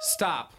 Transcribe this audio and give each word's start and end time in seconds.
Stop. 0.00 0.52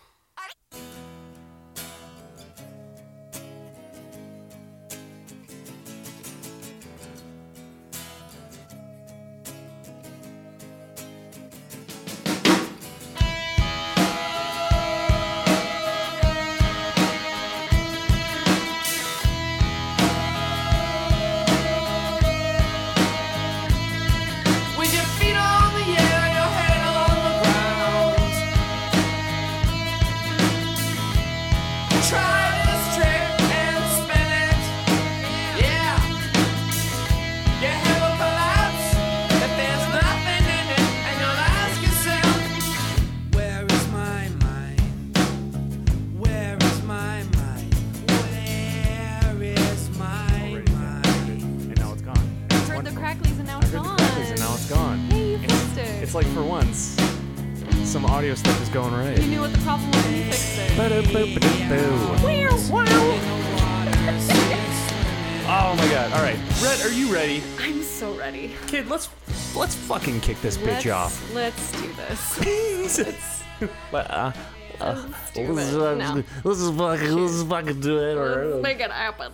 Kick 70.28 70.42
this 70.42 70.58
bitch 70.58 70.83
let's, 70.83 70.88
off. 70.88 71.33
Let's 71.33 71.72
do 71.72 71.94
this. 71.94 72.97
let's, 72.97 73.44
But, 73.89 74.11
uh, 74.11 74.34
let's 74.81 75.31
do 75.31 75.53
let's, 75.53 75.72
it. 75.72 75.81
uh, 75.81 75.95
No. 75.95 76.23
let's 76.44 76.59
just 76.59 76.73
fucking 76.73 77.11
let's 77.14 77.31
just 77.31 77.47
fucking 77.47 77.80
do 77.80 77.97
it. 77.97 78.16
Let's 78.16 78.53
right. 78.56 78.61
make 78.61 78.80
it 78.81 78.92
happen. 78.92 79.31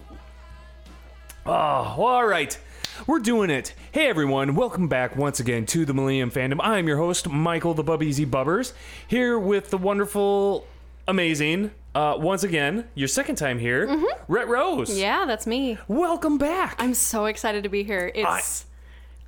Oh, 1.47 1.51
all 1.51 2.27
right. 2.27 2.55
We're 3.07 3.17
doing 3.17 3.49
it. 3.49 3.73
Hey 3.91 4.05
everyone, 4.05 4.53
welcome 4.53 4.87
back 4.87 5.15
once 5.15 5.39
again 5.39 5.65
to 5.65 5.83
the 5.83 5.95
Millennium 5.95 6.29
Fandom. 6.29 6.59
I'm 6.61 6.87
your 6.87 6.97
host, 6.97 7.27
Michael 7.27 7.73
the 7.73 7.83
Bubbeasy 7.83 8.27
Bubbers, 8.27 8.73
here 9.07 9.39
with 9.39 9.71
the 9.71 9.79
wonderful, 9.79 10.67
amazing, 11.07 11.71
uh, 11.95 12.17
once 12.19 12.43
again, 12.43 12.87
your 12.93 13.07
second 13.07 13.37
time 13.37 13.57
here, 13.57 13.87
Rhett 14.27 14.47
Rose. 14.47 14.91
Mm-hmm. 14.91 14.99
Yeah, 14.99 15.25
that's 15.25 15.47
me. 15.47 15.79
Welcome 15.87 16.37
back. 16.37 16.75
I'm 16.77 16.93
so 16.93 17.25
excited 17.25 17.63
to 17.63 17.69
be 17.69 17.83
here. 17.83 18.11
It's 18.13 18.67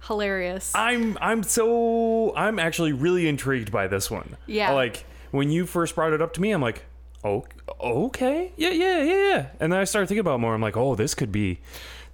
hilarious. 0.07 0.71
I'm 0.75 1.17
I'm 1.21 1.43
so 1.43 2.35
I'm 2.35 2.59
actually 2.59 2.93
really 2.93 3.27
intrigued 3.27 3.71
by 3.71 3.87
this 3.87 4.09
one. 4.11 4.37
Yeah. 4.47 4.71
Like 4.71 5.05
when 5.31 5.49
you 5.51 5.65
first 5.65 5.95
brought 5.95 6.13
it 6.13 6.21
up 6.21 6.33
to 6.33 6.41
me, 6.41 6.51
I'm 6.51 6.61
like, 6.61 6.85
oh, 7.23 7.45
okay, 7.81 8.53
yeah, 8.55 8.69
yeah, 8.69 9.01
yeah, 9.01 9.13
yeah. 9.29 9.45
And 9.59 9.71
then 9.73 9.79
I 9.79 9.83
started 9.83 10.07
thinking 10.07 10.21
about 10.21 10.35
it 10.35 10.39
more. 10.39 10.53
I'm 10.53 10.61
like, 10.61 10.77
oh, 10.77 10.95
this 10.95 11.13
could 11.13 11.31
be, 11.31 11.59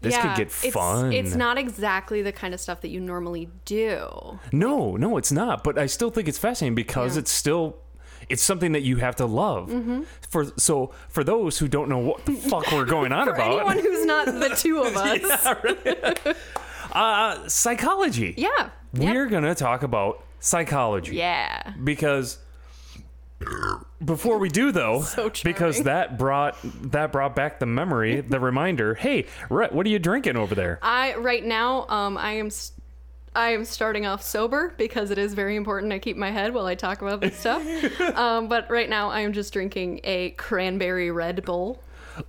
this 0.02 0.14
yeah, 0.16 0.22
could 0.22 0.38
get 0.38 0.48
it's, 0.64 0.74
fun. 0.74 1.12
It's 1.14 1.36
not 1.36 1.58
exactly 1.58 2.22
the 2.22 2.32
kind 2.32 2.54
of 2.54 2.60
stuff 2.60 2.82
that 2.82 2.90
you 2.90 3.00
normally 3.00 3.50
do. 3.66 4.40
No, 4.52 4.96
no, 4.96 5.18
it's 5.18 5.32
not. 5.32 5.64
But 5.64 5.78
I 5.78 5.86
still 5.86 6.10
think 6.10 6.28
it's 6.28 6.40
fascinating 6.40 6.76
because 6.76 7.16
Yeah. 7.16 7.20
it's 7.20 7.32
still 7.32 7.78
it's 8.30 8.42
something 8.44 8.72
that 8.72 8.82
you 8.82 8.98
have 8.98 9.18
to 9.18 9.26
love. 9.26 9.70
Mm-hmm. 9.70 10.04
For 10.30 10.46
so 10.58 10.94
for 11.10 11.24
those 11.24 11.58
who 11.60 11.68
don't 11.68 11.90
know 11.90 11.98
what 12.00 12.26
the 12.26 12.34
fuck 12.34 12.72
we're 12.72 12.86
going 12.86 13.12
on 13.12 13.26
For 13.28 13.34
about, 13.34 13.52
anyone 13.52 13.80
who's 13.80 14.06
not 14.06 14.26
the 14.28 14.50
two 14.56 14.82
of 14.82 14.96
us. 14.98 16.36
uh, 16.92 17.48
psychology. 17.48 18.34
Yeah. 18.38 18.70
We're 18.94 19.28
gonna 19.28 19.56
talk 19.56 19.84
about 19.84 20.24
psychology. 20.40 21.16
Yeah. 21.16 21.74
Because 21.84 22.38
before 24.04 24.38
we 24.38 24.50
do 24.50 24.72
though, 24.72 25.02
So 25.04 25.32
because 25.44 25.84
that 25.84 26.18
brought 26.18 26.58
that 26.92 27.12
brought 27.12 27.36
back 27.36 27.60
the 27.60 27.66
memory, 27.66 28.22
the 28.22 28.40
reminder. 28.52 28.96
Hey, 28.96 29.26
Rhett, 29.50 29.74
what 29.74 29.86
are 29.86 29.90
you 29.90 30.00
drinking 30.00 30.38
over 30.38 30.56
there? 30.56 30.80
I 30.82 31.16
right 31.16 31.44
now, 31.44 31.88
um, 31.88 32.18
I 32.18 32.34
am. 32.34 32.48
s 32.48 32.74
I 33.34 33.52
am 33.52 33.64
starting 33.64 34.06
off 34.06 34.22
sober 34.22 34.74
because 34.78 35.10
it 35.10 35.18
is 35.18 35.34
very 35.34 35.56
important 35.56 35.94
I 35.94 36.00
keep 36.00 36.18
my 36.18 36.32
head 36.32 36.54
while 36.54 36.66
I 36.66 36.76
talk 36.76 37.02
about 37.02 37.22
this 37.22 37.38
stuff. 37.40 37.64
um, 38.18 38.50
but 38.50 38.70
right 38.70 38.90
now, 38.90 39.10
I 39.10 39.22
am 39.22 39.32
just 39.32 39.54
drinking 39.54 40.02
a 40.04 40.32
cranberry 40.32 41.12
Red 41.12 41.46
Bull. 41.46 41.82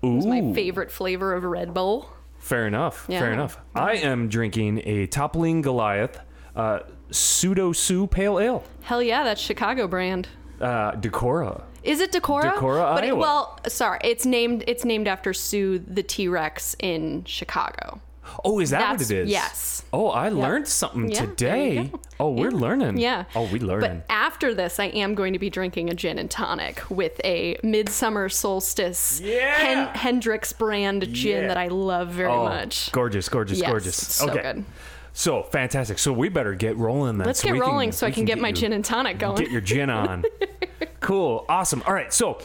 Ooh, 0.04 0.16
It's 0.18 0.26
my 0.26 0.52
favorite 0.54 0.92
flavor 0.92 1.34
of 1.34 1.42
Red 1.42 1.74
Bull. 1.74 2.08
Fair 2.42 2.66
enough. 2.66 3.06
Yeah. 3.08 3.20
Fair 3.20 3.32
enough. 3.32 3.56
I 3.74 3.94
am 3.94 4.28
drinking 4.28 4.82
a 4.84 5.06
Toppling 5.06 5.62
Goliath 5.62 6.20
uh, 6.56 6.80
PseudoSue 7.10 8.10
Pale 8.10 8.40
Ale. 8.40 8.64
Hell 8.82 9.02
yeah, 9.02 9.22
that's 9.22 9.40
Chicago 9.40 9.86
brand. 9.86 10.28
uh, 10.60 10.92
Decorah. 10.92 11.62
Is 11.82 12.00
it 12.00 12.12
Decorah? 12.12 12.54
Decorah, 12.54 12.94
but 12.94 13.04
it, 13.04 13.08
Iowa. 13.08 13.18
well, 13.20 13.58
sorry, 13.68 13.98
it's 14.04 14.26
named 14.26 14.64
it's 14.66 14.84
named 14.84 15.08
after 15.08 15.32
Sue 15.32 15.78
the 15.78 16.02
T 16.02 16.28
Rex 16.28 16.76
in 16.78 17.24
Chicago. 17.24 18.00
Oh, 18.44 18.60
is 18.60 18.70
that 18.70 18.78
That's- 18.78 19.00
what 19.00 19.10
it 19.10 19.18
is? 19.24 19.30
yes. 19.30 19.84
Oh, 19.92 20.08
I 20.08 20.30
learned 20.30 20.66
something 20.68 21.10
Yeah, 21.10 21.20
today. 21.26 21.92
Oh, 22.18 22.30
we're 22.30 22.50
learning. 22.50 22.96
Yeah. 22.98 23.24
Oh, 23.34 23.46
we 23.52 23.58
learning. 23.58 24.04
But 24.08 24.14
after 24.14 24.54
this, 24.54 24.80
I 24.80 24.86
am 24.86 25.14
going 25.14 25.34
to 25.34 25.38
be 25.38 25.50
drinking 25.50 25.90
a 25.90 25.94
gin 25.94 26.18
and 26.18 26.30
tonic 26.30 26.82
with 26.88 27.20
a 27.24 27.58
midsummer 27.62 28.28
solstice 28.30 29.20
Yeah. 29.20 29.54
Hen- 29.54 29.88
Hendrick's 29.94 30.52
brand 30.52 31.12
gin 31.12 31.42
Yeah. 31.42 31.48
that 31.48 31.56
I 31.58 31.68
love 31.68 32.08
very 32.08 32.30
oh, 32.32 32.44
much. 32.44 32.90
gorgeous, 32.92 33.28
gorgeous, 33.28 33.58
Yes, 33.58 33.68
gorgeous. 33.68 33.96
so 33.96 34.30
okay. 34.30 34.40
good. 34.42 34.64
So 35.12 35.42
fantastic. 35.42 35.98
So 35.98 36.10
we 36.12 36.30
better 36.30 36.54
get 36.54 36.78
rolling 36.78 37.18
then. 37.18 37.26
Let's 37.26 37.42
so 37.42 37.48
get 37.52 37.60
rolling 37.60 37.92
so 37.92 38.06
I 38.06 38.10
can 38.12 38.24
get 38.24 38.38
my 38.38 38.48
you- 38.48 38.54
gin 38.54 38.72
and 38.72 38.82
tonic 38.84 39.18
going. 39.18 39.36
Get 39.36 39.50
your 39.50 39.60
gin 39.60 39.90
on. 39.90 40.24
cool. 41.00 41.44
Awesome. 41.50 41.82
All 41.86 41.92
right. 41.92 42.12
So 42.14 42.38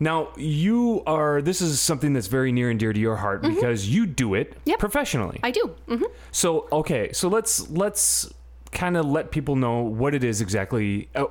now 0.00 0.28
you 0.36 1.02
are. 1.06 1.42
This 1.42 1.60
is 1.60 1.80
something 1.80 2.12
that's 2.12 2.26
very 2.28 2.52
near 2.52 2.70
and 2.70 2.78
dear 2.78 2.92
to 2.92 3.00
your 3.00 3.16
heart 3.16 3.42
because 3.42 3.88
you 3.88 4.06
do 4.06 4.34
it 4.34 4.50
Mm-hmm. 4.52 4.70
Yep. 4.70 4.78
professionally. 4.78 5.40
I 5.42 5.50
do. 5.50 5.74
hmm 5.88 6.02
So 6.30 6.68
okay, 6.72 7.12
so 7.12 7.28
let's 7.28 7.68
let's 7.70 8.32
kind 8.72 8.96
of 8.96 9.06
let 9.06 9.30
people 9.30 9.56
know 9.56 9.80
what 9.82 10.14
it 10.14 10.22
is 10.24 10.40
exactly. 10.40 11.08
Oh, 11.14 11.30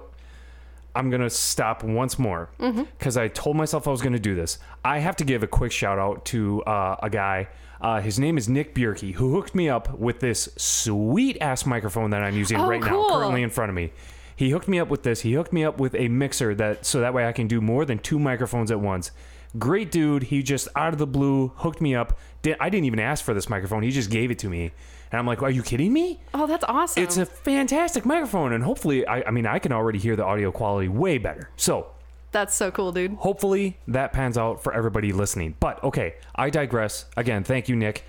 I'm 0.95 1.09
gonna 1.11 1.29
stop 1.29 1.83
once 1.83 2.17
more 2.17 2.50
because 2.97 3.17
I 3.17 3.28
told 3.28 3.55
myself 3.55 3.88
I 3.88 3.91
was 3.91 4.01
gonna 4.01 4.17
do 4.19 4.33
this. 4.33 4.57
I 4.84 4.97
have 4.99 5.16
to 5.17 5.23
give 5.25 5.44
a 5.44 5.47
quick 5.47 5.72
shout 5.72 5.99
out 5.99 6.25
to 6.25 6.63
uh, 6.63 6.95
a 7.03 7.09
guy. 7.09 7.49
Uh, 7.79 8.01
his 8.01 8.17
name 8.17 8.39
is 8.39 8.49
Nick 8.49 8.73
Bierke, 8.73 9.13
who 9.13 9.35
hooked 9.35 9.53
me 9.53 9.69
up 9.69 9.99
with 9.99 10.19
this 10.19 10.49
sweet 10.57 11.38
ass 11.39 11.63
microphone 11.67 12.09
that 12.09 12.23
I'm 12.23 12.35
using 12.35 12.57
Oh, 12.59 12.67
right 12.67 12.81
cool. 12.81 13.07
now, 13.09 13.16
currently 13.19 13.44
in 13.44 13.51
front 13.51 13.69
of 13.69 13.75
me. 13.75 13.91
He 14.37 14.51
hooked 14.51 14.67
me 14.67 14.79
up 14.79 14.87
with 14.87 15.01
this. 15.03 15.21
He 15.21 15.33
hooked 15.33 15.51
me 15.51 15.65
up 15.65 15.79
with 15.79 15.95
a 15.95 16.07
mixer 16.07 16.53
that 16.55 16.85
so 16.85 17.01
that 17.01 17.13
way 17.13 17.27
I 17.27 17.31
can 17.33 17.47
do 17.47 17.59
more 17.59 17.83
than 17.85 17.97
two 17.99 18.19
microphones 18.19 18.69
at 18.71 18.79
once. 18.79 19.11
Great 19.57 19.91
dude. 19.91 20.23
He 20.23 20.43
just 20.43 20.67
out 20.75 20.93
of 20.93 20.99
the 20.99 21.07
blue 21.07 21.51
hooked 21.55 21.81
me 21.81 21.95
up. 21.95 22.19
Di- 22.43 22.55
I 22.59 22.69
didn't 22.69 22.85
even 22.85 22.99
ask 22.99 23.25
for 23.25 23.33
this 23.33 23.49
microphone. 23.49 23.81
He 23.81 23.89
just 23.89 24.11
gave 24.11 24.29
it 24.29 24.37
to 24.39 24.49
me, 24.49 24.71
and 25.11 25.19
I'm 25.19 25.25
like, 25.25 25.41
"Are 25.41 25.49
you 25.49 25.63
kidding 25.63 25.91
me?" 25.91 26.19
Oh, 26.35 26.45
that's 26.45 26.63
awesome. 26.65 27.01
It's 27.01 27.17
a 27.17 27.25
fantastic 27.25 28.05
microphone, 28.05 28.53
and 28.53 28.63
hopefully, 28.63 29.07
I, 29.07 29.23
I 29.23 29.31
mean, 29.31 29.47
I 29.47 29.57
can 29.57 29.71
already 29.71 29.97
hear 29.97 30.15
the 30.15 30.23
audio 30.25 30.51
quality 30.51 30.87
way 30.87 31.17
better. 31.17 31.49
So 31.55 31.87
that's 32.31 32.53
so 32.53 32.69
cool, 32.69 32.91
dude. 32.91 33.13
hopefully 33.15 33.77
that 33.87 34.13
pans 34.13 34.37
out 34.37 34.61
for 34.63 34.71
everybody 34.73 35.11
listening. 35.13 35.55
But 35.59 35.83
okay, 35.83 36.15
I 36.35 36.51
digress. 36.51 37.05
Again, 37.15 37.43
thank 37.43 37.69
you, 37.69 37.75
Nick. 37.75 38.03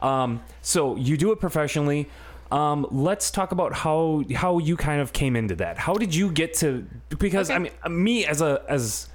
Um, 0.00 0.42
so 0.60 0.94
you 0.96 1.16
do 1.16 1.32
it 1.32 1.40
professionally. 1.40 2.08
Um, 2.52 2.86
let's 2.90 3.30
talk 3.30 3.52
about 3.52 3.72
how 3.72 4.24
how 4.34 4.58
you 4.58 4.76
kind 4.76 5.00
of 5.00 5.14
came 5.14 5.36
into 5.36 5.56
that. 5.56 5.78
How 5.78 5.94
did 5.94 6.14
you 6.14 6.30
get 6.30 6.52
to? 6.56 6.86
Because 7.18 7.48
I 7.48 7.58
mean, 7.58 7.72
me 7.88 8.26
as 8.26 8.42
a 8.42 8.62
as 8.68 9.08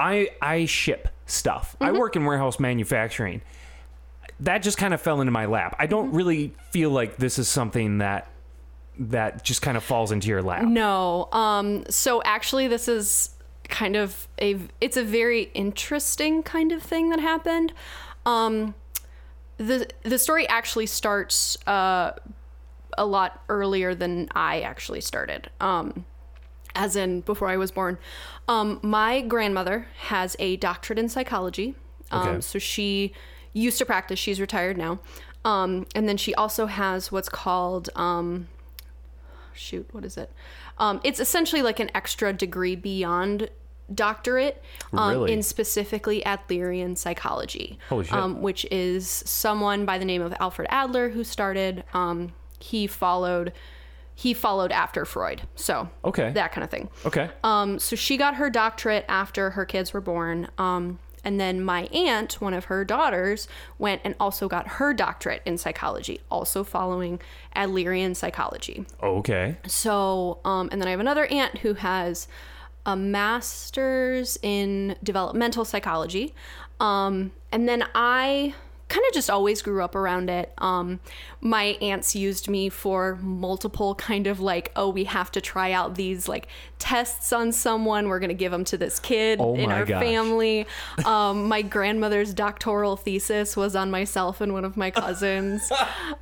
I 0.00 0.30
I 0.40 0.64
ship 0.64 1.08
stuff. 1.26 1.76
I 1.82 1.92
work 1.92 2.16
in 2.16 2.24
warehouse 2.24 2.58
manufacturing. 2.58 3.42
That 4.40 4.62
just 4.62 4.78
kind 4.78 4.94
of 4.94 5.02
fell 5.02 5.20
into 5.20 5.32
my 5.32 5.44
lap. 5.44 5.76
I 5.78 5.86
don't 5.86 6.12
really 6.12 6.54
feel 6.70 6.88
like 6.88 7.18
this 7.18 7.38
is 7.38 7.46
something 7.46 7.98
that 7.98 8.30
that 8.98 9.44
just 9.44 9.60
kind 9.60 9.76
of 9.76 9.84
falls 9.84 10.10
into 10.10 10.28
your 10.28 10.40
lap. 10.42 10.64
No. 10.64 11.28
Um. 11.30 11.84
So 11.90 12.22
actually, 12.22 12.68
this 12.68 12.88
is 12.88 13.30
kind 13.68 13.96
of 13.96 14.26
a. 14.40 14.58
It's 14.80 14.96
a 14.96 15.04
very 15.04 15.50
interesting 15.52 16.42
kind 16.42 16.72
of 16.72 16.82
thing 16.82 17.10
that 17.10 17.20
happened. 17.20 17.74
Um. 18.24 18.74
The 19.58 19.88
the 20.04 20.18
story 20.18 20.48
actually 20.48 20.86
starts 20.86 21.58
uh, 21.66 22.12
a 22.98 23.04
lot 23.04 23.42
earlier 23.48 23.94
than 23.94 24.28
I 24.34 24.60
actually 24.60 25.00
started. 25.00 25.50
Um. 25.60 26.04
As 26.74 26.94
in 26.94 27.22
before 27.22 27.48
I 27.48 27.56
was 27.56 27.70
born. 27.70 27.98
Um. 28.46 28.78
My 28.82 29.20
grandmother 29.20 29.86
has 30.00 30.36
a 30.38 30.56
doctorate 30.56 30.98
in 30.98 31.08
psychology. 31.08 31.74
Um. 32.10 32.28
Okay. 32.28 32.40
So 32.40 32.58
she 32.58 33.12
used 33.52 33.78
to 33.78 33.86
practice. 33.86 34.18
She's 34.18 34.40
retired 34.40 34.76
now. 34.76 35.00
Um. 35.44 35.86
And 35.94 36.08
then 36.08 36.16
she 36.16 36.34
also 36.34 36.66
has 36.66 37.10
what's 37.10 37.28
called 37.28 37.88
um 37.96 38.48
shoot, 39.58 39.86
what 39.92 40.04
is 40.04 40.16
it? 40.16 40.30
Um, 40.78 41.00
it's 41.04 41.20
essentially 41.20 41.62
like 41.62 41.80
an 41.80 41.90
extra 41.94 42.32
degree 42.32 42.76
beyond 42.76 43.50
doctorate 43.92 44.62
um, 44.92 45.10
Really? 45.10 45.32
in 45.32 45.42
specifically 45.42 46.22
Adlerian 46.22 46.96
psychology. 46.96 47.78
Um, 48.10 48.40
which 48.40 48.66
is 48.70 49.08
someone 49.08 49.84
by 49.84 49.98
the 49.98 50.04
name 50.04 50.22
of 50.22 50.34
Alfred 50.40 50.68
Adler 50.70 51.10
who 51.10 51.24
started. 51.24 51.84
He 52.58 52.86
followed 52.86 53.52
he 54.14 54.34
followed 54.34 54.72
after 54.72 55.04
Freud, 55.04 55.42
so 55.54 55.88
Okay. 56.04 56.32
that 56.32 56.50
kind 56.50 56.64
of 56.64 56.70
thing. 56.70 56.88
Okay. 57.06 57.30
Um, 57.44 57.78
so 57.78 57.94
she 57.94 58.16
got 58.16 58.34
her 58.34 58.50
doctorate 58.50 59.04
after 59.08 59.50
her 59.50 59.64
kids 59.64 59.92
were 59.92 60.00
born. 60.00 60.48
Um, 60.58 60.98
and 61.22 61.38
then 61.38 61.62
my 61.62 61.82
aunt, 61.92 62.40
one 62.40 62.52
of 62.52 62.64
her 62.64 62.84
daughters, 62.84 63.46
went 63.78 64.00
and 64.04 64.16
also 64.18 64.48
got 64.48 64.66
her 64.66 64.92
doctorate 64.92 65.42
in 65.44 65.56
psychology, 65.56 66.20
also 66.32 66.64
following 66.64 67.20
Adlerian 67.54 68.16
psychology. 68.16 68.86
okay. 69.00 69.56
So, 69.68 70.40
um, 70.44 70.68
and 70.72 70.80
then 70.80 70.88
I 70.88 70.90
have 70.90 71.00
another 71.00 71.26
aunt 71.26 71.58
who 71.58 71.74
has 71.74 72.26
a 72.86 72.96
master's 72.96 74.38
in 74.42 74.96
developmental 75.02 75.64
psychology. 75.64 76.34
Um, 76.80 77.32
and 77.52 77.68
then 77.68 77.84
I 77.94 78.54
kind 78.88 79.04
of 79.06 79.12
just 79.14 79.28
always 79.28 79.62
grew 79.62 79.82
up 79.82 79.94
around 79.94 80.30
it. 80.30 80.52
Um, 80.58 81.00
my 81.40 81.76
aunts 81.82 82.16
used 82.16 82.48
me 82.48 82.68
for 82.68 83.16
multiple 83.16 83.94
kind 83.94 84.26
of 84.26 84.40
like, 84.40 84.72
oh, 84.76 84.88
we 84.88 85.04
have 85.04 85.30
to 85.32 85.40
try 85.40 85.72
out 85.72 85.94
these 85.94 86.26
like 86.28 86.48
tests 86.78 87.32
on 87.32 87.52
someone. 87.52 88.08
We're 88.08 88.18
going 88.20 88.28
to 88.28 88.34
give 88.34 88.52
them 88.52 88.64
to 88.66 88.76
this 88.78 88.98
kid 89.00 89.38
Oh 89.40 89.54
in 89.56 89.70
our 89.72 89.84
gosh. 89.84 90.02
family. 90.02 90.66
Um, 91.04 91.48
my 91.48 91.62
grandmother's 91.62 92.34
doctoral 92.34 92.96
thesis 92.96 93.56
was 93.56 93.74
on 93.76 93.90
myself 93.90 94.40
and 94.40 94.52
one 94.52 94.64
of 94.64 94.76
my 94.76 94.90
cousins. 94.90 95.70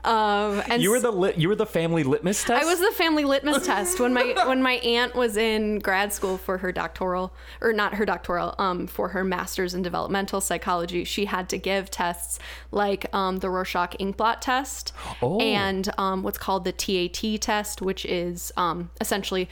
Um, 0.05 0.63
and 0.71 0.83
You 0.83 0.91
were 0.91 1.01
the 1.01 1.11
lit, 1.11 1.37
you 1.39 1.49
were 1.49 1.55
the 1.57 1.67
family 1.67 2.05
litmus 2.05 2.45
test. 2.45 2.63
I 2.63 2.67
was 2.67 2.79
the 2.81 2.93
family 2.93 3.25
litmus 3.25 3.67
test 3.67 3.99
when 4.01 4.13
my 4.15 4.35
when 4.47 4.63
my 4.63 4.75
aunt 4.75 5.15
was 5.15 5.37
in 5.37 5.79
grad 5.81 6.13
school 6.13 6.37
for 6.39 6.59
her 6.59 6.73
doctoral 6.73 7.33
or 7.61 7.73
not 7.73 7.95
her 7.95 8.05
doctoral 8.07 8.55
um 8.59 8.87
for 8.87 9.09
her 9.09 9.25
master's 9.25 9.75
in 9.75 9.83
developmental 9.83 10.41
psychology. 10.41 11.05
She 11.05 11.25
had 11.25 11.49
to 11.51 11.59
give 11.59 11.91
tests 11.91 12.39
like 12.71 13.13
um, 13.15 13.39
the 13.39 13.51
Rorschach 13.51 13.97
inkblot 13.99 14.41
test 14.41 14.93
Oh. 15.23 15.41
and 15.41 15.89
um, 15.99 16.23
what's 16.23 16.39
called 16.39 16.65
the 16.65 16.73
TAT 16.73 17.41
test, 17.41 17.83
which 17.83 18.05
is 18.05 18.53
um, 18.57 18.91
essentially. 19.01 19.49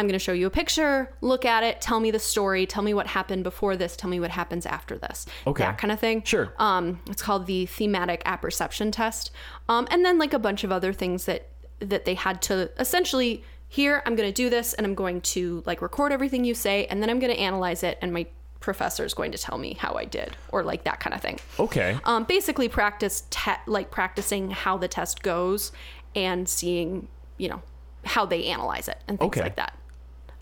I'm 0.00 0.06
going 0.06 0.14
to 0.18 0.18
show 0.18 0.32
you 0.32 0.46
a 0.46 0.50
picture, 0.50 1.12
look 1.20 1.44
at 1.44 1.62
it, 1.62 1.80
tell 1.80 2.00
me 2.00 2.10
the 2.10 2.18
story, 2.18 2.66
tell 2.66 2.82
me 2.82 2.94
what 2.94 3.06
happened 3.06 3.44
before 3.44 3.76
this, 3.76 3.96
tell 3.96 4.08
me 4.10 4.18
what 4.18 4.30
happens 4.30 4.64
after 4.66 4.96
this. 4.98 5.26
Okay. 5.46 5.62
That 5.62 5.78
kind 5.78 5.92
of 5.92 6.00
thing. 6.00 6.22
Sure. 6.24 6.52
Um, 6.58 7.00
it's 7.08 7.22
called 7.22 7.46
the 7.46 7.66
thematic 7.66 8.22
apperception 8.24 8.90
test. 8.90 9.30
Um, 9.68 9.86
and 9.90 10.04
then 10.04 10.18
like 10.18 10.32
a 10.32 10.38
bunch 10.38 10.64
of 10.64 10.72
other 10.72 10.92
things 10.92 11.26
that 11.26 11.48
that 11.80 12.04
they 12.04 12.14
had 12.14 12.42
to 12.42 12.70
essentially 12.78 13.42
here 13.68 14.02
I'm 14.04 14.14
going 14.16 14.28
to 14.28 14.34
do 14.34 14.50
this 14.50 14.74
and 14.74 14.86
I'm 14.86 14.94
going 14.94 15.20
to 15.22 15.62
like 15.64 15.80
record 15.80 16.12
everything 16.12 16.44
you 16.44 16.54
say 16.54 16.84
and 16.86 17.00
then 17.02 17.08
I'm 17.08 17.18
going 17.18 17.32
to 17.32 17.38
analyze 17.38 17.82
it 17.82 17.96
and 18.02 18.12
my 18.12 18.26
professor 18.60 19.04
is 19.04 19.14
going 19.14 19.32
to 19.32 19.38
tell 19.38 19.56
me 19.56 19.74
how 19.80 19.94
I 19.94 20.04
did 20.04 20.36
or 20.50 20.62
like 20.62 20.84
that 20.84 21.00
kind 21.00 21.14
of 21.14 21.22
thing. 21.22 21.38
okay. 21.58 21.98
Um, 22.04 22.24
basically 22.24 22.68
practice 22.68 23.24
te- 23.30 23.52
like 23.66 23.90
practicing 23.90 24.50
how 24.50 24.76
the 24.76 24.88
test 24.88 25.22
goes 25.22 25.72
and 26.14 26.46
seeing 26.48 27.08
you 27.38 27.48
know 27.48 27.62
how 28.04 28.26
they 28.26 28.44
analyze 28.46 28.88
it 28.88 28.98
and 29.08 29.18
things 29.18 29.28
Okay. 29.28 29.42
like 29.42 29.56
that. 29.56 29.74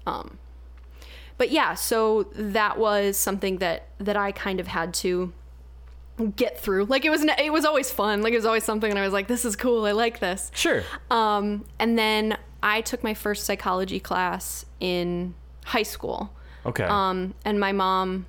Um, 0.09 0.39
but 1.37 1.51
yeah, 1.51 1.75
so 1.75 2.25
that 2.35 2.79
was 2.79 3.17
something 3.17 3.59
that 3.59 3.89
that 3.99 4.17
I 4.17 4.33
kind 4.33 4.59
of 4.61 4.67
had 4.67 4.93
to 4.95 5.33
get 6.37 6.59
through. 6.59 6.87
Like 6.87 7.05
it 7.05 7.11
was 7.11 7.23
it 7.23 7.53
was 7.53 7.65
always 7.65 7.91
fun. 7.91 8.23
Like 8.23 8.33
it 8.33 8.37
was 8.37 8.47
always 8.47 8.65
something 8.65 8.91
and 8.91 8.99
I 8.99 9.03
was 9.03 9.13
like, 9.13 9.29
this 9.29 9.45
is 9.45 9.55
cool. 9.57 9.85
I 9.85 9.93
like 9.93 10.19
this. 10.19 10.51
sure. 10.55 10.83
Um, 11.11 11.65
and 11.79 11.97
then 11.99 12.37
I 12.63 12.81
took 12.81 13.05
my 13.05 13.15
first 13.15 13.45
psychology 13.45 14.01
class 14.01 14.67
in 14.81 15.35
high 15.65 15.85
school. 15.85 16.33
okay. 16.67 16.85
Um, 16.85 17.35
and 17.45 17.61
my 17.61 17.73
mom 17.73 18.27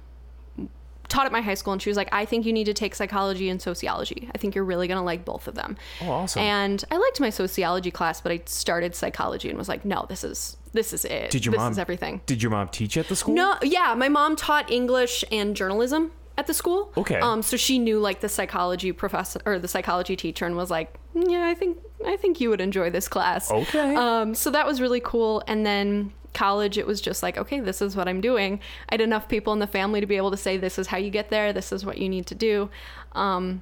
taught 1.08 1.25
at 1.25 1.32
my 1.32 1.42
high 1.42 1.56
school, 1.56 1.74
and 1.74 1.82
she 1.82 1.90
was 1.90 1.98
like, 1.98 2.10
I 2.12 2.25
think 2.25 2.46
you 2.46 2.54
need 2.54 2.66
to 2.66 2.74
take 2.74 2.94
psychology 2.94 3.50
and 3.50 3.60
sociology. 3.60 4.30
I 4.34 4.38
think 4.38 4.54
you're 4.54 4.64
really 4.64 4.88
going 4.88 5.00
to 5.00 5.04
like 5.04 5.25
both 5.25 5.48
of 5.48 5.56
them. 5.56 5.75
Oh, 6.02 6.12
awesome. 6.12 6.44
And 6.44 6.86
I 6.92 6.98
liked 6.98 7.20
my 7.20 7.32
sociology 7.32 7.90
class, 7.90 8.22
but 8.22 8.32
I 8.32 8.42
started 8.46 8.94
psychology 8.94 9.50
and 9.50 9.58
was 9.58 9.68
like, 9.68 9.84
no, 9.84 10.06
this 10.08 10.24
is 10.24 10.58
this 10.74 10.94
is 10.94 11.06
it. 11.06 11.31
Did 11.31 11.45
your 11.45 11.51
this 11.51 11.60
mom 11.60 11.71
is 11.71 11.80
everything. 11.80 12.21
Did 12.25 12.42
your 12.42 12.51
mom 12.51 12.69
teach 12.69 12.98
at 12.98 13.07
the 13.07 13.16
school? 13.16 13.33
No, 13.33 13.56
yeah, 13.62 13.94
my 13.95 14.10
mom 14.10 14.36
taught 14.36 14.71
English 14.71 15.24
and 15.31 15.56
journalism 15.56 16.12
at 16.38 16.48
the 16.48 16.54
school. 16.54 16.92
Okay. 16.95 17.19
Um, 17.19 17.42
so 17.42 17.57
she 17.57 17.80
knew 17.80 18.00
like 18.00 18.21
the 18.21 18.30
psychology 18.30 18.92
professor 18.92 19.42
or 19.45 19.60
the 19.60 19.68
psychology 19.68 20.16
teacher 20.16 20.45
and 20.45 20.56
was 20.56 20.71
like, 20.71 20.98
yeah, 21.13 21.45
I 21.45 21.54
think 21.54 21.77
I 22.06 22.16
think 22.16 22.39
you 22.39 22.50
would 22.50 22.62
enjoy 22.62 22.89
this 22.89 23.07
class. 23.07 23.51
Okay. 23.51 23.95
Um, 23.95 24.33
so 24.33 24.50
that 24.51 24.66
was 24.66 24.80
really 24.80 25.01
cool. 25.01 25.44
And 25.48 25.66
then 25.66 26.13
college, 26.33 26.77
it 26.77 26.88
was 26.88 27.01
just 27.01 27.24
like, 27.24 27.38
okay, 27.38 27.60
this 27.60 27.81
is 27.81 27.95
what 27.95 28.07
I'm 28.07 28.22
doing. 28.22 28.62
I 28.88 28.94
had 28.94 29.01
enough 29.01 29.27
people 29.27 29.51
in 29.54 29.60
the 29.60 29.68
family 29.68 30.00
to 30.00 30.07
be 30.07 30.15
able 30.15 30.31
to 30.31 30.38
say, 30.38 30.57
this 30.57 30.80
is 30.80 30.88
how 30.88 30.98
you 30.98 31.10
get 31.10 31.30
there. 31.30 31.51
This 31.51 31.72
is 31.72 31.86
what 31.86 31.98
you 31.98 32.07
need 32.07 32.25
to 32.27 32.36
do. 32.36 32.69
Um, 33.13 33.62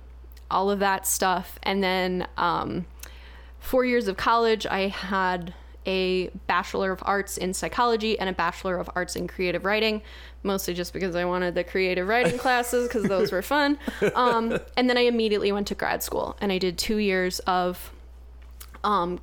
all 0.52 0.70
of 0.70 0.80
that 0.80 1.08
stuff. 1.08 1.58
And 1.64 1.84
then 1.84 2.28
um, 2.38 2.86
four 3.60 3.86
years 3.86 4.08
of 4.08 4.18
college, 4.18 4.68
I 4.68 4.88
had 4.88 5.54
a 5.88 6.28
Bachelor 6.46 6.92
of 6.92 7.02
Arts 7.04 7.38
in 7.38 7.54
Psychology 7.54 8.20
and 8.20 8.30
a 8.30 8.34
Bachelor 8.34 8.78
of 8.78 8.90
Arts 8.96 9.16
in 9.16 9.28
Creative 9.28 9.64
Writing, 9.66 10.02
mostly 10.44 10.74
just 10.74 10.94
because 10.94 11.16
I 11.16 11.26
wanted 11.26 11.56
the 11.56 11.64
creative 11.64 12.08
writing 12.08 12.38
classes 12.38 12.88
because 12.88 13.04
those 13.04 13.32
were 13.32 13.42
fun. 13.42 13.80
Um, 14.16 14.58
and 14.76 14.90
then 14.90 14.98
I 14.98 15.02
immediately 15.02 15.52
went 15.52 15.68
to 15.68 15.76
grad 15.76 16.02
school 16.02 16.36
and 16.42 16.52
I 16.52 16.58
did 16.58 16.78
two 16.78 16.98
years 16.98 17.40
of 17.40 17.92
um, 18.84 19.20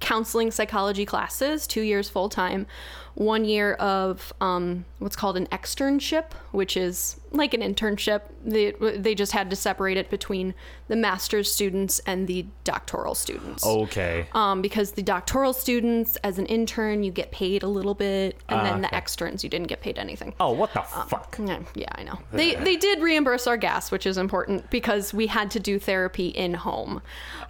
counseling 0.00 0.50
psychology 0.50 1.06
classes, 1.06 1.66
two 1.66 1.80
years 1.80 2.08
full 2.08 2.28
time, 2.28 2.66
one 3.14 3.44
year 3.44 3.74
of 3.74 4.32
um, 4.40 4.84
what's 4.98 5.14
called 5.14 5.36
an 5.36 5.46
externship, 5.46 6.32
which 6.50 6.76
is 6.76 7.16
like 7.30 7.54
an 7.54 7.60
internship. 7.60 8.22
They, 8.44 8.72
they 8.72 9.14
just 9.14 9.30
had 9.32 9.50
to 9.50 9.56
separate 9.56 9.96
it 9.96 10.10
between 10.10 10.52
the 10.88 10.96
master's 10.96 11.50
students 11.52 12.00
and 12.06 12.26
the 12.26 12.46
doctoral 12.64 13.14
students. 13.14 13.64
Okay. 13.64 14.26
Um, 14.32 14.60
because 14.62 14.92
the 14.92 15.02
doctoral 15.02 15.52
students, 15.52 16.16
as 16.16 16.38
an 16.38 16.46
intern, 16.46 17.04
you 17.04 17.12
get 17.12 17.30
paid 17.30 17.62
a 17.62 17.68
little 17.68 17.94
bit, 17.94 18.36
and 18.48 18.60
Ah, 18.60 18.64
then 18.64 18.80
the 18.82 18.88
okay. 18.88 18.96
externs, 18.96 19.44
you 19.44 19.50
didn't 19.50 19.68
get 19.68 19.80
paid 19.80 19.96
anything. 19.98 20.34
oh, 20.40 20.50
what 20.52 20.74
the 20.74 20.82
fuck? 20.82 21.36
Yeah, 21.44 21.60
yeah, 21.74 21.88
I 21.94 22.02
know. 22.02 22.18
They 22.32 22.56
they 22.56 22.76
did 22.76 23.00
reimburse 23.00 23.46
our 23.46 23.56
gas, 23.56 23.90
which 23.92 24.06
is 24.06 24.18
important 24.18 24.68
because 24.70 25.14
we 25.14 25.28
had 25.28 25.50
to 25.52 25.60
do 25.60 25.78
therapy 25.78 26.28
in 26.28 26.54
home. 26.54 27.00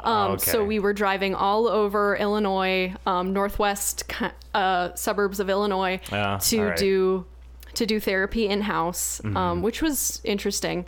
Um, 0.01 0.39
So 0.39 0.63
we 0.65 0.79
were 0.79 0.93
driving 0.93 1.35
all 1.35 1.67
over 1.69 2.17
Illinois, 2.17 2.95
um, 3.07 3.33
northwest 3.33 4.05
uh, 4.55 4.95
suburbs 4.95 5.41
of 5.41 5.51
Illinois, 5.51 6.01
Yeah, 6.11 6.39
to 6.43 6.63
right. 6.63 6.77
do 6.79 7.27
to 7.75 7.87
do 7.87 7.99
therapy 8.01 8.47
in 8.49 8.61
house, 8.63 9.21
Mm-hmm. 9.25 9.37
um, 9.37 9.63
which 9.63 9.83
was 9.83 10.21
interesting. 10.25 10.87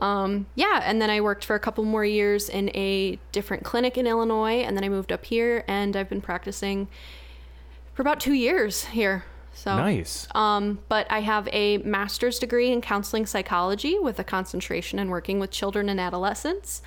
Um, 0.00 0.46
yeah, 0.56 0.82
and 0.84 1.00
then 1.00 1.08
I 1.08 1.20
worked 1.22 1.44
for 1.44 1.54
a 1.56 1.60
couple 1.60 1.84
more 1.84 2.04
years 2.04 2.48
in 2.50 2.68
a 2.74 3.18
different 3.32 3.62
clinic 3.64 3.96
in 3.96 4.06
Illinois, 4.06 4.60
and 4.62 4.76
then 4.76 4.84
I 4.84 4.88
moved 4.90 5.10
up 5.12 5.24
here, 5.24 5.64
and 5.68 5.96
I've 5.96 6.08
been 6.08 6.20
practicing 6.20 6.88
for 7.94 8.02
about 8.02 8.20
two 8.20 8.34
years 8.34 8.84
here. 8.86 9.24
So 9.54 9.74
Nice. 9.78 10.28
um, 10.34 10.80
but 10.90 11.06
I 11.10 11.20
have 11.20 11.48
a 11.50 11.78
master's 11.78 12.38
degree 12.38 12.70
in 12.72 12.82
counseling 12.82 13.24
psychology 13.24 13.98
with 13.98 14.18
a 14.18 14.24
concentration 14.24 14.98
in 14.98 15.08
working 15.08 15.40
with 15.40 15.50
children 15.50 15.88
and 15.88 15.98
adolescents. 15.98 16.82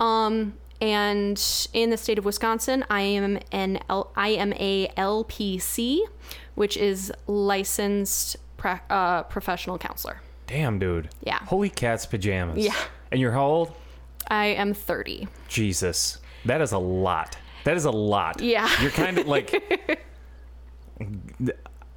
Um, 0.00 0.54
and 0.80 1.68
in 1.72 1.90
the 1.90 1.96
state 1.96 2.18
of 2.18 2.24
Wisconsin, 2.24 2.84
I 2.90 3.00
am 3.02 3.38
an 3.52 3.80
L- 3.88 4.10
I 4.16 4.28
am 4.28 4.52
a 4.54 4.88
LPC, 4.96 6.00
which 6.54 6.76
is 6.76 7.12
licensed 7.26 8.36
pra- 8.56 8.82
uh, 8.90 9.22
professional 9.24 9.78
counselor. 9.78 10.20
Damn, 10.46 10.78
dude. 10.78 11.08
Yeah. 11.22 11.38
Holy 11.44 11.68
cat's 11.68 12.06
pajamas. 12.06 12.58
Yeah. 12.64 12.74
And 13.10 13.20
you're 13.20 13.32
how 13.32 13.44
old? 13.46 13.72
I 14.30 14.46
am 14.46 14.74
30. 14.74 15.28
Jesus. 15.48 16.18
That 16.44 16.60
is 16.60 16.72
a 16.72 16.78
lot. 16.78 17.36
That 17.64 17.76
is 17.76 17.84
a 17.84 17.90
lot. 17.90 18.40
Yeah. 18.40 18.68
You're 18.80 18.90
kind 18.90 19.18
of 19.18 19.26
like. 19.26 19.52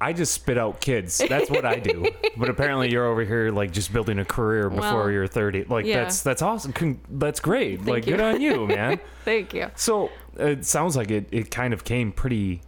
I 0.02 0.12
just 0.12 0.32
spit 0.32 0.58
out 0.58 0.80
kids. 0.80 1.18
That's 1.18 1.48
what 1.48 1.64
I 1.64 1.76
do. 1.78 2.10
but 2.36 2.48
apparently, 2.48 2.90
you're 2.90 3.06
over 3.06 3.24
here 3.24 3.50
like 3.50 3.70
just 3.70 3.92
building 3.92 4.18
a 4.18 4.24
career 4.24 4.68
before 4.68 5.04
Well, 5.04 5.10
you're 5.10 5.26
30. 5.26 5.64
Like 5.64 5.86
yeah. 5.86 6.02
that's 6.02 6.22
that's 6.22 6.42
awesome. 6.42 6.72
Con- 6.72 7.00
that's 7.08 7.40
great. 7.40 7.84
like 7.84 8.06
you. 8.06 8.16
good 8.16 8.20
on 8.20 8.40
you, 8.40 8.66
man. 8.78 8.98
Thank 9.24 9.54
you. 9.54 9.70
So 9.76 10.10
it 10.36 10.64
sounds 10.64 10.96
like 10.96 11.10
it, 11.10 11.28
it 11.30 11.50
kind 11.50 11.72
of 11.72 11.84
came 11.84 12.10
pretty, 12.12 12.62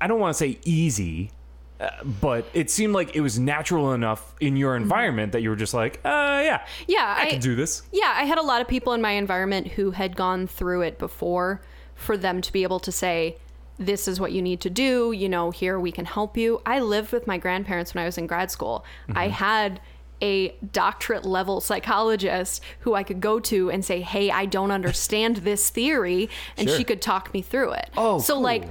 I 0.00 0.06
don't 0.06 0.20
want 0.20 0.34
to 0.34 0.38
say 0.38 0.58
easy, 0.64 1.32
uh, 1.80 1.90
but 2.20 2.46
it 2.54 2.70
seemed 2.70 2.92
like 2.92 3.16
it 3.16 3.20
was 3.20 3.38
natural 3.38 3.92
enough 3.92 4.34
in 4.40 4.56
your 4.56 4.76
environment 4.76 5.32
that 5.32 5.42
you 5.42 5.50
were 5.50 5.56
just 5.56 5.74
like, 5.74 6.00
uh, 6.04 6.40
yeah, 6.44 6.66
Yeah, 6.86 7.16
I, 7.18 7.30
can 7.30 7.40
do 7.40 7.54
this. 7.56 7.82
Yeah, 7.92 8.12
I 8.14 8.24
had 8.24 8.38
a 8.38 8.42
lot 8.42 8.60
of 8.60 8.68
people 8.68 8.92
in 8.92 9.00
my 9.00 9.12
environment 9.12 9.68
who 9.68 9.92
had 9.92 10.16
gone 10.16 10.46
through 10.46 10.82
it 10.82 10.98
before 10.98 11.60
for 11.94 12.16
them 12.16 12.40
to 12.42 12.52
be 12.52 12.62
able 12.62 12.80
to 12.80 12.92
say, 12.92 13.36
this 13.78 14.08
is 14.08 14.18
what 14.20 14.32
you 14.32 14.42
need 14.42 14.60
to 14.62 14.70
do. 14.70 15.12
You 15.12 15.28
know, 15.28 15.50
here 15.50 15.78
we 15.78 15.92
can 15.92 16.04
help 16.04 16.36
you. 16.36 16.60
I 16.66 16.80
lived 16.80 17.12
with 17.12 17.26
my 17.26 17.38
grandparents 17.38 17.94
when 17.94 18.02
I 18.02 18.06
was 18.06 18.18
in 18.18 18.26
grad 18.26 18.50
school. 18.50 18.84
Mm-hmm. 19.08 19.18
I 19.18 19.28
had 19.28 19.80
a 20.20 20.48
doctorate 20.72 21.24
level 21.24 21.60
psychologist 21.60 22.60
who 22.80 22.94
I 22.94 23.04
could 23.04 23.20
go 23.20 23.38
to 23.38 23.70
and 23.70 23.84
say, 23.84 24.00
hey, 24.00 24.30
I 24.32 24.46
don't 24.46 24.72
understand 24.72 25.36
this 25.48 25.70
theory. 25.70 26.28
And 26.56 26.68
Sure. 26.68 26.76
she 26.76 26.82
could 26.84 27.00
talk 27.00 27.32
me 27.32 27.40
through 27.40 27.72
it. 27.72 27.90
Oh, 27.96 28.18
so 28.18 28.34
cool. 28.34 28.42
like, 28.42 28.64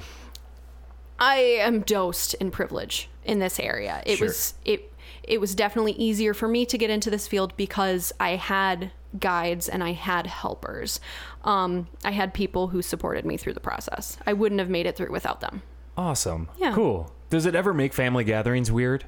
I 1.19 1.37
am 1.37 1.81
dosed 1.81 2.33
in 2.35 2.51
privilege 2.51 3.09
in 3.23 3.39
this 3.39 3.59
area. 3.59 4.03
It 4.05 4.17
Sure. 4.17 4.27
was 4.27 4.53
it 4.65 4.93
it 5.23 5.41
was 5.41 5.55
definitely 5.55 5.91
easier 5.93 6.33
for 6.33 6.47
me 6.47 6.65
to 6.65 6.77
get 6.77 6.89
into 6.89 7.09
this 7.09 7.27
field 7.27 7.55
because 7.57 8.13
I 8.19 8.31
had 8.37 8.91
guides 9.19 9.69
and 9.69 9.83
I 9.83 9.93
had 9.93 10.27
helpers. 10.27 10.99
Um, 11.43 11.87
I 12.03 12.11
had 12.11 12.33
people 12.33 12.67
who 12.67 12.81
supported 12.81 13.25
me 13.25 13.37
through 13.37 13.53
the 13.53 13.59
process. 13.59 14.17
I 14.25 14.33
wouldn't 14.33 14.59
have 14.59 14.69
made 14.69 14.85
it 14.85 14.95
through 14.95 15.11
without 15.11 15.41
them 15.41 15.61
Awesome. 15.97 16.47
Yeah. 16.57 16.73
Cool. 16.73 17.11
Does 17.29 17.45
it 17.45 17.55
ever 17.55 17.73
make 17.73 17.93
family 17.93 18.23
gatherings 18.23 18.71
weird? 18.71 19.05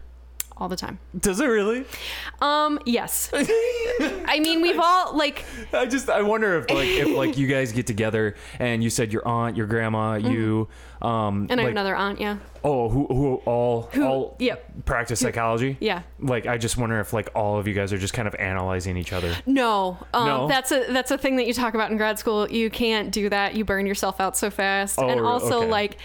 All 0.59 0.67
the 0.69 0.75
time. 0.75 0.99
Does 1.19 1.39
it 1.39 1.45
really? 1.45 1.85
Um, 2.41 2.79
yes. 2.85 3.29
I 3.33 4.39
mean, 4.41 4.61
we've 4.61 4.79
all 4.79 5.15
like 5.17 5.45
I 5.73 5.85
just 5.85 6.09
I 6.09 6.21
wonder 6.21 6.57
if 6.59 6.69
like 6.69 6.87
if 6.89 7.07
like 7.15 7.37
you 7.37 7.47
guys 7.47 7.71
get 7.71 7.87
together 7.87 8.35
and 8.59 8.83
you 8.83 8.89
said 8.89 9.11
your 9.13 9.27
aunt, 9.27 9.57
your 9.57 9.67
grandma, 9.67 10.15
you 10.15 10.67
um 11.01 11.43
Mm-hmm. 11.47 11.51
and 11.51 11.51
I 11.51 11.63
have 11.63 11.67
like, 11.69 11.71
another 11.71 11.95
aunt, 11.95 12.19
yeah. 12.19 12.37
oh 12.63 12.89
who 12.89 13.05
who 13.07 13.35
all 13.45 13.83
Who- 13.93 14.05
all 14.05 14.35
yep. 14.39 14.65
practice 14.85 15.19
psychology? 15.21 15.77
Yeah. 15.79 16.01
Like 16.19 16.45
I 16.45 16.57
just 16.57 16.75
wonder 16.77 16.99
if 16.99 17.13
like 17.13 17.29
all 17.35 17.57
of 17.57 17.67
you 17.67 17.73
guys 17.73 17.93
are 17.93 17.97
just 17.97 18.13
kind 18.13 18.27
of 18.27 18.35
analyzing 18.35 18.97
each 18.97 19.13
other. 19.13 19.33
No, 19.45 19.97
um, 20.13 20.25
No? 20.25 20.47
that's 20.49 20.71
a 20.73 20.85
that's 20.91 21.11
a 21.11 21.17
thing 21.17 21.37
that 21.37 21.47
you 21.47 21.53
talk 21.53 21.73
about 21.73 21.89
in 21.91 21.95
grad 21.97 22.19
school. 22.19 22.49
You 22.51 22.69
can't 22.69 23.11
do 23.11 23.29
that. 23.29 23.55
You 23.55 23.63
burn 23.63 23.85
yourself 23.85 24.19
out 24.19 24.35
so 24.35 24.49
fast, 24.49 24.99
Oh, 24.99 25.07
and 25.07 25.21
also 25.21 25.59
Okay. 25.59 25.69
like, 25.69 25.97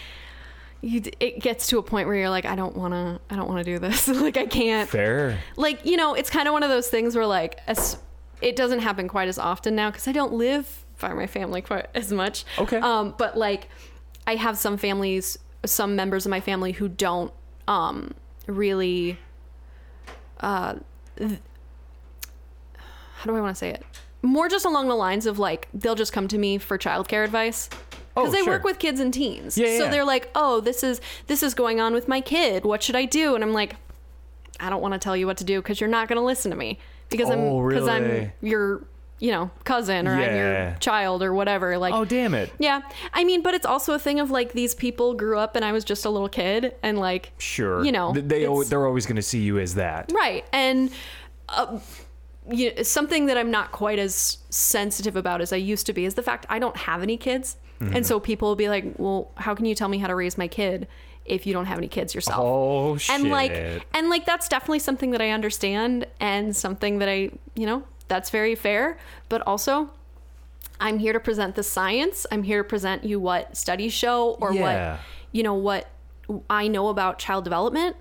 you 0.85 1.03
it 1.19 1.41
gets 1.41 1.69
to 1.69 1.79
a 1.79 1.83
point 1.83 2.07
where 2.07 2.17
you're 2.17 2.31
like, 2.31 2.45
I 2.45 2.55
don't 2.55 2.76
want 2.76 2.93
to, 2.93 3.19
I 3.31 3.37
don't 3.37 3.49
want 3.49 3.64
to 3.64 3.67
do 3.73 3.79
this. 3.79 4.07
like 4.09 4.37
I 4.37 4.47
can't. 4.47 4.88
Fair. 4.88 5.38
Like 5.57 5.85
you 5.87 5.97
know, 5.97 6.14
it's 6.14 6.31
kind 6.31 6.47
of 6.47 6.53
one 6.53 6.62
of 6.62 6.69
those 6.69 6.88
things 6.88 7.17
where 7.17 7.26
like, 7.26 7.59
as, 7.67 7.97
it 8.43 8.55
doesn't 8.55 8.81
happen 8.81 9.09
quite 9.09 9.29
as 9.29 9.38
often 9.38 9.75
now 9.75 9.91
because 9.91 10.07
I 10.07 10.12
don't 10.12 10.35
live 10.35 10.85
by 11.00 11.14
my 11.14 11.26
family 11.26 11.62
quite 11.62 11.87
as 11.95 12.12
much. 12.12 12.45
Okay. 12.59 12.76
Um, 12.76 13.14
but 13.17 13.37
like, 13.37 13.69
I 14.26 14.37
have 14.37 14.59
some 14.59 14.76
families, 14.76 15.38
some 15.64 15.97
members 15.97 16.26
of 16.26 16.31
my 16.31 16.41
family 16.41 16.73
who 16.73 16.88
don't 16.88 17.33
um 17.67 18.12
really. 18.47 19.19
Uh, 20.41 20.75
how 21.19 23.25
do 23.25 23.37
I 23.37 23.41
want 23.41 23.57
to 23.57 23.59
say 23.59 23.71
it? 23.71 23.83
More 24.21 24.49
just 24.49 24.67
along 24.67 24.88
the 24.88 24.95
lines 24.95 25.25
of 25.25 25.38
like 25.38 25.69
they'll 25.73 25.95
just 25.95 26.12
come 26.12 26.29
to 26.29 26.37
me 26.37 26.59
for 26.59 26.76
childcare 26.76 27.25
advice 27.25 27.71
because 28.14 28.28
Oh, 28.28 28.33
they 28.33 28.42
sure. 28.42 28.52
work 28.54 28.64
with 28.64 28.78
kids 28.78 29.00
and 29.00 29.12
teens. 29.12 29.59
Yeah, 29.59 29.78
so 29.78 29.85
yeah. 29.85 29.90
they're 29.90 30.04
like, 30.04 30.30
"Oh, 30.35 30.61
this 30.61 30.83
is 30.83 31.00
this 31.26 31.42
is 31.42 31.54
going 31.54 31.80
on 31.80 31.92
with 31.94 32.06
my 32.09 32.21
kid. 32.21 32.64
What 32.64 32.83
should 32.83 32.97
I 32.97 33.04
do?" 33.06 33.35
And 33.35 33.42
I'm 33.42 33.52
like, 33.52 33.76
"I 34.61 34.71
don't 34.71 34.80
want 34.83 34.94
to 34.94 34.99
tell 35.00 35.16
you 35.16 35.26
what 35.26 35.37
to 35.38 35.44
do 35.44 35.61
because 35.61 35.80
you're 35.80 35.90
not 35.90 36.09
going 36.09 36.18
to 36.18 36.25
listen 36.25 36.50
to 36.50 36.56
me 36.56 36.78
because 37.11 37.28
Oh, 37.30 37.33
I'm 37.62 37.68
because 37.68 37.88
really? 37.88 38.21
I'm 38.21 38.33
your 38.40 38.85
you 39.21 39.30
know 39.30 39.49
cousin 39.64 40.06
or 40.09 40.12
I'm 40.14 40.37
your 40.37 40.76
child 40.80 41.23
or 41.23 41.33
whatever." 41.35 41.76
Like, 41.78 41.92
Oh 41.94 42.04
damn 42.04 42.35
it. 42.35 42.52
yeah, 42.59 42.83
I 43.12 43.25
mean, 43.25 43.42
but 43.42 43.54
it's 43.54 43.66
also 43.66 43.94
a 43.94 43.99
thing 43.99 44.21
of 44.21 44.30
like 44.30 44.52
these 44.52 44.75
people 44.75 45.14
grew 45.14 45.38
up 45.38 45.56
and 45.56 45.64
I 45.64 45.73
was 45.73 45.85
just 45.85 46.04
a 46.04 46.11
little 46.11 46.28
kid 46.28 46.75
and 46.83 46.99
like 46.99 47.33
Sure. 47.38 47.85
you 47.85 47.92
know, 47.92 48.12
Th- 48.12 48.25
they 48.26 48.47
they're 48.68 48.87
always 48.87 49.06
going 49.06 49.16
to 49.16 49.23
see 49.23 49.40
you 49.40 49.59
as 49.59 49.75
that. 49.75 50.12
Right. 50.14 50.44
And 50.52 50.90
uh, 51.49 51.78
you 52.50 52.85
something 52.85 53.26
that 53.26 53.38
I'm 53.38 53.50
not 53.50 53.73
quite 53.73 53.99
as 53.99 54.38
sensitive 54.50 55.16
about 55.16 55.40
as 55.40 55.52
I 55.52 55.56
used 55.56 55.87
to 55.87 55.92
be 55.92 56.04
is 56.04 56.14
the 56.14 56.23
fact 56.23 56.47
I 56.49 56.59
don't 56.59 56.76
have 56.76 57.02
any 57.02 57.16
kids. 57.16 57.56
Mm-hmm. 57.81 57.97
And 57.97 58.07
so 58.07 58.21
people 58.21 58.49
will 58.49 58.57
be 58.57 58.69
like, 58.69 58.85
well, 58.99 59.31
how 59.37 59.54
can 59.54 59.66
you 59.66 59.75
tell 59.75 59.88
me 59.88 59.99
how 59.99 60.07
to 60.07 60.14
raise 60.14 60.38
my 60.38 60.49
kid 60.49 60.87
if 61.25 61.47
you 61.47 61.52
don't 61.52 61.66
have 61.66 61.78
any 61.78 61.88
kids 61.88 62.14
yourself? 62.14 62.38
Oh 62.40 62.97
shit. 62.97 63.14
and 63.19 63.31
like 63.31 63.52
and 63.95 64.09
like 64.11 64.25
that's 64.26 64.49
definitely 64.49 64.78
something 64.78 65.11
that 65.11 65.21
I 65.21 65.31
understand 65.31 66.07
and 66.21 66.54
something 66.54 66.99
that 66.99 67.09
I, 67.09 67.31
you 67.54 67.66
know, 67.66 67.83
that's 68.09 68.31
very 68.31 68.54
fair, 68.54 68.99
but 69.28 69.43
also 69.47 69.90
I'm 70.81 70.99
here 70.99 71.12
to 71.12 71.21
present 71.21 71.54
the 71.54 71.62
science. 71.62 72.26
I'm 72.31 72.43
here 72.43 72.62
to 72.62 72.69
present 72.69 73.04
you 73.04 73.19
what 73.21 73.57
studies 73.57 73.93
show 73.93 74.33
or 74.40 74.52
Yeah. 74.52 74.93
what 74.93 75.00
you 75.33 75.43
know 75.43 75.54
what 75.54 75.88
I 76.49 76.69
know 76.69 76.88
about 76.88 77.19
child 77.19 77.45
development. 77.45 77.97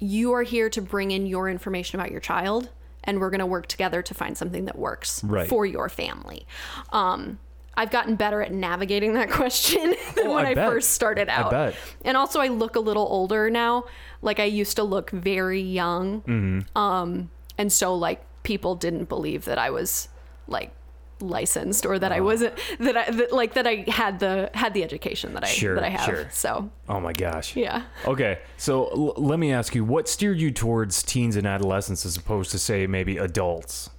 You 0.00 0.32
are 0.32 0.42
here 0.42 0.68
to 0.70 0.80
bring 0.82 1.10
in 1.10 1.26
your 1.26 1.48
information 1.48 1.98
about 1.98 2.10
your 2.12 2.20
child 2.20 2.68
and 3.04 3.20
we're 3.20 3.30
going 3.30 3.40
to 3.40 3.46
work 3.46 3.66
together 3.68 4.02
to 4.02 4.14
find 4.14 4.36
something 4.36 4.64
that 4.66 4.78
works 4.78 5.24
Right. 5.24 5.48
for 5.48 5.64
your 5.66 5.88
family. 5.88 6.46
Um 6.92 7.38
I've 7.78 7.90
gotten 7.90 8.16
better 8.16 8.42
at 8.42 8.52
navigating 8.52 9.14
that 9.14 9.30
question 9.40 9.94
than 10.16 10.26
Oh, 10.26 10.34
when 10.34 10.44
I 10.46 10.50
I, 10.50 10.54
first 10.54 10.90
started 10.90 11.28
out. 11.28 11.50
bet. 11.52 11.74
And 12.04 12.16
also, 12.16 12.40
I 12.40 12.48
look 12.48 12.76
a 12.76 12.80
little 12.80 13.06
older 13.08 13.48
now. 13.50 13.84
Like 14.20 14.40
I 14.40 14.44
used 14.44 14.76
to 14.76 14.82
look 14.82 15.10
very 15.10 15.60
young. 15.62 16.22
Mm-hmm. 16.22 16.76
Um, 16.78 17.30
and 17.56 17.72
so 17.72 17.94
like 17.94 18.20
people 18.42 18.74
didn't 18.74 19.08
believe 19.08 19.44
that 19.46 19.58
I 19.58 19.70
was 19.70 20.08
like 20.48 20.72
licensed 21.20 21.84
or 21.84 21.98
that 21.98 22.12
I 22.12 22.20
wasn't 22.20 22.54
that 22.78 22.96
I 22.96 23.10
that, 23.10 23.32
like 23.32 23.54
that 23.54 23.66
I 23.66 23.84
had 23.88 24.20
the 24.20 24.50
had 24.54 24.72
the 24.72 24.84
education 24.84 25.34
that 25.34 25.42
I 25.44 25.48
Sure, 25.48 25.74
that 25.74 25.82
I 25.84 25.88
have. 25.88 26.04
sure. 26.04 26.28
So 26.30 26.70
Oh 26.88 27.00
my 27.00 27.12
gosh. 27.12 27.56
yeah. 27.56 27.82
Okay, 28.06 28.38
so 28.56 28.86
l- 28.88 29.14
let 29.16 29.38
me 29.40 29.52
ask 29.52 29.74
you, 29.74 29.84
what 29.84 30.08
steered 30.08 30.38
you 30.40 30.50
towards 30.52 31.02
teens 31.02 31.34
and 31.36 31.44
adolescents 31.46 32.06
as 32.06 32.16
opposed 32.16 32.50
to 32.52 32.58
say 32.58 32.86
maybe 32.86 33.16
adults? 33.18 33.90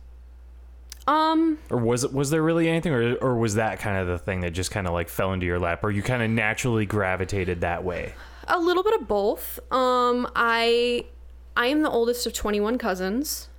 Um. 1.09 1.57
Or 1.71 1.77
was 1.77 2.03
it 2.03 2.13
was 2.13 2.29
there 2.29 2.43
really 2.43 2.69
anything, 2.69 2.93
or 2.93 3.15
or 3.15 3.35
was 3.35 3.55
that 3.55 3.79
kind 3.79 3.97
of 3.97 4.07
the 4.07 4.19
thing 4.19 4.41
that 4.41 4.51
just 4.51 4.69
kind 4.69 4.85
of 4.85 4.93
like 4.93 5.09
fell 5.09 5.33
into 5.33 5.47
your 5.47 5.59
lap, 5.59 5.83
or 5.83 5.89
you 5.89 6.03
kind 6.03 6.21
of 6.21 6.29
naturally 6.29 6.85
gravitated 6.85 7.61
that 7.61 7.83
way? 7.83 8.13
A 8.47 8.59
little 8.59 8.83
bit 8.83 9.01
of 9.01 9.07
both. 9.07 9.59
Um, 9.71 10.29
I 10.35 11.05
I 11.57 11.67
am 11.67 11.81
the 11.81 11.89
oldest 11.89 12.27
of 12.27 12.33
21 12.33 12.77
cousins, 12.77 13.49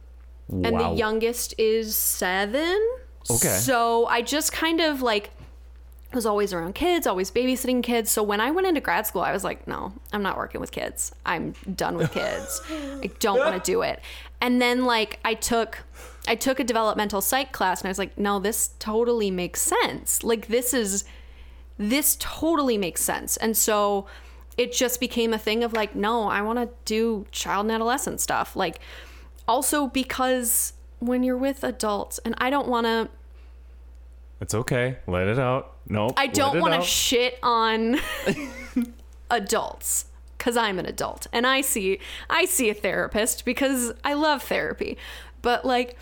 and 0.49 0.78
the 0.78 0.90
youngest 0.90 1.54
is 1.59 1.97
seven. 1.97 2.78
Okay. 3.28 3.49
So 3.49 4.07
I 4.07 4.23
just 4.23 4.52
kind 4.52 4.80
of 4.80 5.02
like 5.02 5.30
was 6.14 6.26
always 6.26 6.52
around 6.52 6.75
kids, 6.75 7.07
always 7.07 7.30
babysitting 7.30 7.83
kids. 7.83 8.11
So 8.11 8.23
when 8.23 8.40
I 8.40 8.50
went 8.50 8.66
into 8.66 8.80
grad 8.80 9.07
school, 9.07 9.23
I 9.23 9.33
was 9.33 9.45
like, 9.45 9.66
no, 9.66 9.92
I'm 10.12 10.23
not 10.23 10.37
working 10.37 10.61
with 10.61 10.73
kids. 10.73 11.12
I'm 11.25 11.54
done 11.75 11.97
with 11.97 12.12
kids. 12.12 12.61
I 12.71 13.11
don't 13.19 13.38
want 13.38 13.54
to 13.54 13.61
do 13.73 13.83
it. 13.83 14.00
And 14.40 14.61
then 14.61 14.85
like 14.85 15.19
I 15.25 15.35
took 15.35 15.78
I 16.28 16.34
took 16.34 16.60
a 16.60 16.64
developmental 16.64 17.20
psych 17.20 17.52
class 17.52 17.80
and 17.80 17.88
I 17.88 17.90
was 17.90 17.98
like, 17.98 18.18
no, 18.18 18.38
this 18.38 18.70
totally 18.78 19.30
makes 19.30 19.60
sense. 19.60 20.22
Like 20.22 20.48
this 20.48 20.74
is 20.74 21.04
this 21.78 22.16
totally 22.20 22.76
makes 22.76 23.02
sense. 23.02 23.36
And 23.38 23.56
so 23.56 24.06
it 24.58 24.72
just 24.72 25.00
became 25.00 25.32
a 25.32 25.38
thing 25.38 25.64
of 25.64 25.72
like, 25.72 25.94
no, 25.94 26.28
I 26.28 26.42
want 26.42 26.58
to 26.58 26.68
do 26.84 27.26
child 27.32 27.64
and 27.64 27.72
adolescent 27.72 28.20
stuff. 28.20 28.54
Like 28.54 28.80
also 29.48 29.86
because 29.86 30.74
when 30.98 31.22
you're 31.22 31.36
with 31.36 31.64
adults 31.64 32.20
and 32.24 32.34
I 32.38 32.50
don't 32.50 32.68
want 32.68 32.86
to 32.86 33.08
It's 34.40 34.54
okay, 34.54 34.98
let 35.06 35.26
it 35.26 35.38
out. 35.38 35.76
No, 35.88 36.12
I 36.16 36.26
don't 36.26 36.60
want 36.60 36.74
to 36.74 36.86
shit 36.86 37.38
on 37.42 37.96
adults 39.30 40.04
cuz 40.38 40.56
I'm 40.56 40.78
an 40.78 40.86
adult 40.86 41.26
and 41.32 41.46
I 41.46 41.62
see 41.62 41.98
I 42.28 42.44
see 42.44 42.68
a 42.68 42.74
therapist 42.74 43.46
because 43.46 43.92
I 44.04 44.12
love 44.12 44.42
therapy. 44.42 44.98
But 45.42 45.64
like 45.64 45.97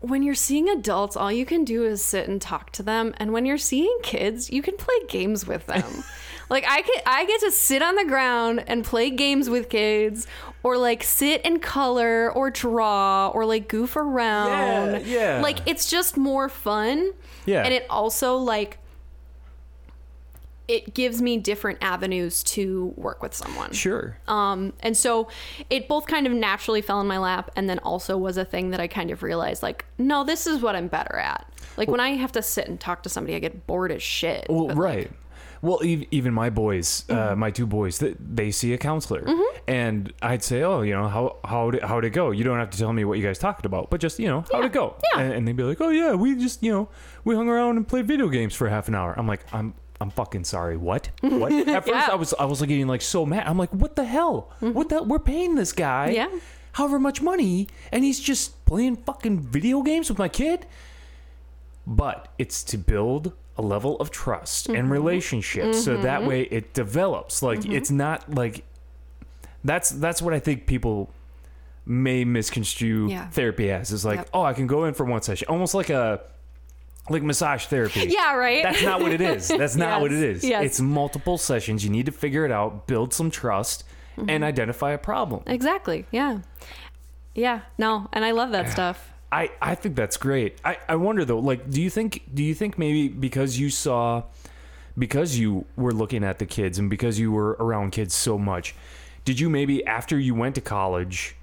when 0.00 0.22
you're 0.22 0.34
seeing 0.34 0.68
adults, 0.68 1.16
all 1.16 1.32
you 1.32 1.46
can 1.46 1.64
do 1.64 1.84
is 1.84 2.02
sit 2.02 2.28
and 2.28 2.40
talk 2.40 2.70
to 2.72 2.82
them. 2.82 3.14
And 3.18 3.32
when 3.32 3.46
you're 3.46 3.58
seeing 3.58 3.96
kids, 4.02 4.50
you 4.50 4.62
can 4.62 4.76
play 4.76 4.94
games 5.08 5.46
with 5.46 5.66
them. 5.66 6.04
like 6.50 6.64
I 6.66 6.82
get, 6.82 7.02
I 7.06 7.24
get 7.24 7.40
to 7.40 7.50
sit 7.50 7.82
on 7.82 7.96
the 7.96 8.04
ground 8.04 8.64
and 8.66 8.84
play 8.84 9.10
games 9.10 9.48
with 9.48 9.68
kids, 9.68 10.26
or 10.62 10.76
like 10.76 11.02
sit 11.02 11.40
and 11.44 11.60
color, 11.60 12.30
or 12.32 12.50
draw, 12.50 13.28
or 13.28 13.44
like 13.44 13.68
goof 13.68 13.96
around. 13.96 15.06
Yeah, 15.06 15.36
yeah. 15.36 15.40
Like 15.40 15.66
it's 15.66 15.90
just 15.90 16.16
more 16.16 16.48
fun. 16.48 17.12
Yeah. 17.46 17.62
And 17.62 17.72
it 17.72 17.86
also 17.88 18.36
like 18.36 18.78
it 20.68 20.94
gives 20.94 21.22
me 21.22 21.36
different 21.36 21.78
avenues 21.80 22.42
to 22.42 22.92
work 22.96 23.22
with 23.22 23.34
someone. 23.34 23.72
Sure. 23.72 24.16
Um, 24.26 24.72
and 24.80 24.96
so 24.96 25.28
it 25.70 25.86
both 25.88 26.06
kind 26.06 26.26
of 26.26 26.32
naturally 26.32 26.82
fell 26.82 27.00
in 27.00 27.06
my 27.06 27.18
lap 27.18 27.50
and 27.54 27.68
then 27.70 27.78
also 27.80 28.16
was 28.18 28.36
a 28.36 28.44
thing 28.44 28.70
that 28.70 28.80
I 28.80 28.88
kind 28.88 29.10
of 29.10 29.22
realized 29.22 29.62
like, 29.62 29.84
no, 29.98 30.24
this 30.24 30.46
is 30.46 30.60
what 30.60 30.74
I'm 30.74 30.88
better 30.88 31.16
at. 31.16 31.46
Like 31.76 31.88
when 31.88 32.00
I 32.00 32.10
have 32.10 32.32
to 32.32 32.42
sit 32.42 32.66
and 32.68 32.80
talk 32.80 33.02
to 33.04 33.08
somebody, 33.08 33.36
I 33.36 33.38
get 33.38 33.66
bored 33.66 33.92
as 33.92 34.02
shit. 34.02 34.46
Well, 34.48 34.66
But, 34.66 34.76
like, 34.76 34.84
right. 34.84 35.10
Well, 35.62 35.80
even 35.82 36.34
my 36.34 36.50
boys, 36.50 37.08
uh, 37.08 37.34
my 37.34 37.50
two 37.50 37.66
boys, 37.66 38.00
they 38.20 38.50
see 38.50 38.74
a 38.74 38.78
counselor, 38.78 39.26
and 39.66 40.12
I'd 40.20 40.44
say, 40.44 40.62
"Oh, 40.62 40.82
you 40.82 40.92
know, 40.92 41.08
how 41.08 41.38
how 41.44 41.70
did 41.70 41.82
how'd 41.82 42.04
it 42.04 42.10
go? 42.10 42.30
You 42.30 42.44
don't 42.44 42.58
have 42.58 42.70
to 42.70 42.78
tell 42.78 42.92
me 42.92 43.04
what 43.04 43.18
you 43.18 43.24
guys 43.24 43.38
talked 43.38 43.64
about, 43.64 43.88
but 43.90 43.98
just 43.98 44.20
you 44.20 44.28
know, 44.28 44.44
how'd 44.52 44.66
it 44.66 44.72
go?" 44.72 44.96
yeah. 45.14 45.22
And, 45.22 45.32
and 45.32 45.48
they'd 45.48 45.56
be 45.56 45.62
like, 45.62 45.80
"Oh 45.80 45.88
yeah, 45.88 46.14
we 46.14 46.36
just 46.36 46.62
you 46.62 46.70
know, 46.70 46.88
we 47.24 47.34
hung 47.34 47.48
around 47.48 47.78
and 47.78 47.88
played 47.88 48.06
video 48.06 48.28
games 48.28 48.54
for 48.54 48.68
half 48.68 48.86
an 48.86 48.94
hour." 48.94 49.14
I'm 49.18 49.26
like, 49.26 49.44
"I'm 49.52 49.72
I'm 50.00 50.10
fucking 50.10 50.44
sorry. 50.44 50.76
What? 50.76 51.10
What?" 51.22 51.52
At 51.52 51.84
first, 51.84 51.88
Yeah. 51.88 52.08
I 52.12 52.14
was 52.16 52.34
I 52.38 52.44
was 52.44 52.60
like 52.60 52.68
getting 52.68 52.86
like 52.88 53.02
so 53.02 53.24
mad. 53.26 53.46
I'm 53.46 53.58
like, 53.58 53.70
"What 53.72 53.96
the 53.96 54.04
hell? 54.04 54.52
Mm-hmm. 54.60 54.72
What 54.72 54.88
the? 54.88 55.02
We're 55.02 55.18
paying 55.18 55.54
this 55.54 55.72
guy, 55.72 56.10
Yeah. 56.10 56.28
however 56.72 56.98
much 56.98 57.22
money, 57.22 57.68
and 57.92 58.04
he's 58.04 58.20
just 58.20 58.64
playing 58.66 58.96
fucking 58.96 59.40
video 59.40 59.82
games 59.82 60.08
with 60.08 60.18
my 60.18 60.28
kid." 60.28 60.66
but 61.88 62.32
it's 62.36 62.64
to 62.64 62.76
build 62.76 63.32
a 63.56 63.62
level 63.62 63.96
of 64.00 64.10
trust 64.10 64.66
Mm-hmm. 64.66 64.76
and 64.76 64.90
relationship 64.90 65.72
so 65.72 65.96
that 65.98 66.18
mm-hmm. 66.20 66.28
way 66.28 66.40
it 66.50 66.74
develops 66.74 67.42
like 67.44 67.60
mm-hmm. 67.60 67.72
it's 67.72 67.92
not 67.92 68.28
like 68.34 68.64
that's 69.62 69.90
that's 69.90 70.20
what 70.20 70.34
i 70.34 70.40
think 70.40 70.66
people 70.66 71.12
may 71.84 72.24
misconstrue 72.24 73.08
Yeah. 73.08 73.28
therapy 73.30 73.70
as 73.70 73.92
is 73.92 74.04
like 74.04 74.18
Yep. 74.18 74.30
oh 74.34 74.42
i 74.42 74.52
can 74.52 74.66
go 74.66 74.84
in 74.86 74.94
for 74.94 75.06
one 75.06 75.22
session 75.22 75.46
almost 75.48 75.74
like 75.74 75.90
a 75.90 76.20
like 77.08 77.22
massage 77.22 77.66
therapy 77.66 78.06
Yeah, 78.08 78.34
right. 78.34 78.62
that's 78.62 78.82
not 78.82 79.00
what 79.00 79.12
it 79.12 79.20
is 79.20 79.48
that's 79.58 79.76
not 79.76 80.00
what 80.00 80.12
it 80.12 80.22
is. 80.22 80.44
Yes, 80.44 80.64
it's 80.64 80.80
multiple 80.80 81.38
sessions 81.38 81.84
you 81.84 81.90
need 81.90 82.06
to 82.06 82.12
figure 82.12 82.44
it 82.44 82.50
out 82.50 82.86
build 82.86 83.12
some 83.12 83.30
trust 83.30 83.84
mm-hmm. 84.16 84.30
and 84.30 84.44
identify 84.44 84.92
a 84.92 84.98
problem. 84.98 85.42
Exactly. 85.46 86.06
Yeah. 86.10 86.40
Yeah. 87.34 87.62
No, 87.78 88.08
and 88.12 88.24
I 88.24 88.30
love 88.32 88.52
that 88.52 88.70
stuff. 88.70 89.12
I, 89.30 89.50
I 89.60 89.74
think 89.74 89.96
that's 89.96 90.16
great. 90.16 90.58
I, 90.64 90.78
I 90.88 90.96
wonder 90.96 91.24
though, 91.24 91.40
like, 91.40 91.68
do 91.68 91.82
you 91.82 91.90
think 91.90 92.22
do 92.32 92.42
you 92.42 92.54
think 92.54 92.78
maybe 92.78 93.08
because 93.08 93.58
you 93.58 93.70
saw 93.70 94.22
because 94.96 95.36
you 95.36 95.66
were 95.76 95.92
looking 95.92 96.24
at 96.24 96.38
the 96.38 96.46
kids 96.46 96.78
and 96.78 96.88
because 96.88 97.18
you 97.18 97.30
were 97.30 97.56
around 97.60 97.90
kids 97.90 98.14
so 98.14 98.38
much, 98.38 98.74
did 99.24 99.38
you 99.40 99.50
maybe 99.50 99.84
after 99.84 100.18
you 100.18 100.34
went 100.34 100.54
to 100.54 100.60
college 100.60 101.36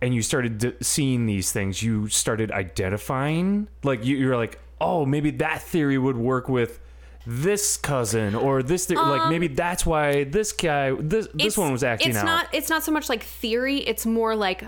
and 0.00 0.14
you 0.14 0.22
started 0.22 0.58
d- 0.58 0.74
seeing 0.82 1.26
these 1.26 1.50
things, 1.50 1.82
you 1.82 2.06
started 2.08 2.52
identifying 2.52 3.66
like 3.82 4.04
you, 4.04 4.16
you're 4.16 4.36
like, 4.36 4.60
oh, 4.80 5.06
maybe 5.06 5.30
that 5.32 5.62
theory 5.62 5.98
would 5.98 6.16
work 6.16 6.48
with 6.48 6.78
this 7.26 7.76
cousin 7.76 8.34
or 8.36 8.62
this 8.62 8.86
the- 8.86 8.94
like 8.94 9.28
maybe 9.28 9.48
that's 9.48 9.84
why 9.84 10.22
this 10.24 10.52
guy 10.52 10.92
this 10.92 11.26
this 11.34 11.58
one 11.58 11.72
was 11.72 11.82
acting 11.82 12.10
it's 12.10 12.18
out. 12.18 12.24
not 12.24 12.48
it's 12.52 12.68
not 12.70 12.84
so 12.84 12.92
much 12.92 13.08
like 13.08 13.24
theory 13.24 13.78
it's 13.78 14.06
more 14.06 14.36
like 14.36 14.62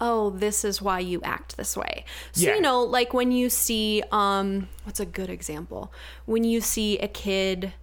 oh 0.00 0.30
this 0.30 0.64
is 0.64 0.80
why 0.80 0.98
you 1.00 1.20
act 1.22 1.58
this 1.58 1.76
way 1.76 2.06
so 2.32 2.46
Yeah. 2.46 2.54
you 2.54 2.62
know 2.62 2.82
like 2.82 3.12
when 3.12 3.30
you 3.30 3.50
see 3.50 4.02
um 4.10 4.68
what's 4.84 5.00
a 5.00 5.04
good 5.04 5.28
example 5.28 5.92
when 6.24 6.44
you 6.44 6.62
see 6.62 6.96
a 6.98 7.08
kid 7.08 7.74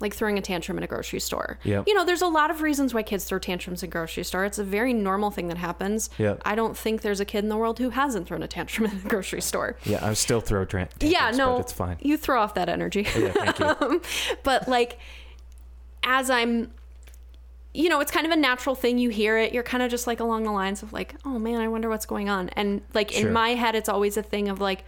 like 0.00 0.14
throwing 0.14 0.38
a 0.38 0.40
tantrum 0.40 0.78
in 0.78 0.84
a 0.84 0.86
grocery 0.86 1.18
store 1.20 1.58
Yep. 1.64 1.88
you 1.88 1.94
know 1.94 2.04
there's 2.04 2.22
a 2.22 2.26
lot 2.28 2.50
of 2.50 2.62
reasons 2.62 2.94
why 2.94 3.02
kids 3.02 3.24
throw 3.24 3.38
tantrums 3.38 3.82
in 3.82 3.90
grocery 3.90 4.22
store 4.24 4.44
it's 4.44 4.58
a 4.58 4.64
very 4.64 4.92
normal 4.94 5.30
thing 5.30 5.48
that 5.48 5.56
happens 5.58 6.08
Yep. 6.18 6.42
i 6.44 6.54
don't 6.54 6.76
think 6.76 7.02
there's 7.02 7.20
a 7.20 7.24
kid 7.24 7.42
in 7.42 7.48
the 7.48 7.56
world 7.56 7.78
who 7.78 7.90
hasn't 7.90 8.28
thrown 8.28 8.42
a 8.42 8.48
tantrum 8.48 8.86
in 8.90 8.96
a 8.96 9.08
grocery 9.08 9.40
store 9.40 9.76
yeah, 9.84 10.06
I 10.06 10.12
still 10.14 10.40
throw 10.40 10.64
tra- 10.64 10.88
yeah 11.00 11.30
no 11.32 11.54
but 11.54 11.60
it's 11.62 11.72
fine. 11.72 11.96
you 12.00 12.16
throw 12.16 12.40
off 12.40 12.54
that 12.54 12.68
energy 12.68 13.06
oh, 13.14 13.18
Yeah, 13.18 13.32
thank 13.32 13.58
you. 13.58 13.66
Um, 13.80 14.02
but 14.44 14.68
like 14.68 14.98
as 16.04 16.30
i'm 16.30 16.70
you 17.74 17.88
know 17.88 18.00
it's 18.00 18.10
kind 18.10 18.24
of 18.26 18.32
a 18.32 18.36
natural 18.36 18.74
thing 18.74 18.98
you 18.98 19.10
hear 19.10 19.36
it 19.36 19.52
you're 19.52 19.62
kind 19.62 19.82
of 19.82 19.90
just 19.90 20.06
like 20.06 20.20
along 20.20 20.44
the 20.44 20.50
lines 20.52 20.82
of 20.82 20.92
like 20.92 21.14
oh 21.24 21.38
man 21.38 21.60
i 21.60 21.68
wonder 21.68 21.88
what's 21.88 22.06
going 22.06 22.28
on 22.28 22.48
and 22.50 22.80
like 22.94 23.10
Sure. 23.10 23.26
in 23.26 23.32
my 23.32 23.50
head 23.50 23.74
it's 23.74 23.88
always 23.88 24.16
a 24.16 24.22
thing 24.22 24.48
of 24.48 24.60
like 24.60 24.84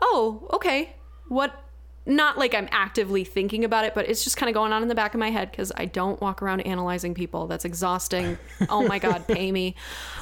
oh 0.00 0.46
okay 0.52 0.94
what 1.28 1.62
not 2.06 2.38
like 2.38 2.54
i'm 2.54 2.68
actively 2.70 3.24
thinking 3.24 3.64
about 3.64 3.84
it 3.84 3.94
but 3.94 4.08
it's 4.08 4.24
just 4.24 4.36
kind 4.36 4.48
of 4.48 4.54
going 4.54 4.72
on 4.72 4.82
in 4.82 4.88
the 4.88 4.94
back 4.94 5.12
of 5.12 5.20
my 5.20 5.30
head 5.30 5.50
because 5.50 5.72
i 5.76 5.84
don't 5.84 6.20
walk 6.20 6.42
around 6.42 6.60
analyzing 6.60 7.14
people. 7.14 7.46
That's 7.46 7.64
exhausting. 7.64 8.38
Oh 8.68 8.86
my 8.86 8.98
god 8.98 9.26
pay 9.26 9.52
me. 9.52 9.74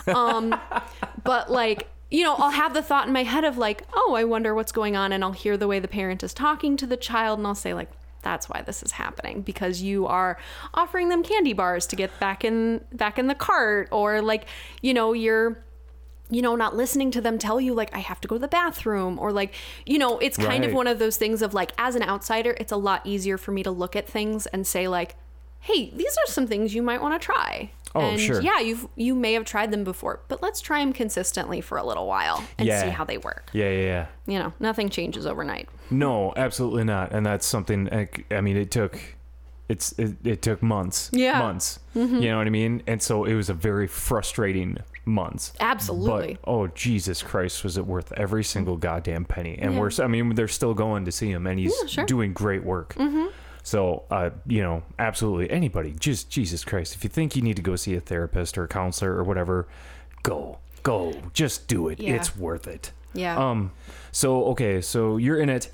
Um 0.06 0.54
but 1.22 1.50
like 1.50 1.88
you 2.10 2.22
know 2.22 2.34
i'll 2.36 2.50
have 2.50 2.74
the 2.74 2.82
thought 2.82 3.06
in 3.06 3.12
my 3.12 3.22
head 3.22 3.44
of 3.44 3.58
like 3.58 3.84
oh 3.94 4.14
i 4.14 4.24
wonder 4.24 4.54
what's 4.54 4.72
going 4.72 4.96
on 4.96 5.12
and 5.12 5.24
i'll 5.24 5.32
hear 5.32 5.56
the 5.56 5.66
way 5.66 5.78
the 5.78 5.88
parent 5.88 6.22
is 6.22 6.34
talking 6.34 6.76
to 6.76 6.86
the 6.86 6.96
child 6.96 7.38
and 7.38 7.46
i'll 7.46 7.54
say 7.54 7.74
like 7.74 7.90
that's 8.22 8.48
why 8.48 8.62
this 8.62 8.82
is 8.82 8.92
happening 8.92 9.42
because 9.42 9.82
you 9.82 10.06
are 10.06 10.38
offering 10.72 11.08
them 11.08 11.22
candy 11.22 11.52
bars 11.52 11.86
to 11.86 11.96
get 11.96 12.18
back 12.20 12.44
in 12.44 12.80
back 12.92 13.18
in 13.18 13.26
the 13.26 13.34
cart 13.34 13.88
or 13.90 14.20
like 14.20 14.46
you 14.82 14.94
know 14.94 15.12
you're 15.12 15.63
you 16.34 16.42
know 16.42 16.54
not 16.56 16.74
listening 16.76 17.10
to 17.10 17.20
them 17.20 17.38
tell 17.38 17.60
you 17.60 17.72
like 17.74 17.94
i 17.94 17.98
have 18.00 18.20
to 18.20 18.26
go 18.28 18.34
to 18.34 18.40
the 18.40 18.48
bathroom 18.48 19.18
or 19.18 19.30
like 19.32 19.54
you 19.86 19.98
know 19.98 20.18
it's 20.18 20.36
kind 20.36 20.64
of 20.64 20.72
one 20.72 20.86
of 20.86 20.98
those 20.98 21.16
things 21.16 21.42
of 21.42 21.54
like 21.54 21.70
as 21.78 21.94
an 21.94 22.02
outsider 22.02 22.56
it's 22.58 22.72
a 22.72 22.76
lot 22.76 23.00
easier 23.06 23.38
for 23.38 23.52
me 23.52 23.62
to 23.62 23.70
look 23.70 23.94
at 23.94 24.06
things 24.08 24.46
and 24.46 24.66
say 24.66 24.88
like 24.88 25.14
hey 25.60 25.90
these 25.90 26.14
are 26.16 26.26
some 26.30 26.46
things 26.46 26.74
you 26.74 26.82
might 26.82 27.00
want 27.00 27.14
to 27.20 27.24
try 27.24 27.70
Oh, 27.96 28.00
and 28.00 28.18
sure. 28.20 28.40
yeah 28.42 28.58
you've 28.58 28.88
you 28.96 29.14
may 29.14 29.34
have 29.34 29.44
tried 29.44 29.70
them 29.70 29.84
before 29.84 30.18
but 30.26 30.42
let's 30.42 30.60
try 30.60 30.80
them 30.80 30.92
consistently 30.92 31.60
for 31.60 31.78
a 31.78 31.84
little 31.84 32.08
while 32.08 32.42
and 32.58 32.66
Yeah. 32.66 32.82
see 32.82 32.88
how 32.90 33.04
they 33.04 33.18
work 33.18 33.50
Yeah, 33.52 33.70
yeah, 33.70 33.80
yeah. 33.82 34.06
you 34.26 34.38
know 34.40 34.52
nothing 34.58 34.88
changes 34.88 35.26
overnight 35.26 35.68
No, 35.90 36.32
absolutely 36.36 36.82
not. 36.84 37.12
And 37.12 37.24
that's 37.24 37.46
something. 37.46 37.84
like, 37.92 38.24
I 38.32 38.40
mean, 38.40 38.56
it 38.56 38.70
took, 38.72 38.98
it's 39.68 39.92
it, 39.98 40.16
it 40.24 40.42
took 40.42 40.60
months. 40.62 41.10
Yeah. 41.12 41.38
months. 41.38 41.78
Mm-hmm. 41.94 42.16
You 42.22 42.30
know 42.30 42.38
what 42.38 42.46
I 42.48 42.50
mean? 42.50 42.82
And 42.88 43.00
so 43.00 43.24
it 43.24 43.34
was 43.34 43.48
a 43.50 43.54
very 43.54 43.86
frustrating 43.86 44.78
months. 45.06 45.52
absolutely 45.60 46.38
But 46.44 46.50
oh 46.50 46.66
Jesus 46.68 47.22
Christ, 47.22 47.62
was 47.64 47.76
it 47.76 47.86
worth 47.86 48.12
every 48.12 48.44
single 48.44 48.76
goddamn 48.76 49.24
penny? 49.24 49.58
And 49.60 49.74
Yeah. 49.74 49.80
we're, 49.80 49.90
I 50.02 50.06
mean, 50.06 50.34
they're 50.34 50.48
still 50.48 50.74
going 50.74 51.04
to 51.04 51.12
see 51.12 51.30
him, 51.30 51.46
and 51.46 51.58
he's 51.58 51.74
Yeah, 51.82 51.86
sure. 51.88 52.06
doing 52.06 52.32
great 52.32 52.64
work. 52.64 52.94
Mm-hmm. 52.94 53.26
So, 53.62 54.04
uh, 54.10 54.30
you 54.46 54.62
know, 54.62 54.82
absolutely 54.98 55.50
anybody, 55.50 55.94
just 55.98 56.30
Jesus 56.30 56.64
Christ, 56.64 56.94
if 56.94 57.02
you 57.04 57.10
think 57.10 57.34
you 57.34 57.42
need 57.42 57.56
to 57.56 57.62
go 57.62 57.76
see 57.76 57.94
a 57.94 58.00
therapist 58.00 58.58
or 58.58 58.64
a 58.64 58.68
counselor 58.68 59.14
or 59.16 59.24
whatever, 59.24 59.66
go, 60.22 60.58
go, 60.82 61.14
just 61.32 61.66
do 61.68 61.88
it. 61.88 61.98
Yeah. 62.00 62.14
It's 62.14 62.36
worth 62.36 62.66
it. 62.66 62.92
yeah 63.14 63.36
Um, 63.38 63.72
so 64.12 64.44
okay, 64.46 64.80
so 64.82 65.16
you're 65.16 65.38
in 65.38 65.48
it. 65.48 65.70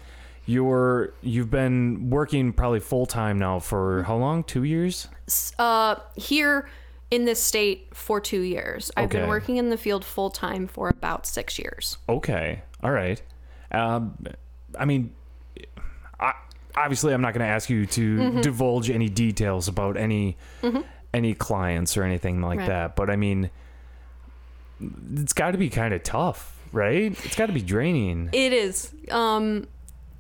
You're 0.47 1.13
you've 1.23 1.51
been 1.51 2.11
working 2.11 2.53
probably 2.53 2.81
full 2.81 3.07
time 3.07 3.39
now 3.39 3.59
for 3.61 4.03
how 4.05 4.17
long? 4.17 4.43
Two 4.45 4.65
years? 4.65 5.07
uh 5.61 5.95
here 6.17 6.69
in 7.11 7.25
this 7.25 7.43
state 7.43 7.89
for 7.93 8.21
two 8.21 8.41
years 8.41 8.91
i've 8.97 9.09
been 9.11 9.23
Okay. 9.23 9.29
working 9.29 9.57
in 9.57 9.69
the 9.71 9.77
field 9.77 10.05
full 10.05 10.31
time 10.31 10.67
for 10.67 10.89
about 10.89 11.27
six 11.27 11.59
years 11.59 11.99
Okay, 12.09 12.63
all 12.83 12.91
right. 12.93 13.21
Um, 13.73 14.17
I 14.79 14.85
mean, 14.85 15.13
I, 16.19 16.33
obviously, 16.77 17.13
I'm 17.15 17.21
not 17.21 17.35
going 17.35 17.45
to 17.47 17.53
ask 17.53 17.71
you 17.71 17.87
to 17.87 18.19
Mm-hmm. 18.19 18.41
divulge 18.41 18.91
any 18.91 19.09
details 19.09 19.69
about 19.69 19.97
any 19.97 20.37
any 21.13 21.35
clients 21.35 21.97
or 21.97 22.03
anything 22.05 22.41
like 22.41 22.59
Right. 22.61 22.69
that. 22.69 22.97
But 22.97 23.11
I 23.11 23.17
mean, 23.17 23.51
it's 25.15 25.33
got 25.33 25.51
to 25.53 25.59
be 25.59 25.69
kind 25.69 25.93
of 25.95 26.03
tough, 26.03 26.57
right? 26.73 27.17
It's 27.25 27.37
got 27.37 27.47
to 27.47 27.53
be 27.53 27.63
draining. 27.63 28.29
It 28.33 28.53
is. 28.53 28.93
Um, 29.11 29.67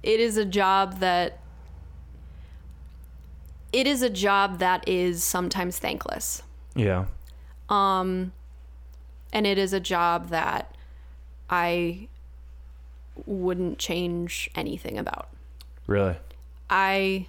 it 0.02 0.20
is 0.20 0.36
a 0.36 0.44
job 0.44 0.98
that. 1.00 1.38
It 3.72 3.86
is 3.86 4.02
a 4.02 4.10
job 4.10 4.58
that 4.58 4.88
is 4.88 5.22
sometimes 5.22 5.78
thankless, 5.78 6.42
Yeah. 6.74 7.06
Um 7.68 8.32
and 9.32 9.46
it 9.46 9.58
is 9.58 9.72
a 9.72 9.80
job 9.80 10.28
that 10.28 10.74
I 11.48 12.08
wouldn't 13.26 13.78
change 13.78 14.50
anything 14.54 14.98
about. 14.98 15.28
Really. 15.86 16.16
I 16.68 17.26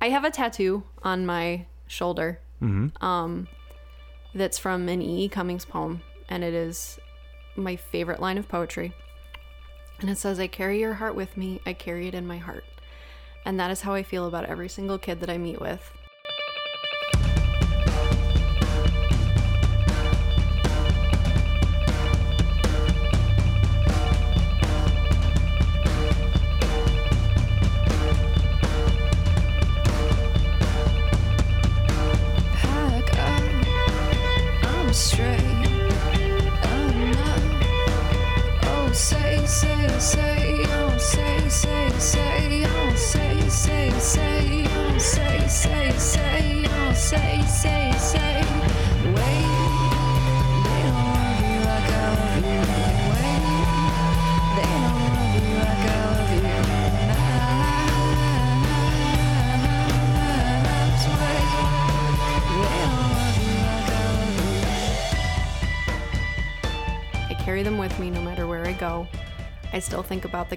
I 0.00 0.08
have 0.10 0.24
a 0.24 0.30
tattoo 0.30 0.84
on 1.02 1.26
my 1.26 1.66
shoulder. 1.86 2.40
Um, 3.00 3.48
that's 4.34 4.58
from 4.58 4.88
an 4.88 5.00
E. 5.02 5.24
E. 5.24 5.28
Cummings 5.28 5.64
poem, 5.64 6.02
and 6.28 6.42
it 6.44 6.54
is 6.54 6.98
my 7.54 7.76
favorite 7.76 8.20
line 8.20 8.38
of 8.38 8.48
poetry. 8.48 8.94
And 10.00 10.10
it 10.10 10.18
says, 10.18 10.38
"I 10.38 10.46
carry 10.46 10.80
your 10.80 10.94
heart 10.94 11.14
with 11.14 11.36
me. 11.36 11.60
I 11.64 11.72
carry 11.72 12.08
it 12.08 12.14
in 12.14 12.26
my 12.26 12.38
heart." 12.38 12.64
And 13.44 13.58
that 13.60 13.70
is 13.70 13.82
how 13.82 13.94
I 13.94 14.02
feel 14.02 14.26
about 14.26 14.44
every 14.44 14.68
single 14.68 14.98
kid 14.98 15.20
that 15.20 15.30
I 15.30 15.38
meet 15.38 15.60
with. 15.60 15.90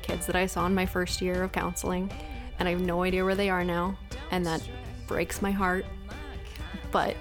Kids 0.09 0.25
that 0.25 0.35
I 0.35 0.47
saw 0.47 0.65
in 0.65 0.73
my 0.73 0.87
first 0.87 1.21
year 1.21 1.43
of 1.43 1.51
counseling, 1.51 2.09
and 2.57 2.67
I 2.67 2.71
have 2.71 2.81
no 2.81 3.03
idea 3.03 3.23
where 3.23 3.35
they 3.35 3.49
are 3.51 3.63
now, 3.63 3.95
and 4.31 4.43
that 4.43 4.67
breaks 5.05 5.39
my 5.39 5.51
heart. 5.51 5.85
But 6.91 7.15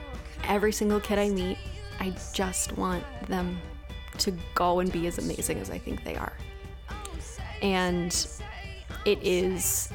every 0.44 0.72
single 0.72 0.98
kid 0.98 1.18
I 1.18 1.28
meet, 1.28 1.58
I 2.00 2.14
just 2.32 2.78
want 2.78 3.04
them 3.26 3.58
to 4.18 4.32
go 4.54 4.80
and 4.80 4.90
be 4.90 5.06
as 5.06 5.18
amazing 5.18 5.58
as 5.58 5.68
I 5.68 5.76
think 5.76 6.02
they 6.02 6.16
are. 6.16 6.32
And 7.60 8.10
it 9.04 9.18
is 9.22 9.90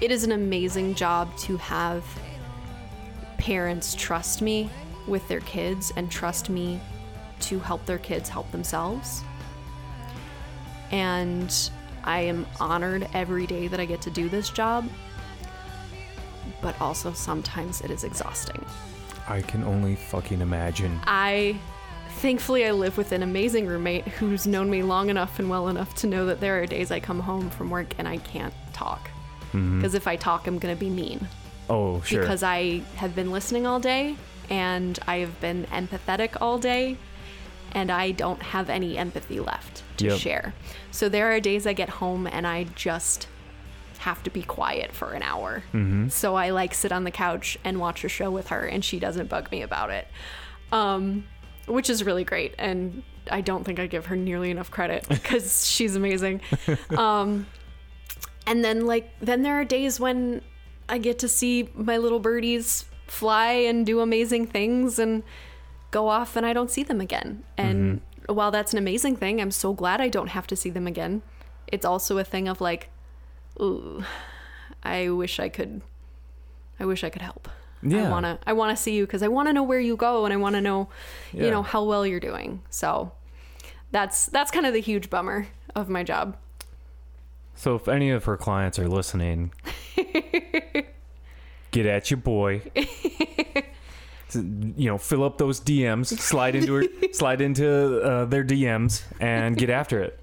it 0.00 0.10
is 0.10 0.24
an 0.24 0.32
amazing 0.32 0.94
job 0.94 1.36
to 1.38 1.58
have 1.58 2.02
parents 3.36 3.94
trust 3.94 4.40
me 4.40 4.70
with 5.06 5.26
their 5.28 5.40
kids 5.40 5.92
and 5.96 6.10
trust 6.10 6.48
me 6.48 6.80
to 7.40 7.58
help 7.58 7.84
their 7.84 7.98
kids 7.98 8.30
help 8.30 8.50
themselves. 8.52 9.22
And 10.90 11.54
I 12.06 12.20
am 12.20 12.46
honored 12.60 13.08
every 13.12 13.46
day 13.46 13.68
that 13.68 13.80
I 13.80 13.84
get 13.84 14.00
to 14.02 14.10
do 14.10 14.28
this 14.28 14.50
job. 14.50 14.88
but 16.62 16.80
also 16.80 17.12
sometimes 17.12 17.80
it 17.82 17.90
is 17.90 18.02
exhausting. 18.02 18.64
I 19.28 19.42
can 19.42 19.62
only 19.64 19.94
fucking 19.94 20.40
imagine. 20.40 20.98
I 21.06 21.58
thankfully 22.20 22.64
I 22.64 22.70
live 22.72 22.96
with 22.96 23.12
an 23.12 23.22
amazing 23.22 23.66
roommate 23.66 24.08
who's 24.08 24.46
known 24.46 24.70
me 24.70 24.82
long 24.82 25.10
enough 25.10 25.38
and 25.38 25.50
well 25.50 25.68
enough 25.68 25.94
to 25.96 26.06
know 26.06 26.26
that 26.26 26.40
there 26.40 26.60
are 26.60 26.66
days 26.66 26.90
I 26.90 26.98
come 26.98 27.20
home 27.20 27.50
from 27.50 27.68
work 27.70 27.94
and 27.98 28.08
I 28.08 28.16
can't 28.18 28.54
talk. 28.72 29.10
Mm-hmm. 29.48 29.78
Because 29.78 29.94
if 29.94 30.06
I 30.06 30.16
talk, 30.16 30.46
I'm 30.46 30.58
going 30.58 30.74
to 30.74 30.80
be 30.80 30.90
mean. 30.90 31.28
Oh, 31.68 32.00
sure. 32.00 32.20
Because 32.20 32.42
I 32.42 32.78
have 32.96 33.14
been 33.14 33.30
listening 33.30 33.66
all 33.66 33.78
day 33.80 34.16
and 34.48 34.98
I 35.06 35.18
have 35.18 35.38
been 35.40 35.64
empathetic 35.66 36.36
all 36.40 36.58
day 36.58 36.96
and 37.72 37.90
I 37.90 38.12
don't 38.12 38.42
have 38.42 38.70
any 38.70 38.96
empathy 38.96 39.40
left 39.40 39.82
to 39.98 40.06
Yep. 40.06 40.18
share. 40.18 40.54
So 40.90 41.08
there 41.08 41.32
are 41.34 41.40
days 41.40 41.66
I 41.66 41.72
get 41.72 41.88
home 41.88 42.26
and 42.26 42.46
I 42.46 42.64
just 42.74 43.28
have 43.98 44.22
to 44.22 44.30
be 44.30 44.42
quiet 44.42 44.92
for 44.92 45.12
an 45.12 45.22
hour. 45.22 45.62
So 46.10 46.34
I 46.36 46.50
like 46.50 46.74
sit 46.74 46.92
on 46.92 47.04
the 47.04 47.10
couch 47.10 47.58
and 47.64 47.80
watch 47.80 48.04
a 48.04 48.08
show 48.08 48.30
with 48.30 48.48
her 48.48 48.64
and 48.64 48.84
she 48.84 48.98
doesn't 48.98 49.28
bug 49.28 49.50
me 49.50 49.62
about 49.62 49.90
it. 49.90 50.06
Um, 50.72 51.24
which 51.66 51.90
is 51.90 52.04
really 52.04 52.22
great 52.24 52.54
and 52.58 53.02
I 53.30 53.40
don't 53.40 53.64
think 53.64 53.80
I 53.80 53.86
give 53.88 54.06
her 54.06 54.14
nearly 54.16 54.50
enough 54.52 54.70
credit 54.70 55.06
because 55.08 55.66
she's 55.68 55.96
amazing. 55.96 56.40
Um, 56.96 57.46
and 58.46 58.64
then 58.64 58.86
like 58.86 59.10
then 59.20 59.42
there 59.42 59.54
are 59.60 59.64
days 59.64 59.98
when 59.98 60.42
I 60.88 60.98
get 60.98 61.18
to 61.20 61.28
see 61.28 61.68
my 61.74 61.96
little 61.96 62.20
birdies 62.20 62.84
fly 63.08 63.52
and 63.52 63.84
do 63.84 64.00
amazing 64.00 64.46
things 64.46 64.98
and 65.00 65.24
go 65.90 66.06
off 66.08 66.36
and 66.36 66.46
I 66.46 66.52
don't 66.52 66.70
see 66.70 66.84
them 66.84 67.00
again. 67.00 67.42
And 67.56 68.00
while 68.28 68.50
that's 68.50 68.72
an 68.72 68.78
amazing 68.78 69.16
thing, 69.16 69.40
I'm 69.40 69.50
so 69.50 69.72
glad 69.72 70.00
I 70.00 70.08
don't 70.08 70.28
have 70.28 70.46
to 70.48 70.56
see 70.56 70.70
them 70.70 70.86
again. 70.86 71.22
It's 71.68 71.84
also 71.84 72.18
a 72.18 72.24
thing 72.24 72.48
of 72.48 72.60
like, 72.60 72.88
ooh, 73.60 74.04
I 74.82 75.08
wish 75.10 75.38
I 75.40 75.48
could 75.48 75.82
I 76.78 76.84
wish 76.84 77.02
I 77.04 77.10
could 77.10 77.22
help. 77.22 77.48
Yeah. 77.82 78.06
I 78.08 78.10
want 78.10 78.24
to 78.26 78.38
I 78.46 78.52
want 78.52 78.76
to 78.76 78.82
see 78.82 78.94
you 78.94 79.06
cuz 79.06 79.22
I 79.22 79.28
want 79.28 79.48
to 79.48 79.52
know 79.52 79.62
where 79.62 79.80
you 79.80 79.96
go 79.96 80.24
and 80.24 80.32
I 80.32 80.36
want 80.36 80.54
to 80.54 80.60
know, 80.60 80.88
Yeah. 81.32 81.44
you 81.44 81.50
know, 81.50 81.62
how 81.62 81.82
well 81.84 82.06
you're 82.06 82.20
doing. 82.20 82.62
So 82.70 83.12
that's 83.92 84.26
that's 84.26 84.50
kind 84.50 84.66
of 84.66 84.72
the 84.72 84.80
huge 84.80 85.08
bummer 85.10 85.48
of 85.74 85.88
my 85.88 86.02
job. 86.02 86.36
So 87.54 87.74
if 87.74 87.88
any 87.88 88.10
of 88.10 88.24
her 88.24 88.36
clients 88.36 88.78
are 88.78 88.88
listening, 88.88 89.52
get 91.70 91.86
at 91.86 92.10
your 92.10 92.18
boy. 92.18 92.62
you 94.34 94.86
know, 94.90 94.98
fill 94.98 95.24
up 95.24 95.38
those 95.38 95.60
DMs, 95.60 96.06
slide 96.18 96.54
into 96.54 96.74
her, 96.74 96.84
slide 97.12 97.40
into 97.40 98.00
uh, 98.02 98.24
their 98.24 98.44
DMs, 98.44 99.02
and 99.20 99.56
get 99.56 99.70
after 99.70 100.02
it. 100.02 100.20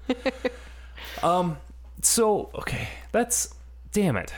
Um. 1.22 1.56
So 2.02 2.50
okay, 2.54 2.88
that's 3.12 3.54
damn 3.92 4.16
it. 4.16 4.32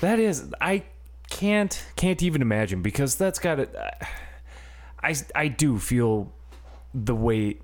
That 0.00 0.18
is 0.18 0.52
I 0.60 0.84
can't 1.28 1.84
can't 1.96 2.22
even 2.22 2.40
imagine 2.40 2.82
because 2.82 3.16
that's 3.16 3.38
got 3.38 3.60
it. 3.60 3.74
I 5.02 5.14
I 5.34 5.48
do 5.48 5.78
feel 5.78 6.32
the 6.94 7.14
weight 7.14 7.62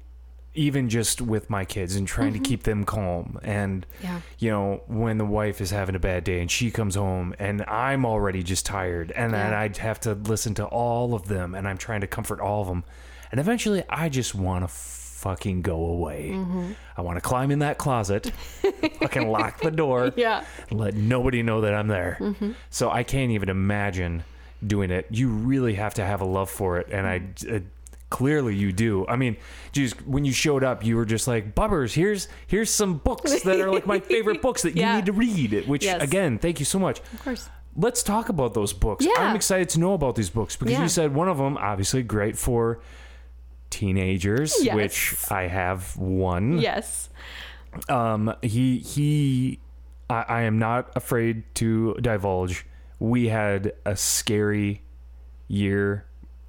even 0.56 0.88
just 0.88 1.20
with 1.20 1.48
my 1.50 1.64
kids 1.64 1.96
and 1.96 2.06
trying 2.08 2.32
to 2.32 2.38
keep 2.38 2.62
them 2.64 2.84
calm 2.84 3.38
and 3.42 3.86
Yeah. 4.02 4.20
you 4.38 4.50
know 4.50 4.82
when 4.86 5.18
the 5.18 5.24
wife 5.24 5.60
is 5.60 5.70
having 5.70 5.94
a 5.94 5.98
bad 5.98 6.24
day 6.24 6.40
and 6.40 6.50
she 6.50 6.70
comes 6.70 6.94
home 6.94 7.34
and 7.38 7.62
i'm 7.68 8.04
already 8.06 8.42
just 8.42 8.64
tired 8.66 9.12
and 9.12 9.32
then 9.34 9.52
i'd 9.54 9.76
have 9.78 10.00
to 10.00 10.14
listen 10.14 10.54
to 10.54 10.64
all 10.66 11.14
of 11.14 11.28
them 11.28 11.54
and 11.54 11.68
i'm 11.68 11.78
trying 11.78 12.00
to 12.00 12.06
comfort 12.06 12.40
all 12.40 12.62
of 12.62 12.68
them 12.68 12.84
and 13.30 13.40
eventually 13.40 13.82
i 13.88 14.08
just 14.08 14.34
want 14.34 14.64
to 14.64 14.68
fucking 14.68 15.62
go 15.62 15.84
away 15.86 16.30
Mm-hmm. 16.32 16.72
i 16.96 17.00
want 17.00 17.16
to 17.16 17.20
climb 17.20 17.50
in 17.50 17.58
that 17.60 17.78
closet 17.78 18.26
fucking 19.00 19.28
lock 19.28 19.60
the 19.60 19.70
door 19.70 20.12
Yeah. 20.16 20.44
let 20.70 20.94
nobody 20.94 21.42
know 21.42 21.60
that 21.62 21.74
i'm 21.74 21.88
there 21.88 22.16
Mm-hmm. 22.20 22.52
so 22.70 22.90
i 22.90 23.02
can't 23.02 23.30
even 23.32 23.48
imagine 23.48 24.24
doing 24.66 24.90
it 24.90 25.06
you 25.10 25.28
really 25.28 25.74
have 25.74 25.94
to 25.94 26.04
have 26.04 26.20
a 26.22 26.24
love 26.24 26.48
for 26.50 26.78
it 26.78 26.88
and 26.90 27.06
i 27.06 27.22
uh, 27.54 27.58
clearly 28.08 28.54
you 28.54 28.72
do 28.72 29.04
i 29.08 29.16
mean 29.16 29.36
just 29.72 30.00
when 30.06 30.24
you 30.24 30.32
showed 30.32 30.62
up 30.62 30.84
you 30.84 30.94
were 30.96 31.04
just 31.04 31.26
like 31.26 31.54
bubbers 31.56 31.92
here's 31.92 32.28
here's 32.46 32.70
some 32.70 32.98
books 32.98 33.42
that 33.42 33.60
are 33.60 33.70
like 33.72 33.84
my 33.86 33.98
favorite 33.98 34.40
books 34.40 34.62
that 34.62 34.76
you 34.76 34.82
Yeah. 34.82 34.96
need 34.96 35.06
to 35.06 35.12
read 35.12 35.64
which 35.66 35.84
Yes. 35.84 36.00
again 36.02 36.38
thank 36.38 36.60
you 36.60 36.64
so 36.64 36.78
much 36.78 37.00
Of 37.12 37.24
course. 37.24 37.48
let's 37.76 38.04
talk 38.04 38.28
about 38.28 38.54
those 38.54 38.72
books 38.72 39.04
Yeah. 39.04 39.12
i'm 39.18 39.34
excited 39.34 39.68
to 39.70 39.80
know 39.80 39.92
about 39.94 40.14
these 40.14 40.30
books 40.30 40.54
because 40.54 40.72
Yeah. 40.74 40.82
you 40.82 40.88
said 40.88 41.14
one 41.14 41.28
of 41.28 41.36
them 41.38 41.56
obviously 41.56 42.04
great 42.04 42.38
for 42.38 42.80
teenagers 43.70 44.54
Yes. 44.62 44.74
which 44.74 45.14
i 45.30 45.48
have 45.48 45.96
one 45.96 46.58
Yes. 46.58 47.08
um 47.88 48.32
he 48.42 48.78
he 48.78 49.58
I, 50.08 50.24
I 50.28 50.42
am 50.42 50.58
not 50.60 50.90
afraid 50.94 51.42
to 51.56 51.94
divulge 52.00 52.64
we 53.00 53.28
had 53.28 53.72
a 53.84 53.96
scary 53.96 54.82
year 55.48 56.06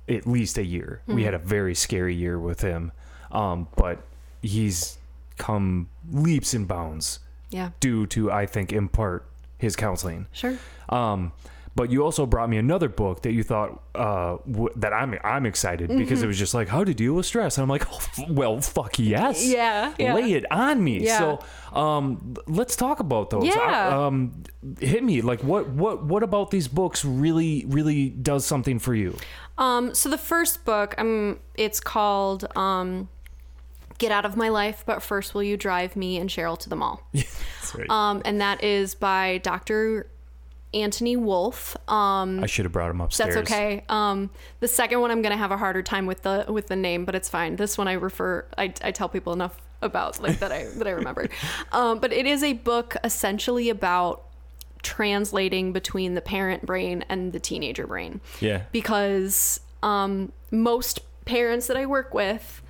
at 0.10 0.26
least 0.28 0.58
a 0.58 0.64
year 0.66 1.02
we 1.08 1.24
had 1.24 1.34
a 1.34 1.38
very 1.40 1.76
scary 1.76 2.16
year 2.16 2.40
with 2.40 2.62
him 2.62 2.92
um 3.32 3.68
but 3.76 4.00
he's 4.42 4.98
come 5.38 5.90
leaps 6.12 6.54
and 6.54 6.68
bounds 6.68 7.20
Yeah. 7.50 7.72
due 7.80 8.06
to 8.08 8.32
i 8.32 8.46
think 8.46 8.72
in 8.72 8.88
part 8.90 9.26
his 9.58 9.76
counseling 9.76 10.28
Sure. 10.32 10.58
um, 10.90 11.32
but 11.78 11.92
you 11.92 12.04
also 12.04 12.26
brought 12.26 12.50
me 12.50 12.58
another 12.58 12.90
book 12.90 13.22
that 13.22 13.32
you 13.32 13.44
thought 13.44 13.70
uh, 13.96 14.38
w- 14.52 14.74
that 14.76 14.92
I'm 14.92 15.18
I'm 15.24 15.46
excited 15.46 15.88
because 15.88 16.20
Mm-hmm. 16.20 16.24
it 16.26 16.28
was 16.28 16.38
just 16.40 16.54
like 16.54 16.68
how 16.68 16.84
to 16.84 16.94
deal 16.94 17.14
with 17.14 17.26
stress, 17.26 17.58
and 17.58 17.64
I'm 17.64 17.70
like, 17.70 17.86
oh, 17.92 17.98
f- 18.18 18.30
well, 18.30 18.60
fuck 18.62 19.00
yes, 19.00 19.46
Yeah, 19.48 19.94
yeah. 19.98 20.14
lay 20.14 20.34
it 20.34 20.46
on 20.52 20.84
me. 20.84 21.06
Yeah. 21.06 21.20
So, 21.20 21.80
um, 21.80 22.36
let's 22.48 22.76
talk 22.76 23.00
about 23.00 23.30
those. 23.30 23.46
Yeah. 23.46 23.60
I- 23.60 24.06
um, 24.08 24.44
hit 24.80 25.04
me 25.04 25.22
like 25.22 25.42
what 25.44 25.70
what 25.70 26.04
what 26.04 26.24
about 26.24 26.52
these 26.52 26.68
books 26.68 27.06
really 27.06 27.64
really 27.68 28.10
does 28.10 28.46
something 28.46 28.80
for 28.80 28.94
you? 28.96 29.16
Um, 29.58 29.94
so 29.96 30.10
the 30.10 30.18
first 30.20 30.66
book, 30.66 30.94
um, 30.98 31.40
it's 31.56 31.80
called 31.80 32.46
um, 32.58 33.10
"Get 33.98 34.12
Out 34.12 34.26
of 34.26 34.36
My 34.36 34.50
Life," 34.50 34.84
but 34.86 35.02
first, 35.02 35.34
will 35.34 35.44
you 35.44 35.58
drive 35.58 35.96
me 35.96 36.18
and 36.18 36.30
Cheryl 36.30 36.58
to 36.60 36.70
the 36.70 36.76
mall? 36.76 37.02
Right. 37.78 37.90
Um, 37.90 38.22
and 38.24 38.40
that 38.40 38.64
is 38.64 38.96
by 38.96 39.40
Dr. 39.40 40.08
Anthony 40.82 41.16
Wolf. 41.16 41.76
Um, 41.90 42.44
I 42.44 42.48
should 42.48 42.66
have 42.66 42.72
brought 42.72 42.90
him 42.92 43.02
upstairs. 43.02 43.36
that's 43.36 43.52
okay. 43.52 43.84
Um, 43.90 44.30
the 44.60 44.68
second 44.68 45.00
one, 45.02 45.12
I'm 45.12 45.22
gonna 45.22 45.38
have 45.38 45.52
a 45.52 45.58
harder 45.58 45.82
time 45.84 46.06
with 46.06 46.22
the 46.24 46.46
with 46.48 46.68
the 46.68 46.76
name, 46.76 47.06
but 47.06 47.16
it's 47.16 47.30
fine. 47.30 47.56
This 47.56 47.78
one, 47.78 47.88
I 47.88 47.94
refer. 47.94 48.46
I, 48.58 48.74
I 48.84 48.92
tell 48.92 49.10
people 49.10 49.34
enough 49.34 49.60
about 49.82 50.20
like 50.22 50.40
that 50.40 50.52
I 50.52 50.66
that 50.76 50.88
I 50.88 50.92
remember. 50.92 51.28
Um, 51.72 52.00
but 52.00 52.12
it 52.14 52.26
is 52.26 52.44
a 52.44 52.54
book 52.54 52.96
essentially 53.04 53.70
about 53.70 54.24
translating 54.84 55.74
between 55.74 56.14
the 56.14 56.22
parent 56.22 56.66
brain 56.66 57.04
and 57.10 57.34
the 57.34 57.40
teenager 57.40 57.86
brain 57.88 58.22
Yeah. 58.40 58.62
because 58.72 59.60
um, 59.84 60.32
most 60.52 61.00
parents 61.26 61.68
that 61.68 61.76
I 61.76 61.86
work 61.86 62.14
with, 62.14 62.62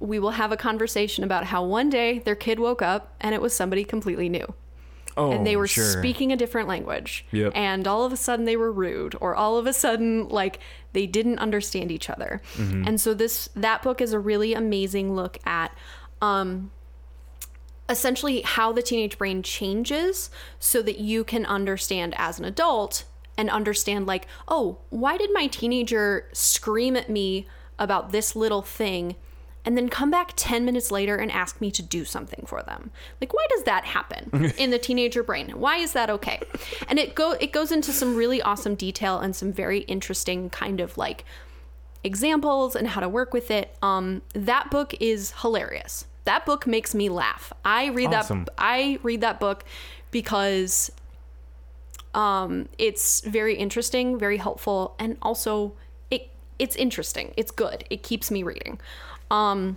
we 0.00 0.18
will 0.18 0.32
have 0.32 0.52
a 0.52 0.56
conversation 0.56 1.24
about 1.24 1.44
how 1.44 1.64
one 1.64 1.88
day 1.88 2.18
their 2.18 2.34
kid 2.34 2.58
woke 2.58 2.82
up 2.82 3.14
and 3.20 3.34
it 3.34 3.40
was 3.40 3.54
somebody 3.54 3.84
completely 3.84 4.28
new. 4.28 4.52
Oh, 5.16 5.32
and 5.32 5.46
they 5.46 5.56
were 5.56 5.66
sure. 5.66 5.84
speaking 5.84 6.32
a 6.32 6.36
different 6.36 6.68
language. 6.68 7.26
Yep. 7.32 7.52
And 7.54 7.86
all 7.86 8.04
of 8.04 8.12
a 8.12 8.16
sudden 8.16 8.44
they 8.44 8.56
were 8.56 8.72
rude, 8.72 9.14
or 9.20 9.34
all 9.34 9.58
of 9.58 9.66
a 9.66 9.72
sudden, 9.72 10.28
like, 10.28 10.58
they 10.92 11.06
didn't 11.06 11.38
understand 11.38 11.90
each 11.90 12.08
other. 12.08 12.40
Mm-hmm. 12.54 12.88
And 12.88 13.00
so, 13.00 13.14
this, 13.14 13.48
that 13.54 13.82
book 13.82 14.00
is 14.00 14.12
a 14.12 14.18
really 14.18 14.54
amazing 14.54 15.14
look 15.14 15.38
at, 15.44 15.76
um, 16.20 16.70
essentially 17.88 18.40
how 18.42 18.72
the 18.72 18.82
teenage 18.82 19.18
brain 19.18 19.42
changes 19.42 20.30
so 20.58 20.82
that 20.82 20.98
you 20.98 21.24
can 21.24 21.44
understand 21.44 22.14
as 22.16 22.38
an 22.38 22.44
adult 22.44 23.04
and 23.36 23.50
understand 23.50 24.06
like 24.06 24.26
oh 24.48 24.78
why 24.90 25.16
did 25.16 25.30
my 25.32 25.46
teenager 25.46 26.28
scream 26.32 26.96
at 26.96 27.10
me 27.10 27.46
about 27.78 28.12
this 28.12 28.36
little 28.36 28.62
thing 28.62 29.16
and 29.64 29.76
then 29.76 29.88
come 29.88 30.10
back 30.10 30.32
10 30.36 30.64
minutes 30.64 30.90
later 30.90 31.16
and 31.16 31.30
ask 31.30 31.60
me 31.60 31.70
to 31.70 31.82
do 31.82 32.04
something 32.04 32.44
for 32.46 32.62
them 32.62 32.90
like 33.20 33.32
why 33.32 33.46
does 33.50 33.62
that 33.64 33.84
happen 33.84 34.52
in 34.58 34.70
the 34.70 34.78
teenager 34.78 35.22
brain 35.22 35.50
why 35.50 35.76
is 35.76 35.92
that 35.92 36.10
okay 36.10 36.40
and 36.88 36.98
it 36.98 37.14
go 37.14 37.32
it 37.32 37.52
goes 37.52 37.70
into 37.70 37.92
some 37.92 38.16
really 38.16 38.42
awesome 38.42 38.74
detail 38.74 39.18
and 39.18 39.36
some 39.36 39.52
very 39.52 39.80
interesting 39.80 40.50
kind 40.50 40.80
of 40.80 40.96
like 40.98 41.24
examples 42.04 42.74
and 42.74 42.88
how 42.88 43.00
to 43.00 43.08
work 43.08 43.32
with 43.32 43.50
it. 43.50 43.76
Um, 43.82 44.22
that 44.34 44.70
book 44.70 44.94
is 45.00 45.32
hilarious. 45.40 46.06
That 46.24 46.46
book 46.46 46.66
makes 46.66 46.94
me 46.94 47.08
laugh. 47.08 47.52
I 47.64 47.86
read 47.86 48.12
Awesome. 48.14 48.44
that. 48.44 48.54
I 48.58 48.98
read 49.02 49.20
that 49.22 49.40
book 49.40 49.64
because 50.10 50.90
um, 52.14 52.68
it's 52.78 53.20
very 53.22 53.56
interesting, 53.56 54.18
very 54.18 54.36
helpful, 54.36 54.94
and 54.98 55.16
also 55.22 55.74
it 56.10 56.30
it's 56.58 56.76
interesting. 56.76 57.32
It's 57.36 57.50
good. 57.50 57.84
It 57.90 58.02
keeps 58.02 58.30
me 58.30 58.42
reading. 58.42 58.80
Um, 59.32 59.76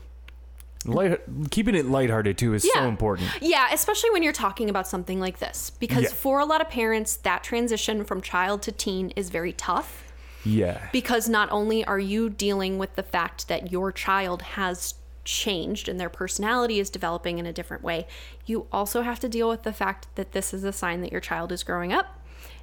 Light, 0.87 1.19
keeping 1.49 1.73
it 1.73 1.87
lighthearted 1.87 2.37
too 2.37 2.53
is 2.53 2.69
so 2.71 2.83
important. 2.87 3.27
yeah, 3.41 3.69
especially 3.73 4.11
when 4.11 4.21
you're 4.21 4.31
talking 4.33 4.69
about 4.69 4.87
something 4.87 5.19
like 5.19 5.39
this, 5.39 5.71
because 5.71 6.03
Yeah. 6.03 6.09
for 6.09 6.39
a 6.39 6.45
lot 6.45 6.61
of 6.61 6.69
parents, 6.69 7.15
that 7.17 7.43
transition 7.43 8.03
from 8.03 8.21
child 8.21 8.61
to 8.63 8.71
teen 8.71 9.09
is 9.15 9.29
very 9.31 9.53
tough. 9.53 10.03
Yeah. 10.47 10.89
because 10.91 11.27
not 11.27 11.51
only 11.51 11.83
are 11.85 11.97
you 11.97 12.29
dealing 12.29 12.77
with 12.77 12.93
the 12.95 13.01
fact 13.01 13.47
that 13.47 13.71
your 13.71 13.91
child 13.91 14.43
has 14.43 14.93
changed 15.23 15.89
and 15.89 15.99
their 15.99 16.07
personality 16.07 16.79
is 16.79 16.91
developing 16.91 17.39
in 17.39 17.47
a 17.47 17.51
different 17.53 17.81
way, 17.81 18.05
you 18.45 18.67
also 18.71 19.01
have 19.01 19.19
to 19.21 19.27
deal 19.27 19.49
with 19.49 19.63
the 19.63 19.73
fact 19.73 20.07
that 20.13 20.33
this 20.33 20.53
is 20.53 20.63
a 20.63 20.71
sign 20.71 21.01
that 21.01 21.11
your 21.11 21.19
child 21.19 21.51
is 21.51 21.63
growing 21.63 21.91
up 21.91 22.19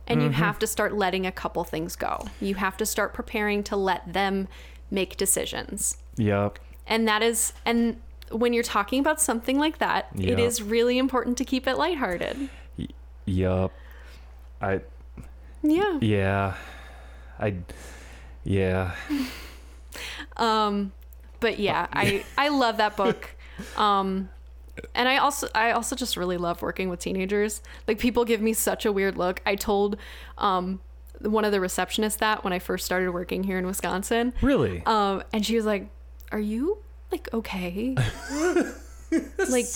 and 0.07 0.21
Mm-hmm. 0.21 0.27
you 0.29 0.33
have 0.35 0.61
to 0.61 0.67
start 0.69 0.95
letting 0.95 1.27
a 1.27 1.33
couple 1.33 1.65
things 1.65 1.97
go. 1.97 2.29
You 2.41 2.55
have 2.55 2.77
to 2.77 2.87
start 2.87 3.15
preparing 3.15 3.65
to 3.65 3.75
let 3.77 4.13
them 4.13 4.47
make 4.89 5.17
decisions. 5.17 5.97
Yep. 6.17 6.61
And 6.87 7.07
that 7.09 7.23
is 7.23 7.53
and 7.65 8.01
when 8.31 8.53
you're 8.53 8.63
talking 8.63 8.99
about 9.01 9.21
something 9.21 9.59
like 9.59 9.79
that, 9.79 10.09
it 10.15 10.39
Yeah. 10.39 10.45
is 10.45 10.63
really 10.63 10.99
important 10.99 11.37
to 11.39 11.45
keep 11.45 11.67
it 11.67 11.77
lighthearted. 11.77 12.49
Yep. 13.27 13.71
I 14.61 14.81
Yeah. 15.63 15.99
yeah. 16.01 16.55
I 17.39 17.55
yeah. 18.45 18.95
Um, 20.37 20.93
but 21.41 21.59
yeah, 21.59 21.87
I 21.93 22.25
I 22.39 22.49
love 22.49 22.79
that 22.79 22.97
book. 22.97 23.31
Um, 23.77 24.31
and 24.95 25.09
I 25.09 25.19
also 25.19 25.49
I 25.55 25.73
also 25.73 25.95
just 25.95 26.17
really 26.17 26.39
love 26.39 26.63
working 26.63 26.89
with 26.89 27.01
teenagers. 27.01 27.61
Like 27.87 27.99
people 27.99 28.25
give 28.25 28.41
me 28.41 28.53
such 28.55 28.87
a 28.87 28.93
weird 28.93 29.19
look. 29.19 29.43
I 29.45 29.55
told 29.57 29.97
um 30.39 30.81
one 31.21 31.45
of 31.45 31.53
the 31.53 31.59
receptionists 31.59 32.19
that 32.19 32.43
when 32.43 32.53
I 32.53 32.59
first 32.59 32.85
started 32.87 33.11
working 33.13 33.45
here 33.45 33.59
in 33.59 33.67
Wisconsin. 33.67 34.33
Really? 34.43 34.83
Um, 34.87 35.23
and 35.33 35.45
she 35.47 35.55
was 35.55 35.65
like, 35.67 35.89
"Are 36.33 36.41
you 36.41 36.79
like 37.11 37.29
okay? 37.33 37.95
like, 39.49 39.67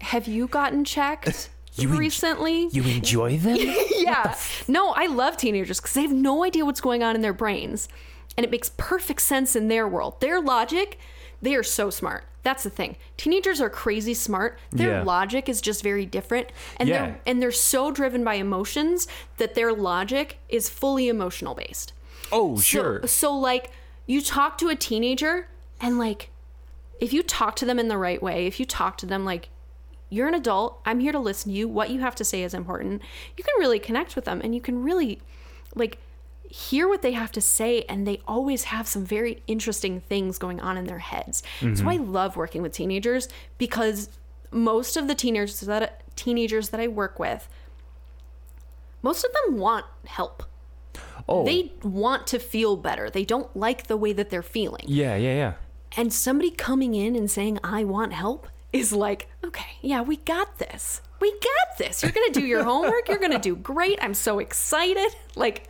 have 0.00 0.26
you 0.28 0.46
gotten 0.48 0.84
checked 0.84 1.50
You 1.76 1.90
en- 1.92 1.96
recently?" 1.98 2.68
you 2.72 2.82
enjoy 2.84 3.38
them? 3.38 3.56
yeah. 3.96 4.36
No, 4.66 4.90
I 4.92 5.06
love 5.06 5.36
teenagers 5.36 5.78
because 5.80 5.94
they 5.94 6.02
have 6.02 6.12
no 6.12 6.44
idea 6.44 6.64
what's 6.64 6.80
going 6.80 7.02
on 7.02 7.14
in 7.14 7.22
their 7.22 7.32
brains. 7.32 7.88
And 8.36 8.44
it 8.44 8.50
makes 8.50 8.70
perfect 8.76 9.20
sense 9.22 9.56
in 9.56 9.68
their 9.68 9.88
world. 9.88 10.20
Their 10.20 10.40
logic, 10.40 10.98
they 11.42 11.54
are 11.56 11.64
so 11.64 11.90
smart. 11.90 12.24
That's 12.44 12.62
the 12.62 12.70
thing. 12.70 12.96
Teenagers 13.16 13.60
are 13.60 13.68
crazy 13.68 14.14
smart. 14.14 14.58
Their 14.70 14.98
Yeah. 14.98 15.02
logic 15.02 15.48
is 15.48 15.60
just 15.60 15.82
very 15.82 16.06
different. 16.06 16.48
And 16.76 16.88
Yeah. 16.88 16.98
they're 17.06 17.20
and 17.26 17.42
they're 17.42 17.50
so 17.52 17.90
driven 17.90 18.22
by 18.24 18.34
emotions 18.34 19.08
that 19.38 19.54
their 19.54 19.72
logic 19.72 20.38
is 20.48 20.68
fully 20.68 21.08
emotional 21.08 21.54
based. 21.54 21.92
oh, 22.30 22.56
So- 22.56 22.62
sure. 22.62 23.06
So, 23.06 23.34
like 23.36 23.70
you 24.06 24.22
talk 24.22 24.56
to 24.58 24.68
a 24.68 24.76
teenager 24.76 25.48
and 25.80 25.98
like 25.98 26.30
if 27.00 27.12
you 27.12 27.22
talk 27.22 27.56
to 27.56 27.64
them 27.64 27.78
in 27.78 27.88
the 27.88 27.98
right 27.98 28.22
way, 28.22 28.46
if 28.46 28.58
you 28.58 28.66
talk 28.66 28.98
to 28.98 29.06
them 29.06 29.24
like 29.24 29.48
you're 30.10 30.28
an 30.28 30.34
adult, 30.34 30.80
I'm 30.84 31.00
here 31.00 31.12
to 31.12 31.18
listen 31.18 31.52
to 31.52 31.58
you, 31.58 31.68
what 31.68 31.90
you 31.90 32.00
have 32.00 32.14
to 32.16 32.24
say 32.24 32.42
is 32.42 32.54
important. 32.54 33.02
You 33.36 33.44
can 33.44 33.54
really 33.58 33.78
connect 33.78 34.16
with 34.16 34.24
them 34.24 34.40
and 34.42 34.54
you 34.54 34.60
can 34.60 34.82
really 34.82 35.20
like 35.74 35.98
hear 36.48 36.88
what 36.88 37.02
they 37.02 37.12
have 37.12 37.30
to 37.32 37.40
say 37.40 37.82
and 37.82 38.06
they 38.06 38.20
always 38.26 38.64
have 38.64 38.88
some 38.88 39.04
very 39.04 39.42
interesting 39.46 40.00
things 40.00 40.38
going 40.38 40.60
on 40.60 40.76
in 40.78 40.86
their 40.86 40.98
heads. 40.98 41.42
So 41.60 41.66
mm-hmm. 41.66 41.88
I 41.88 41.96
love 41.96 42.36
working 42.36 42.62
with 42.62 42.72
teenagers 42.72 43.28
because 43.58 44.08
most 44.50 44.96
of 44.96 45.08
the 45.08 45.14
teenagers 45.14 45.60
that 45.60 46.02
teenagers 46.16 46.70
that 46.70 46.80
I 46.80 46.88
work 46.88 47.18
with 47.18 47.48
most 49.02 49.24
of 49.24 49.30
them 49.32 49.58
want 49.58 49.84
help 50.06 50.42
oh. 51.28 51.44
they 51.44 51.72
want 51.82 52.26
to 52.28 52.38
feel 52.38 52.76
better. 52.76 53.10
They 53.10 53.24
don't 53.24 53.54
like 53.56 53.86
the 53.86 53.96
way 53.96 54.12
that 54.12 54.30
they're 54.30 54.42
feeling. 54.42 54.84
yeah, 54.86 55.16
yeah, 55.16 55.34
yeah. 55.34 55.52
And 55.98 56.12
somebody 56.12 56.52
coming 56.52 56.94
in 56.94 57.16
and 57.16 57.28
saying, 57.28 57.58
I 57.64 57.82
want 57.82 58.12
help 58.12 58.46
is 58.72 58.92
like, 58.92 59.26
okay, 59.44 59.72
yeah, 59.82 60.00
we 60.00 60.16
got 60.18 60.58
this. 60.58 61.00
We 61.20 61.32
got 61.32 61.76
this. 61.78 62.04
You're 62.04 62.12
going 62.12 62.32
to 62.32 62.40
do 62.40 62.46
your 62.46 62.62
homework. 62.62 63.08
You're 63.08 63.18
going 63.18 63.32
to 63.32 63.38
do 63.40 63.56
great. 63.56 63.98
I'm 64.00 64.14
so 64.14 64.38
excited. 64.38 65.08
Like, 65.34 65.68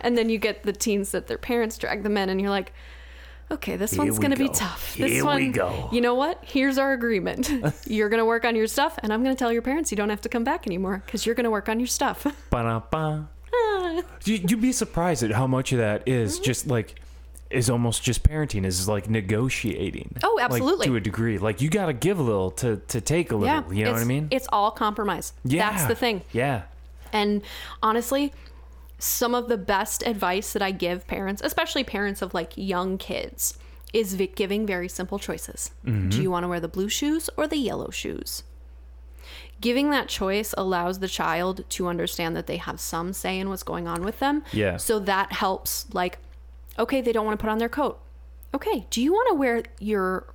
and 0.00 0.16
then 0.18 0.28
you 0.28 0.38
get 0.38 0.62
the 0.64 0.72
teens 0.72 1.12
that 1.12 1.26
their 1.28 1.38
parents 1.38 1.78
drag 1.78 2.02
them 2.02 2.16
in, 2.16 2.28
and 2.28 2.40
you're 2.40 2.50
like, 2.50 2.72
okay, 3.50 3.76
this 3.76 3.96
one's 3.96 4.18
going 4.18 4.32
to 4.32 4.36
be 4.36 4.48
tough. 4.48 4.96
This 4.96 5.12
Here 5.12 5.24
one, 5.24 5.36
we 5.36 5.48
go. 5.48 5.88
you 5.92 6.00
know 6.00 6.14
what? 6.16 6.40
Here's 6.44 6.78
our 6.78 6.92
agreement. 6.92 7.48
you're 7.86 8.08
going 8.08 8.18
to 8.18 8.24
work 8.24 8.44
on 8.44 8.56
your 8.56 8.66
stuff, 8.66 8.98
and 9.02 9.12
I'm 9.12 9.22
going 9.22 9.34
to 9.34 9.38
tell 9.38 9.52
your 9.52 9.62
parents 9.62 9.92
you 9.92 9.96
don't 9.96 10.10
have 10.10 10.20
to 10.22 10.28
come 10.28 10.42
back 10.42 10.66
anymore 10.66 11.02
because 11.06 11.26
you're 11.26 11.34
going 11.36 11.44
to 11.44 11.50
work 11.50 11.68
on 11.68 11.78
your 11.78 11.86
stuff. 11.86 12.26
Ba-da-ba. 12.50 13.28
You, 14.24 14.36
you'd 14.48 14.60
be 14.60 14.72
surprised 14.72 15.22
at 15.22 15.30
how 15.30 15.46
much 15.46 15.70
of 15.72 15.78
that 15.78 16.08
is 16.08 16.34
Mm-hmm. 16.36 16.44
just 16.44 16.66
like 16.66 17.00
is 17.50 17.70
almost 17.70 18.02
just 18.02 18.22
parenting 18.24 18.64
is 18.64 18.88
like 18.88 19.08
negotiating. 19.08 20.16
Oh, 20.24 20.34
Like, 20.36 20.46
absolutely. 20.50 20.86
to 20.86 20.96
a 20.96 21.00
degree, 21.00 21.38
like 21.38 21.60
you 21.60 21.68
got 21.70 21.86
to 21.86 21.92
give 21.92 22.18
a 22.18 22.22
little 22.22 22.50
to 22.52 22.76
to 22.88 23.00
take 23.00 23.30
a 23.32 23.36
little. 23.36 23.72
yeah, 23.72 23.76
you 23.78 23.84
know 23.84 23.92
what 23.92 24.00
I 24.02 24.04
mean? 24.04 24.28
It's 24.30 24.48
all 24.52 24.70
compromise. 24.70 25.32
yeah, 25.44 25.70
That's 25.70 25.86
the 25.86 25.94
thing. 25.94 26.22
Yeah. 26.32 26.62
And 27.12 27.42
honestly, 27.82 28.32
some 28.98 29.34
of 29.34 29.48
the 29.48 29.56
best 29.58 30.02
advice 30.06 30.52
that 30.54 30.62
I 30.62 30.70
give 30.72 31.06
parents, 31.06 31.42
especially 31.44 31.84
parents 31.84 32.22
of 32.22 32.34
like 32.34 32.52
young 32.56 32.98
kids, 32.98 33.56
is 33.92 34.14
vi- 34.14 34.26
giving 34.34 34.66
very 34.66 34.88
simple 34.88 35.18
choices. 35.20 35.70
Mm-hmm. 35.86 36.08
Do 36.08 36.22
you 36.22 36.30
want 36.30 36.42
to 36.44 36.48
wear 36.48 36.58
the 36.60 36.68
blue 36.68 36.88
shoes 36.88 37.30
or 37.36 37.46
the 37.46 37.56
yellow 37.58 37.90
shoes? 37.90 38.42
Giving 39.60 39.90
that 39.90 40.08
choice 40.08 40.52
allows 40.58 40.98
the 40.98 41.08
child 41.08 41.64
to 41.70 41.86
understand 41.86 42.36
that 42.36 42.46
they 42.46 42.56
have 42.56 42.80
some 42.80 43.12
say 43.12 43.38
in 43.38 43.48
what's 43.48 43.62
going 43.62 43.86
on 43.86 44.02
with 44.02 44.18
them. 44.18 44.42
Yeah. 44.52 44.76
So 44.78 44.98
that 45.00 45.32
helps, 45.32 45.86
like, 45.94 46.18
okay, 46.78 47.00
they 47.00 47.12
don't 47.12 47.26
want 47.26 47.38
to 47.38 47.42
put 47.42 47.50
on 47.50 47.58
their 47.58 47.68
coat. 47.68 48.00
Okay, 48.54 48.86
do 48.90 49.02
you 49.02 49.12
want 49.12 49.28
to 49.30 49.34
wear 49.34 49.62
your 49.80 50.26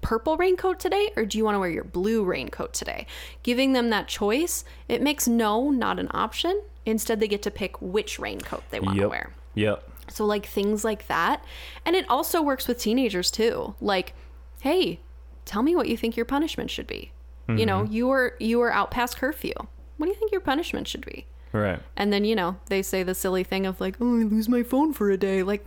purple 0.00 0.36
raincoat 0.36 0.78
today 0.78 1.10
or 1.16 1.26
do 1.26 1.36
you 1.36 1.44
want 1.44 1.54
to 1.56 1.58
wear 1.58 1.68
your 1.70 1.84
blue 1.84 2.24
raincoat 2.24 2.72
today? 2.72 3.06
Giving 3.42 3.72
them 3.72 3.90
that 3.90 4.08
choice, 4.08 4.64
it 4.88 5.02
makes 5.02 5.28
no 5.28 5.70
not 5.70 5.98
an 5.98 6.08
option. 6.12 6.62
Instead, 6.86 7.20
they 7.20 7.28
get 7.28 7.42
to 7.42 7.50
pick 7.50 7.80
which 7.82 8.18
raincoat 8.18 8.62
they 8.70 8.80
want 8.80 8.98
to 8.98 9.08
wear. 9.08 9.32
Yep. 9.54 9.84
So, 10.10 10.24
like 10.24 10.46
things 10.46 10.84
like 10.84 11.06
that. 11.08 11.44
And 11.84 11.94
it 11.94 12.08
also 12.08 12.40
works 12.40 12.66
with 12.66 12.78
teenagers 12.78 13.30
too. 13.30 13.74
Like, 13.80 14.14
hey, 14.62 15.00
tell 15.44 15.62
me 15.62 15.76
what 15.76 15.88
you 15.88 15.98
think 15.98 16.16
your 16.16 16.24
punishment 16.24 16.70
should 16.70 16.86
be. 16.86 17.12
You 17.48 17.64
know, 17.66 17.82
Mm-hmm. 17.82 17.92
you 17.92 18.06
were 18.08 18.34
you 18.38 18.58
were 18.58 18.72
out 18.72 18.90
past 18.90 19.16
curfew. 19.16 19.52
What 19.96 20.06
do 20.06 20.12
you 20.12 20.14
think 20.18 20.32
your 20.32 20.40
punishment 20.42 20.86
should 20.86 21.04
be? 21.04 21.26
Right. 21.52 21.80
And 21.96 22.12
then, 22.12 22.24
you 22.24 22.36
know, 22.36 22.56
they 22.66 22.82
say 22.82 23.02
the 23.02 23.14
silly 23.14 23.42
thing 23.42 23.64
of 23.66 23.80
like, 23.80 23.96
oh, 24.00 24.20
I 24.20 24.22
lose 24.24 24.48
my 24.48 24.62
phone 24.62 24.92
for 24.92 25.10
a 25.10 25.16
day. 25.16 25.42
Like, 25.42 25.64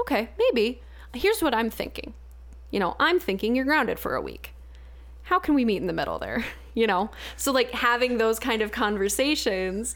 okay, 0.00 0.28
maybe. 0.38 0.80
Here's 1.14 1.40
what 1.42 1.54
I'm 1.54 1.70
thinking. 1.70 2.14
You 2.70 2.80
know, 2.80 2.96
I'm 2.98 3.20
thinking 3.20 3.54
you're 3.54 3.64
grounded 3.64 3.98
for 3.98 4.14
a 4.16 4.20
week. 4.20 4.52
How 5.24 5.38
can 5.38 5.54
we 5.54 5.64
meet 5.64 5.76
in 5.78 5.86
the 5.86 5.92
middle 5.92 6.18
there? 6.18 6.44
You 6.76 6.88
know? 6.88 7.10
So, 7.36 7.52
like, 7.52 7.70
having 7.70 8.18
those 8.18 8.40
kind 8.40 8.60
of 8.60 8.72
conversations 8.72 9.94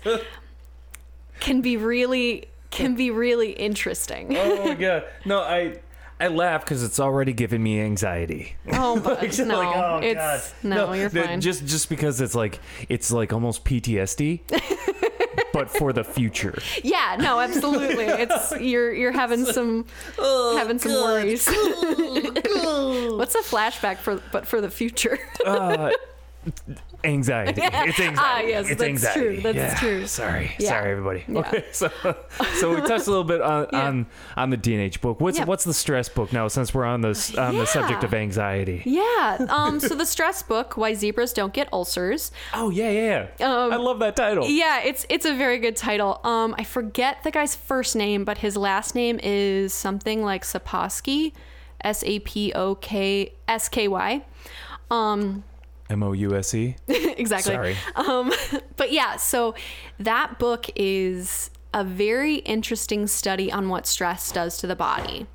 can 1.40 1.60
be 1.60 1.76
really, 1.76 2.48
can 2.70 2.94
be 2.94 3.10
really 3.10 3.50
interesting. 3.50 4.36
Oh 4.36 4.64
my 4.68 4.74
god. 4.74 5.04
No, 5.24 5.40
I 5.40 5.80
I 6.20 6.28
laugh 6.28 6.64
because 6.64 6.84
it's 6.84 7.00
already 7.00 7.32
giving 7.32 7.62
me 7.64 7.80
anxiety. 7.80 8.54
Oh, 8.72 9.00
but 9.00 9.20
Like, 9.22 9.38
no, 9.38 9.58
like, 9.58 9.76
oh, 9.76 9.98
it's 10.02 10.52
God. 10.52 10.64
no, 10.64 10.92
you're 10.92 11.08
th- 11.10 11.26
fine. 11.26 11.40
Just 11.40 11.64
just 11.66 11.88
because 11.88 12.20
it's 12.20 12.36
like 12.36 12.60
it's 12.88 13.10
like 13.10 13.32
almost 13.32 13.64
PTSD, 13.64 14.40
but 15.52 15.70
for 15.70 15.92
the 15.92 16.04
future. 16.04 16.58
yeah, 16.82 17.16
no, 17.18 17.40
absolutely. 17.40 18.04
It's 18.06 18.52
you're 18.60 18.92
you're 18.92 19.12
having 19.12 19.44
some 19.44 19.86
Oh, 20.18 20.56
having 20.56 20.78
some 20.78 20.92
worries. 20.92 21.46
What's 21.48 23.34
a 23.34 23.42
flashback 23.42 23.98
for 23.98 24.20
but 24.32 24.46
for 24.46 24.60
the 24.60 24.70
future? 24.70 25.18
Uh, 25.44 25.90
anxiety. 27.04 27.60
It's 27.88 28.00
anxiety. 28.00 28.16
Ah, 28.18 28.40
yes, 28.40 28.68
it's 28.68 28.78
that's 28.80 28.82
anxiety. 28.82 29.20
true. 29.20 29.40
That's 29.40 29.56
Yeah. 29.56 29.74
true. 29.78 30.06
Sorry, 30.06 30.52
Yeah. 30.58 30.68
sorry, 30.70 30.90
everybody. 30.90 31.24
Yeah. 31.28 31.38
Okay, 31.40 31.64
so 31.72 31.90
so 32.58 32.74
we 32.74 32.80
touched 32.82 33.06
a 33.06 33.10
little 33.10 33.24
bit 33.24 33.40
on 33.40 33.66
on, 33.72 34.06
on 34.36 34.50
the 34.50 34.56
teenage 34.56 35.00
book. 35.00 35.20
What's 35.20 35.38
what's 35.40 35.64
the 35.64 35.74
stress 35.74 36.08
book 36.08 36.32
now? 36.32 36.48
Since 36.48 36.74
we're 36.74 36.84
on 36.84 37.00
this 37.02 37.34
on 37.36 37.56
the 37.56 37.66
subject 37.66 38.02
of 38.04 38.12
anxiety. 38.14 38.82
Yeah. 38.84 39.46
Um. 39.48 39.80
So 39.80 39.94
the 39.94 40.06
stress 40.06 40.42
book, 40.42 40.76
Why 40.76 40.94
Zebras 40.94 41.32
Don't 41.32 41.52
Get 41.52 41.68
Ulcers. 41.72 42.32
Oh 42.54 42.70
yeah, 42.70 42.90
yeah. 42.90 43.26
yeah. 43.38 43.46
Um, 43.64 43.72
I 43.72 43.76
love 43.76 43.98
that 44.00 44.16
title. 44.16 44.46
Yeah, 44.48 44.80
it's 44.82 45.06
it's 45.08 45.24
a 45.26 45.34
very 45.34 45.58
good 45.58 45.76
title. 45.76 46.20
Um, 46.24 46.54
I 46.58 46.64
forget 46.64 47.22
the 47.22 47.30
guy's 47.30 47.54
first 47.54 47.94
name, 47.96 48.24
but 48.24 48.38
his 48.38 48.56
last 48.56 48.94
name 48.94 49.20
is 49.22 49.72
something 49.72 50.22
like 50.24 50.42
Saposky, 50.44 51.32
S 51.82 52.02
A 52.04 52.18
P 52.20 52.52
O 52.54 52.74
K 52.74 53.32
S 53.46 53.68
K 53.68 53.86
Y. 53.88 54.24
Um. 54.90 55.44
M 55.90 56.02
O 56.02 56.12
U 56.12 56.34
S 56.34 56.54
E. 56.54 56.76
exactly. 56.88 57.54
Sorry. 57.54 57.76
Um, 57.96 58.32
but 58.76 58.92
yeah, 58.92 59.16
so 59.16 59.54
that 59.98 60.38
book 60.38 60.66
is 60.76 61.50
a 61.74 61.84
very 61.84 62.36
interesting 62.36 63.06
study 63.06 63.52
on 63.52 63.68
what 63.68 63.86
stress 63.86 64.32
does 64.32 64.58
to 64.58 64.66
the 64.66 64.76
body. 64.76 65.26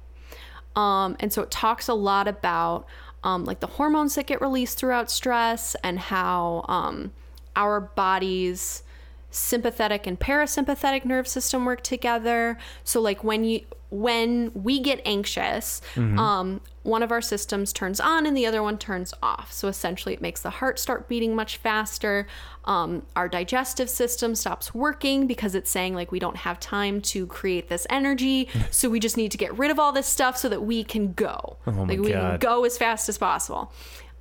Um, 0.76 1.16
and 1.20 1.32
so 1.32 1.44
it 1.44 1.52
talks 1.52 1.88
a 1.88 1.94
lot 1.94 2.28
about 2.28 2.88
um, 3.24 3.46
like 3.46 3.60
the 3.60 3.68
hormones 3.68 4.16
that 4.16 4.28
get 4.28 4.42
released 4.42 4.78
throughout 4.78 5.10
stress 5.10 5.76
and 5.84 6.00
how 6.00 6.66
um, 6.68 7.14
our 7.56 7.80
bodies 7.80 8.84
sympathetic 9.30 10.06
and 10.06 10.20
parasympathetic 10.20 11.06
nerve 11.06 11.28
system 11.28 11.66
work 11.66 11.82
together 11.82 12.56
so 12.84 13.02
like 13.02 13.24
when 13.24 13.44
you 13.44 13.62
when 13.94 14.52
we 14.56 14.80
get 14.80 15.00
anxious 15.06 15.80
um, 16.18 16.62
one 16.82 17.04
of 17.04 17.12
our 17.12 17.22
systems 17.22 17.72
turns 17.72 18.00
on 18.00 18.26
and 18.26 18.36
the 18.36 18.46
other 18.46 18.64
one 18.64 18.78
turns 18.80 19.14
off. 19.22 19.54
So 19.54 19.68
essentially 19.68 20.16
it 20.16 20.22
makes 20.22 20.42
the 20.42 20.50
heart 20.50 20.80
start 20.80 21.08
beating 21.08 21.36
much 21.36 21.58
faster. 21.58 22.26
Um, 22.66 23.04
our 23.16 23.30
digestive 23.30 23.92
system 23.92 24.34
stops 24.34 24.74
working 24.74 25.28
because 25.28 25.54
it's 25.54 25.70
saying 25.70 25.94
like 25.94 26.12
we 26.12 26.18
don't 26.18 26.38
have 26.38 26.60
time 26.60 27.02
to 27.02 27.28
create 27.28 27.70
this 27.70 27.86
energy. 27.90 28.50
So 28.72 28.90
we 28.90 29.00
just 29.00 29.18
need 29.18 29.32
to 29.32 29.38
get 29.38 29.56
rid 29.58 29.70
of 29.70 29.78
all 29.78 29.92
this 29.92 30.08
stuff 30.08 30.36
so 30.36 30.50
that 30.50 30.64
we 30.64 30.84
can 30.84 31.14
go. 31.14 31.58
Oh 31.68 31.72
like 31.72 32.00
we 32.00 32.12
can 32.12 32.22
God. 32.22 32.40
go 32.40 32.66
as 32.66 32.78
fast 32.78 33.08
as 33.08 33.18
possible. 33.20 33.72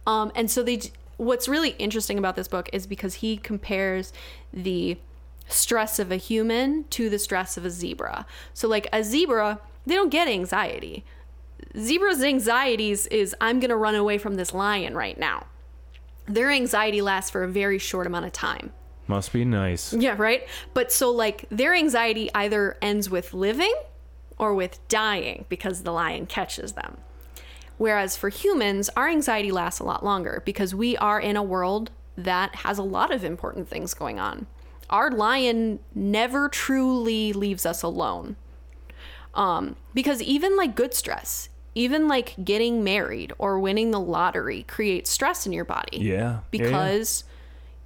Um, 0.06 0.30
and 0.34 0.50
so 0.50 0.62
they 0.62 0.80
what's 1.16 1.48
really 1.48 1.70
interesting 1.78 2.18
about 2.18 2.36
this 2.36 2.48
book 2.48 2.68
is 2.72 2.86
because 2.86 3.14
he 3.14 3.36
compares 3.38 4.12
the 4.52 4.98
stress 5.52 5.98
of 5.98 6.10
a 6.10 6.16
human 6.16 6.84
to 6.90 7.08
the 7.08 7.18
stress 7.18 7.56
of 7.56 7.64
a 7.64 7.70
zebra. 7.70 8.26
So, 8.54 8.68
like 8.68 8.88
a 8.92 9.02
zebra, 9.02 9.60
they 9.86 9.94
don't 9.94 10.10
get 10.10 10.28
anxiety. 10.28 11.04
Zebra's 11.78 12.22
anxieties 12.22 13.06
is 13.06 13.34
I'm 13.40 13.60
going 13.60 13.70
to 13.70 13.76
run 13.76 13.94
away 13.94 14.18
from 14.18 14.34
this 14.34 14.52
lion 14.52 14.94
right 14.94 15.18
now. 15.18 15.46
Their 16.26 16.50
anxiety 16.50 17.02
lasts 17.02 17.30
for 17.30 17.42
a 17.42 17.48
very 17.48 17.78
short 17.78 18.06
amount 18.06 18.26
of 18.26 18.32
time. 18.32 18.72
Must 19.06 19.32
be 19.32 19.44
nice. 19.44 19.92
Yeah, 19.92 20.14
right? 20.16 20.46
But 20.74 20.92
so, 20.92 21.10
like, 21.10 21.46
their 21.50 21.74
anxiety 21.74 22.30
either 22.34 22.76
ends 22.80 23.10
with 23.10 23.34
living 23.34 23.74
or 24.38 24.54
with 24.54 24.86
dying 24.88 25.44
because 25.48 25.82
the 25.82 25.92
lion 25.92 26.26
catches 26.26 26.72
them. 26.72 26.98
Whereas 27.78 28.16
for 28.16 28.28
humans, 28.28 28.90
our 28.96 29.08
anxiety 29.08 29.50
lasts 29.50 29.80
a 29.80 29.84
lot 29.84 30.04
longer 30.04 30.42
because 30.44 30.74
we 30.74 30.96
are 30.98 31.20
in 31.20 31.36
a 31.36 31.42
world 31.42 31.90
that 32.16 32.54
has 32.56 32.78
a 32.78 32.82
lot 32.82 33.12
of 33.12 33.24
important 33.24 33.68
things 33.68 33.94
going 33.94 34.20
on. 34.20 34.46
Our 34.92 35.10
lion 35.10 35.80
never 35.94 36.48
truly 36.48 37.32
leaves 37.32 37.66
us 37.66 37.82
alone. 37.82 38.36
Um, 39.34 39.76
because 39.94 40.20
even 40.22 40.56
like 40.56 40.76
good 40.76 40.92
stress, 40.92 41.48
even 41.74 42.06
like 42.06 42.34
getting 42.44 42.84
married 42.84 43.32
or 43.38 43.58
winning 43.58 43.90
the 43.90 43.98
lottery 44.00 44.64
creates 44.64 45.10
stress 45.10 45.46
in 45.46 45.52
your 45.52 45.64
body 45.64 45.98
Yeah. 45.98 46.12
Yeah, 46.12 46.20
yeah. 46.20 46.38
because 46.50 47.24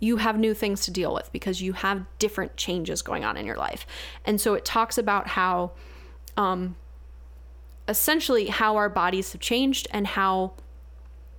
you 0.00 0.16
have 0.18 0.38
new 0.38 0.52
things 0.54 0.84
to 0.84 0.90
deal 0.90 1.14
with 1.14 1.30
because 1.32 1.62
you 1.62 1.72
have 1.72 2.04
different 2.18 2.56
changes 2.56 3.00
going 3.00 3.24
on 3.24 3.36
in 3.36 3.46
your 3.46 3.56
life. 3.56 3.86
And 4.24 4.40
so 4.40 4.54
it 4.54 4.64
talks 4.64 4.98
about 4.98 5.28
how 5.28 5.70
um 6.36 6.76
essentially 7.88 8.46
how 8.48 8.76
our 8.76 8.88
bodies 8.88 9.32
have 9.32 9.40
changed 9.40 9.86
and 9.92 10.06
how 10.08 10.52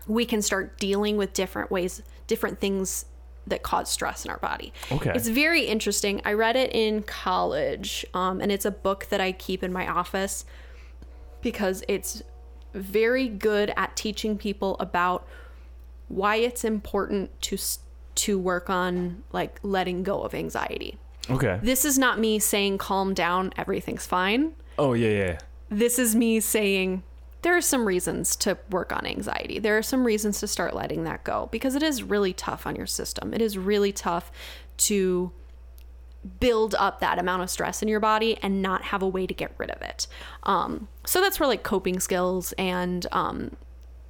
we 0.07 0.25
can 0.25 0.41
start 0.41 0.79
dealing 0.79 1.17
with 1.17 1.33
different 1.33 1.69
ways, 1.69 2.01
different 2.25 2.59
things 2.61 3.05
that 3.47 3.63
cause 3.63 3.89
stress 3.89 4.25
in 4.25 4.31
our 4.31 4.37
body. 4.37 4.73
Okay. 4.91 5.11
It's 5.15 5.27
very 5.27 5.63
interesting. 5.63 6.21
I 6.25 6.33
read 6.33 6.55
it 6.55 6.71
in 6.73 7.03
college, 7.03 8.05
um, 8.13 8.41
and 8.41 8.51
it's 8.51 8.65
a 8.65 8.71
book 8.71 9.07
that 9.09 9.21
I 9.21 9.31
keep 9.31 9.63
in 9.63 9.73
my 9.73 9.87
office 9.87 10.45
because 11.41 11.83
it's 11.87 12.21
very 12.73 13.27
good 13.27 13.73
at 13.77 13.95
teaching 13.95 14.37
people 14.37 14.75
about 14.79 15.27
why 16.07 16.35
it's 16.37 16.63
important 16.63 17.41
to 17.41 17.57
to 18.15 18.39
work 18.39 18.69
on 18.69 19.23
like 19.31 19.59
letting 19.63 20.03
go 20.03 20.21
of 20.23 20.33
anxiety. 20.33 20.97
Okay. 21.29 21.59
This 21.61 21.85
is 21.85 21.97
not 21.97 22.19
me 22.19 22.39
saying 22.39 22.77
calm 22.79 23.13
down, 23.13 23.53
everything's 23.57 24.05
fine. 24.05 24.53
oh 24.77 24.93
yeah, 24.93 25.09
yeah. 25.09 25.39
This 25.69 25.99
is 25.99 26.15
me 26.15 26.39
saying 26.39 27.03
there 27.47 27.55
are 27.55 27.61
some 27.61 27.87
reasons 27.87 28.35
to 28.35 28.57
work 28.69 28.91
on 28.91 29.05
anxiety. 29.05 29.57
There 29.57 29.77
are 29.77 29.81
some 29.81 30.05
reasons 30.05 30.41
to 30.41 30.47
start 30.47 30.75
letting 30.75 31.05
that 31.05 31.23
go 31.23 31.47
because 31.49 31.75
it 31.75 31.81
is 31.81 32.03
really 32.03 32.33
tough 32.33 32.67
on 32.67 32.75
your 32.75 32.85
system. 32.85 33.33
It 33.33 33.41
is 33.41 33.57
really 33.57 33.93
tough 33.93 34.33
to 34.79 35.31
build 36.41 36.75
up 36.75 36.99
that 36.99 37.19
amount 37.19 37.43
of 37.43 37.49
stress 37.49 37.81
in 37.81 37.87
your 37.87 38.01
body 38.01 38.37
and 38.41 38.61
not 38.61 38.83
have 38.83 39.01
a 39.01 39.07
way 39.07 39.25
to 39.25 39.33
get 39.33 39.53
rid 39.57 39.71
of 39.71 39.81
it. 39.81 40.07
Um, 40.43 40.89
so 41.05 41.21
that's 41.21 41.39
where 41.39 41.47
like 41.47 41.63
coping 41.63 42.01
skills 42.01 42.51
and 42.57 43.07
um, 43.13 43.55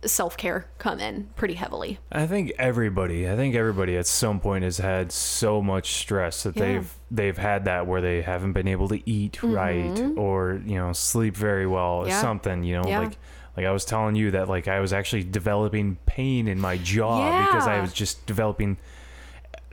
self 0.10 0.38
care 0.38 0.66
come 0.78 1.00
in 1.00 1.30
pretty 1.36 1.54
heavily. 1.56 2.00
I 2.12 2.28
think 2.28 2.52
everybody, 2.58 3.30
I 3.30 3.36
think 3.36 3.56
everybody 3.56 3.98
at 3.98 4.08
some 4.08 4.40
point 4.40 4.64
has 4.64 4.78
had 4.78 5.12
so 5.12 5.62
much 5.62 5.94
stress 5.96 6.44
that 6.44 6.56
Yeah. 6.56 6.64
they've 6.66 6.94
they've 7.12 7.38
had 7.38 7.66
that 7.66 7.88
where 7.88 8.02
they 8.02 8.22
haven't 8.22 8.54
been 8.54 8.68
able 8.68 8.88
to 8.90 9.10
eat 9.10 9.42
right 9.44 9.98
or 10.18 10.62
you 10.66 10.76
know 10.76 10.94
sleep 10.94 11.36
very 11.36 11.66
well 11.68 12.00
or 12.00 12.02
Mm-hmm. 12.04 12.10
Yeah. 12.10 12.22
something. 12.22 12.64
You 12.64 12.82
know, 12.82 12.88
Yeah. 12.90 13.00
like 13.00 13.18
like 13.56 13.66
I 13.66 13.72
was 13.72 13.86
telling 13.86 14.16
you 14.16 14.32
that 14.32 14.48
like 14.50 14.68
I 14.68 14.80
was 14.80 14.94
actually 14.94 15.24
developing 15.24 15.98
pain 16.06 16.48
in 16.48 16.60
my 16.60 16.78
jaw 16.78 17.46
because 17.48 17.68
I 17.68 17.80
was 17.82 17.92
just 17.94 18.26
developing 18.26 18.78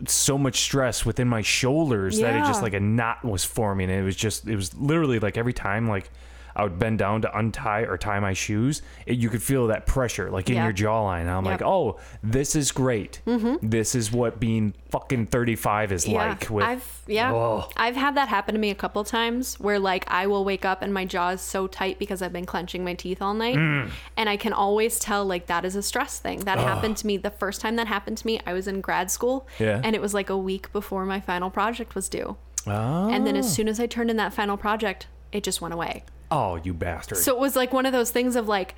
so 0.09 0.37
much 0.37 0.61
stress 0.61 1.05
within 1.07 1.29
my 1.29 1.41
shoulders 1.43 2.19
that 2.19 2.35
it 2.35 2.41
just 2.47 2.63
like 2.63 2.75
a 2.75 2.81
knot 2.81 3.25
was 3.25 3.45
forming 3.45 3.91
and 3.91 4.01
it 4.01 4.03
was 4.03 4.17
just 4.17 4.49
it 4.49 4.57
was 4.57 4.75
literally 4.75 5.21
like 5.21 5.37
every 5.37 5.53
time 5.53 5.89
like 5.89 6.11
I 6.57 6.63
would 6.63 6.79
bend 6.79 6.99
down 6.99 7.23
to 7.23 7.37
untie 7.39 7.81
or 7.83 7.99
tie 7.99 8.21
my 8.21 8.33
shoes, 8.33 8.83
it, 9.07 9.17
you 9.19 9.29
could 9.29 9.43
feel 9.43 9.67
that 9.69 9.87
pressure 9.87 10.31
like 10.31 10.49
in 10.51 10.57
Yeah. 10.57 10.65
your 10.65 10.73
jawline. 10.73 11.23
And 11.23 11.31
I'm 11.31 11.45
like, 11.45 11.61
Yep. 11.61 11.69
oh, 11.69 11.99
this 12.23 12.55
is 12.55 12.71
great. 12.73 13.21
This 13.63 13.95
is 13.95 14.13
what 14.13 14.39
being 14.41 14.75
fucking 14.91 15.27
35 15.27 15.91
is 15.93 16.07
like. 16.07 16.49
With 16.51 16.65
I've 16.65 17.03
yeah, 17.07 17.33
Oh. 17.33 17.69
I've 17.77 17.97
had 17.97 18.15
that 18.17 18.29
happen 18.29 18.55
to 18.55 18.61
me 18.61 18.71
a 18.71 18.75
couple 18.75 19.03
times 19.05 19.59
where 19.59 19.79
like 19.79 20.05
I 20.09 20.27
will 20.29 20.45
wake 20.45 20.65
up 20.65 20.81
and 20.83 20.95
my 20.95 21.05
jaw 21.05 21.31
is 21.31 21.41
so 21.41 21.67
tight 21.67 21.99
because 21.99 22.23
I've 22.23 22.33
been 22.33 22.47
clenching 22.47 22.85
my 22.85 22.95
teeth 22.95 23.21
all 23.21 23.35
night, 23.35 23.57
Mm. 23.57 23.91
and 24.17 24.29
I 24.29 24.37
can 24.37 24.53
always 24.53 24.99
tell 24.99 25.25
like 25.25 25.47
that 25.47 25.65
is 25.65 25.75
a 25.77 25.83
stress 25.83 26.19
thing. 26.19 26.41
That 26.41 26.59
happened 26.59 26.97
to 26.99 27.07
me 27.07 27.17
the 27.17 27.31
first 27.31 27.61
time 27.61 27.77
that 27.77 27.87
happened 27.89 28.19
to 28.19 28.27
me. 28.27 28.41
I 28.47 28.53
was 28.53 28.69
in 28.69 28.81
grad 28.81 29.11
school, 29.11 29.47
Yeah. 29.59 29.81
and 29.83 29.95
it 29.97 30.01
was 30.01 30.15
like 30.15 30.31
a 30.31 30.39
week 30.39 30.73
before 30.73 31.05
my 31.05 31.21
final 31.21 31.51
project 31.51 31.95
was 31.95 32.09
due, 32.09 32.37
oh, 32.67 33.09
and 33.11 33.27
then 33.27 33.37
as 33.37 33.53
soon 33.53 33.69
as 33.69 33.81
I 33.81 33.87
turned 33.87 34.11
in 34.11 34.17
that 34.19 34.33
final 34.33 34.57
project, 34.57 35.09
it 35.33 35.43
just 35.43 35.61
went 35.61 35.75
away. 35.75 36.05
Oh, 36.35 36.57
you 36.63 36.75
bastard. 36.75 37.19
So 37.19 37.33
it 37.33 37.39
was 37.39 37.55
like 37.57 37.73
one 37.73 37.87
of 37.87 37.93
those 37.93 38.11
things 38.11 38.37
of 38.37 38.49
like, 38.49 38.75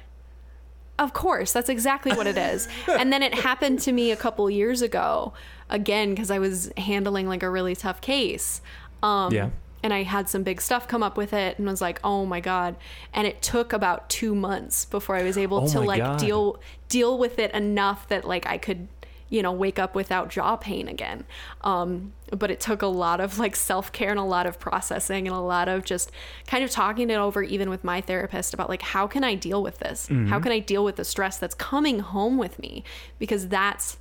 of 0.98 1.12
course, 1.12 1.52
that's 1.52 1.68
exactly 1.68 2.12
what 2.12 2.26
it 2.26 2.36
is. 2.38 2.68
and 2.88 3.12
then 3.12 3.22
it 3.22 3.34
happened 3.34 3.80
to 3.80 3.92
me 3.92 4.10
a 4.10 4.16
couple 4.16 4.48
years 4.50 4.82
ago, 4.82 5.32
again, 5.68 6.10
because 6.10 6.30
I 6.30 6.38
was 6.38 6.70
handling 6.76 7.28
like 7.28 7.42
a 7.42 7.50
really 7.50 7.74
tough 7.76 8.00
case. 8.00 8.60
Um, 9.02 9.32
Yeah. 9.32 9.50
And 9.82 9.92
I 9.94 10.02
had 10.02 10.28
some 10.28 10.42
big 10.42 10.60
stuff 10.60 10.88
come 10.88 11.02
up 11.04 11.16
with 11.16 11.32
it 11.32 11.58
and 11.58 11.68
was 11.68 11.80
like, 11.80 12.00
oh 12.02 12.24
my 12.26 12.40
God. 12.40 12.74
And 13.12 13.24
it 13.26 13.40
took 13.40 13.72
about 13.72 14.08
two 14.08 14.34
months 14.34 14.84
before 14.84 15.14
I 15.14 15.22
was 15.22 15.38
able 15.38 15.58
Oh 15.58 15.68
to 15.68 15.80
like 15.80 16.00
God. 16.02 16.18
deal 16.18 16.60
deal 16.88 17.18
with 17.18 17.38
it 17.38 17.52
enough 17.52 18.08
that 18.08 18.24
like 18.24 18.46
I 18.46 18.58
could 18.58 18.88
you 19.28 19.42
know 19.42 19.52
wake 19.52 19.78
up 19.78 19.94
without 19.94 20.28
jaw 20.30 20.56
pain 20.56 20.88
again. 20.88 21.24
Um 21.62 22.12
but 22.32 22.50
it 22.50 22.58
took 22.60 22.82
a 22.82 22.86
lot 22.86 23.20
of 23.20 23.38
like 23.38 23.54
self-care 23.54 24.10
and 24.10 24.18
a 24.18 24.24
lot 24.24 24.46
of 24.46 24.58
processing 24.58 25.28
and 25.28 25.36
a 25.36 25.40
lot 25.40 25.68
of 25.68 25.84
just 25.84 26.10
kind 26.46 26.64
of 26.64 26.70
talking 26.70 27.08
it 27.10 27.16
over 27.16 27.42
even 27.42 27.70
with 27.70 27.84
my 27.84 28.00
therapist 28.00 28.52
about 28.52 28.68
like 28.68 28.82
how 28.82 29.06
can 29.06 29.22
i 29.24 29.34
deal 29.34 29.62
with 29.62 29.78
this? 29.78 30.08
How 30.28 30.40
can 30.40 30.52
i 30.52 30.58
deal 30.58 30.84
with 30.84 30.96
the 30.96 31.04
stress 31.04 31.38
that's 31.38 31.54
coming 31.54 32.00
home 32.00 32.36
with 32.38 32.58
me? 32.58 32.82
Because 33.18 33.48
that's 33.48 33.98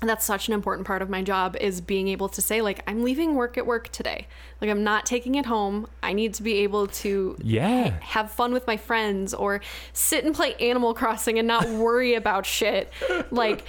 that's 0.00 0.24
such 0.24 0.46
an 0.46 0.54
important 0.54 0.86
part 0.86 1.02
of 1.02 1.10
my 1.10 1.22
job 1.22 1.56
is 1.56 1.80
being 1.80 2.06
able 2.06 2.28
to 2.28 2.40
say 2.40 2.62
like 2.62 2.84
i'm 2.86 3.02
leaving 3.02 3.34
work 3.34 3.58
at 3.58 3.66
work 3.66 3.88
today. 3.88 4.28
Like 4.60 4.70
i'm 4.70 4.84
not 4.84 5.04
taking 5.06 5.34
it 5.34 5.46
home. 5.46 5.88
I 6.02 6.12
need 6.12 6.34
to 6.34 6.42
be 6.44 6.58
able 6.58 6.86
to 6.88 7.36
Yeah. 7.42 7.98
have 8.00 8.30
fun 8.30 8.52
with 8.52 8.66
my 8.66 8.76
friends 8.76 9.34
or 9.34 9.60
sit 9.92 10.24
and 10.24 10.34
play 10.34 10.54
animal 10.60 10.94
crossing 10.94 11.38
and 11.38 11.48
not 11.48 11.68
worry 11.84 12.14
about 12.14 12.46
shit. 12.46 12.92
Like 13.32 13.68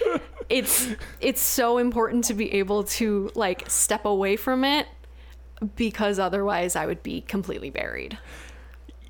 it's 0.50 0.88
it's 1.20 1.42
so 1.42 1.78
important 1.80 2.26
to 2.26 2.34
be 2.36 2.54
able 2.54 2.84
to 2.84 3.32
like 3.34 3.70
step 3.70 4.06
away 4.06 4.36
from 4.36 4.64
it 4.64 4.88
because 5.76 6.20
otherwise 6.20 6.76
i 6.76 6.86
would 6.86 7.04
be 7.04 7.22
completely 7.22 7.70
buried 7.70 8.18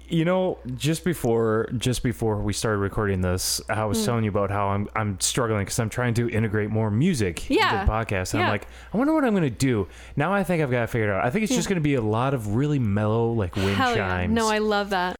You 0.09 0.25
know, 0.25 0.57
just 0.75 1.03
before 1.03 1.69
just 1.77 2.03
before 2.03 2.37
we 2.37 2.53
started 2.53 2.79
recording 2.79 3.21
this, 3.21 3.61
I 3.69 3.85
was 3.85 3.99
hmm. 3.99 4.05
telling 4.05 4.23
you 4.23 4.29
about 4.29 4.49
how 4.51 4.69
I'm 4.69 4.87
I'm 4.95 5.19
struggling 5.19 5.65
because 5.65 5.79
I'm 5.79 5.89
trying 5.89 6.15
to 6.15 6.29
integrate 6.29 6.69
more 6.69 6.89
music 6.89 7.49
Yeah. 7.49 7.81
into 7.81 7.85
the 7.85 7.91
podcast. 7.91 8.33
And 8.33 8.43
I'm 8.43 8.49
like, 8.49 8.67
I 8.93 8.97
wonder 8.97 9.13
what 9.13 9.23
I'm 9.23 9.33
gonna 9.33 9.49
do. 9.49 9.87
Now 10.15 10.33
I 10.33 10.43
think 10.43 10.63
I've 10.63 10.71
got 10.71 10.83
it 10.83 10.89
figured 10.89 11.09
out. 11.09 11.23
I 11.23 11.29
think 11.29 11.43
it's 11.43 11.55
just 11.55 11.69
gonna 11.69 11.81
be 11.81 11.95
a 11.95 12.01
lot 12.01 12.33
of 12.33 12.55
really 12.55 12.79
mellow 12.79 13.31
like 13.31 13.55
wind 13.55 13.75
Hell 13.75 13.95
yeah. 13.95 14.09
chimes. 14.09 14.33
no 14.33 14.49
i 14.49 14.57
love 14.57 14.89
that 14.89 15.15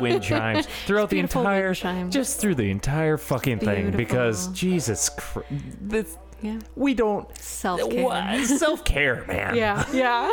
wind 0.00 0.22
chimes 0.30 0.66
throughout 0.86 1.10
the 1.10 1.18
entire 1.18 1.74
chimes. 1.74 2.12
just 2.14 2.40
through 2.40 2.54
the 2.54 2.70
entire 2.70 3.16
fucking 3.16 3.58
thing 3.58 3.90
because. 3.92 4.48
Jesus 4.48 5.08
Christ, 5.10 5.48
this, 5.80 6.16
yeah 6.40 6.58
we 6.76 6.94
don't 6.94 7.26
self-care 7.38 8.44
self 8.44 8.84
care, 8.84 9.24
man. 9.26 9.56
yeah 9.56 9.84
yeah 9.92 10.32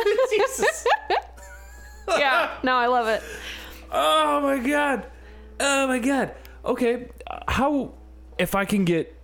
yeah 2.16 2.50
no 2.62 2.76
i 2.76 2.86
love 2.86 3.08
it 3.08 3.22
Oh 3.90 4.40
my 4.40 4.58
god. 4.58 5.06
Oh 5.60 5.86
my 5.86 5.98
god. 6.00 6.34
Okay, 6.64 7.08
uh, 7.30 7.38
how 7.48 7.94
if 8.36 8.54
I 8.54 8.64
can 8.64 8.84
get 8.84 9.15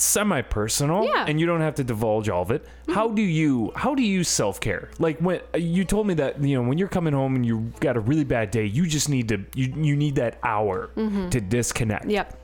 semi-personal 0.00 1.04
Yeah. 1.04 1.24
and 1.28 1.38
you 1.40 1.46
don't 1.46 1.60
have 1.60 1.74
to 1.76 1.84
divulge 1.84 2.28
all 2.28 2.42
of 2.42 2.50
it. 2.50 2.66
How 2.88 3.08
do 3.08 3.22
you 3.22 3.72
how 3.76 3.94
do 3.94 4.02
you 4.02 4.24
self-care? 4.24 4.90
Like 4.98 5.18
when 5.18 5.40
uh, 5.54 5.58
you 5.58 5.84
told 5.84 6.06
me 6.06 6.14
that 6.14 6.40
you 6.42 6.56
know 6.60 6.68
when 6.68 6.78
you're 6.78 6.88
coming 6.88 7.12
home 7.14 7.36
and 7.36 7.44
you've 7.46 7.78
got 7.80 7.96
a 7.96 8.00
really 8.00 8.24
bad 8.24 8.50
day 8.50 8.64
you 8.64 8.86
just 8.86 9.08
need 9.08 9.28
to 9.28 9.44
you, 9.54 9.72
you 9.76 9.96
need 9.96 10.16
that 10.16 10.38
hour 10.42 10.90
to 10.96 11.40
disconnect. 11.40 12.06
Yep. 12.06 12.40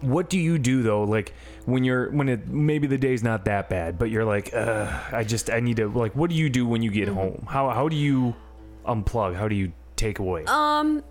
What 0.00 0.30
do 0.30 0.38
you 0.38 0.58
do 0.58 0.82
though? 0.82 1.02
Like 1.04 1.32
when 1.64 1.84
you're 1.84 2.10
when 2.10 2.28
it 2.28 2.48
maybe 2.48 2.86
the 2.86 2.98
day's 2.98 3.22
not 3.22 3.44
that 3.44 3.68
bad 3.68 3.98
but 3.98 4.08
you're 4.10 4.24
like 4.24 4.54
uh 4.54 4.90
i 5.12 5.22
just 5.22 5.50
i 5.50 5.60
need 5.60 5.76
to 5.76 5.86
like 5.88 6.16
what 6.16 6.30
do 6.30 6.36
you 6.36 6.48
do 6.48 6.66
when 6.66 6.82
you 6.82 6.90
get 6.90 7.08
home? 7.08 7.46
How 7.48 7.70
how 7.70 7.88
do 7.88 7.96
you 7.96 8.34
unplug? 8.86 9.34
How 9.34 9.48
do 9.48 9.54
you 9.54 9.72
take 9.96 10.18
away? 10.18 10.44
Um, 10.46 11.02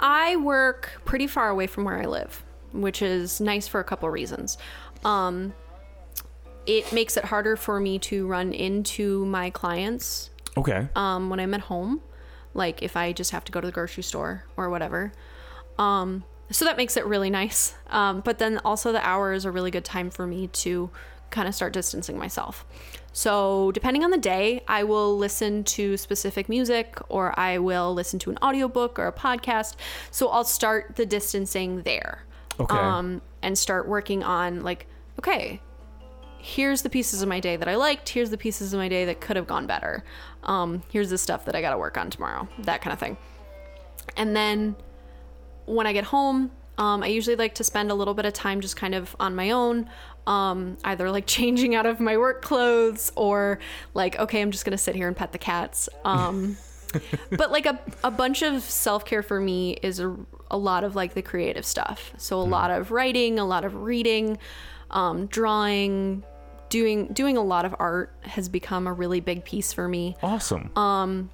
I 0.00 0.36
work 0.36 1.00
pretty 1.04 1.26
far 1.26 1.48
away 1.48 1.66
from 1.66 1.84
where 1.84 1.96
I 1.96 2.04
live, 2.04 2.44
which 2.72 3.00
is 3.00 3.40
nice 3.40 3.66
for 3.66 3.80
a 3.80 3.84
couple 3.84 4.08
reasons. 4.10 4.58
Um, 5.06 5.54
it 6.66 6.92
makes 6.92 7.16
it 7.16 7.24
harder 7.26 7.56
for 7.56 7.78
me 7.78 7.98
to 8.00 8.26
run 8.26 8.52
into 8.52 9.24
my 9.26 9.50
clients 9.50 10.30
Okay. 10.56 10.88
um, 10.96 11.30
when 11.30 11.38
I'm 11.38 11.54
at 11.54 11.60
home, 11.60 12.00
like 12.54 12.82
if 12.82 12.96
I 12.96 13.12
just 13.12 13.30
have 13.30 13.44
to 13.44 13.52
go 13.52 13.60
to 13.60 13.66
the 13.66 13.72
grocery 13.72 14.02
store 14.02 14.44
or 14.56 14.68
whatever. 14.68 15.12
Um, 15.78 16.24
so 16.50 16.64
that 16.64 16.76
makes 16.76 16.96
it 16.96 17.06
really 17.06 17.30
nice. 17.42 17.74
Um, 17.88 18.20
but 18.20 18.38
then 18.38 18.58
also 18.64 18.90
the 18.92 19.06
hour 19.06 19.32
is 19.32 19.44
a 19.44 19.50
really 19.50 19.70
good 19.70 19.84
time 19.84 20.10
for 20.10 20.26
me 20.26 20.48
to 20.48 20.90
kind 21.30 21.46
of 21.46 21.54
start 21.54 21.72
distancing 21.72 22.18
myself. 22.18 22.64
So 23.12 23.70
depending 23.72 24.02
on 24.04 24.10
the 24.10 24.18
day, 24.18 24.62
I 24.66 24.84
will 24.84 25.16
listen 25.16 25.64
to 25.64 25.96
specific 25.96 26.48
music 26.48 26.98
or 27.08 27.38
I 27.38 27.58
will 27.58 27.94
listen 27.94 28.18
to 28.20 28.30
an 28.30 28.38
audiobook 28.42 28.98
or 28.98 29.06
a 29.06 29.12
podcast. 29.12 29.76
So 30.10 30.28
I'll 30.28 30.44
start 30.44 30.96
the 30.96 31.06
distancing 31.06 31.82
there. 31.82 32.24
Okay. 32.58 32.76
Um, 32.76 33.22
and 33.42 33.56
start 33.56 33.86
working 33.86 34.22
on 34.24 34.62
like, 34.62 34.86
okay, 35.18 35.60
here's 36.38 36.82
the 36.82 36.90
pieces 36.90 37.22
of 37.22 37.28
my 37.28 37.40
day 37.40 37.56
that 37.56 37.68
I 37.68 37.74
liked. 37.74 38.08
Here's 38.08 38.30
the 38.30 38.38
pieces 38.38 38.72
of 38.72 38.78
my 38.78 38.88
day 38.88 39.04
that 39.06 39.20
could 39.20 39.36
have 39.36 39.46
gone 39.46 39.66
better. 39.66 40.04
Um, 40.44 40.82
here's 40.90 41.10
the 41.10 41.18
stuff 41.18 41.44
that 41.46 41.56
I 41.56 41.60
got 41.60 41.70
to 41.70 41.78
work 41.78 41.98
on 41.98 42.08
tomorrow. 42.08 42.48
That 42.60 42.82
kind 42.82 42.92
of 42.92 43.00
thing. 43.00 43.16
And 44.16 44.34
then 44.36 44.76
when 45.66 45.86
I 45.86 45.92
get 45.92 46.04
home, 46.04 46.52
um, 46.78 47.02
I 47.02 47.08
usually 47.08 47.36
like 47.36 47.54
to 47.56 47.64
spend 47.64 47.90
a 47.90 47.94
little 47.94 48.14
bit 48.14 48.26
of 48.26 48.32
time 48.32 48.60
just 48.60 48.76
kind 48.76 48.94
of 48.94 49.16
on 49.18 49.34
my 49.34 49.50
own, 49.50 49.90
um, 50.26 50.76
either 50.84 51.10
like 51.10 51.26
changing 51.26 51.74
out 51.74 51.86
of 51.86 52.00
my 52.00 52.16
work 52.16 52.42
clothes 52.42 53.12
or 53.16 53.58
like, 53.94 54.18
okay, 54.18 54.40
I'm 54.40 54.50
just 54.50 54.64
gonna 54.64 54.78
sit 54.78 54.94
here 54.94 55.08
and 55.08 55.16
pet 55.16 55.32
the 55.32 55.38
cats. 55.38 55.88
Um, 56.04 56.56
but 57.30 57.50
like 57.50 57.66
a, 57.66 57.80
a 58.04 58.10
bunch 58.10 58.42
of 58.42 58.62
self 58.62 59.04
care 59.04 59.22
for 59.22 59.40
me 59.40 59.78
is 59.82 60.00
a, 60.00 60.16
a 60.50 60.56
lot 60.56 60.84
of 60.84 60.94
like 60.94 61.14
the 61.14 61.22
creative 61.22 61.64
stuff. 61.64 62.12
So 62.18 62.40
a 62.40 62.42
lot 62.42 62.70
of 62.70 62.90
writing, 62.90 63.38
a 63.38 63.44
lot 63.44 63.64
of 63.64 63.74
reading, 63.74 64.38
um, 64.90 65.26
drawing, 65.26 66.24
doing 66.68 67.08
doing 67.12 67.36
a 67.36 67.42
lot 67.42 67.64
of 67.64 67.74
art 67.78 68.14
has 68.22 68.48
become 68.48 68.86
a 68.86 68.92
really 68.92 69.20
big 69.20 69.44
piece 69.44 69.72
for 69.72 69.88
me 69.88 70.16
awesome. 70.22 70.70
um, 70.76 71.30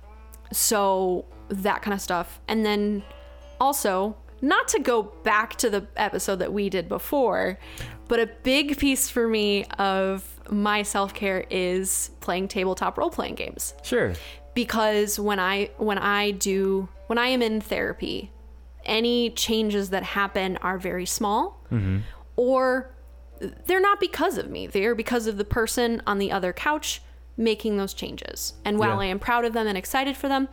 so 0.52 1.24
that 1.48 1.82
kind 1.82 1.94
of 1.94 2.00
stuff 2.00 2.40
and 2.48 2.64
then 2.64 3.02
also 3.60 4.16
not 4.40 4.68
to 4.68 4.80
go 4.80 5.02
back 5.22 5.56
to 5.56 5.70
the 5.70 5.86
episode 5.96 6.36
that 6.36 6.52
we 6.52 6.68
did 6.68 6.88
before 6.88 7.58
but 8.08 8.18
a 8.18 8.26
big 8.42 8.76
piece 8.78 9.08
for 9.08 9.26
me 9.28 9.64
of 9.78 10.40
my 10.50 10.82
self-care 10.82 11.46
is 11.50 12.10
playing 12.20 12.48
tabletop 12.48 12.98
role-playing 12.98 13.34
games 13.34 13.74
sure. 13.82 14.12
because 14.54 15.18
when 15.18 15.38
i 15.38 15.70
when 15.78 15.98
i 15.98 16.30
do 16.32 16.88
when 17.06 17.18
i 17.18 17.28
am 17.28 17.40
in 17.40 17.60
therapy 17.60 18.30
any 18.84 19.30
changes 19.30 19.90
that 19.90 20.02
happen 20.02 20.56
are 20.58 20.78
very 20.78 21.06
small 21.06 21.62
or 22.36 22.94
they're 23.66 23.80
not 23.80 23.98
because 24.00 24.38
of 24.38 24.48
me 24.50 24.66
they're 24.66 24.94
because 24.94 25.26
of 25.26 25.36
the 25.36 25.44
person 25.44 26.00
on 26.06 26.18
the 26.18 26.30
other 26.30 26.52
couch 26.52 27.02
making 27.36 27.76
those 27.76 27.94
changes 27.94 28.54
and 28.64 28.78
while 28.78 28.90
Yeah. 28.96 28.98
i 29.00 29.04
am 29.06 29.18
proud 29.18 29.44
of 29.44 29.52
them 29.52 29.66
and 29.66 29.76
excited 29.76 30.16
for 30.16 30.28
them 30.28 30.48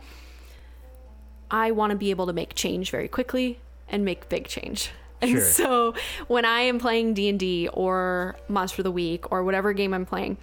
i 1.50 1.70
want 1.70 1.90
to 1.90 1.96
be 1.96 2.10
able 2.10 2.26
to 2.26 2.32
make 2.32 2.54
change 2.54 2.90
very 2.90 3.08
quickly 3.08 3.60
and 3.88 4.04
make 4.04 4.28
big 4.28 4.46
change 4.48 4.90
and 5.22 5.30
Sure. 5.32 5.40
so 5.40 5.94
when 6.28 6.44
i 6.44 6.60
am 6.60 6.78
playing 6.78 7.14
d&d 7.14 7.68
or 7.72 8.36
monster 8.48 8.80
of 8.82 8.84
the 8.84 8.90
week 8.92 9.30
or 9.30 9.42
whatever 9.44 9.72
game 9.72 9.92
i'm 9.94 10.06
playing 10.06 10.36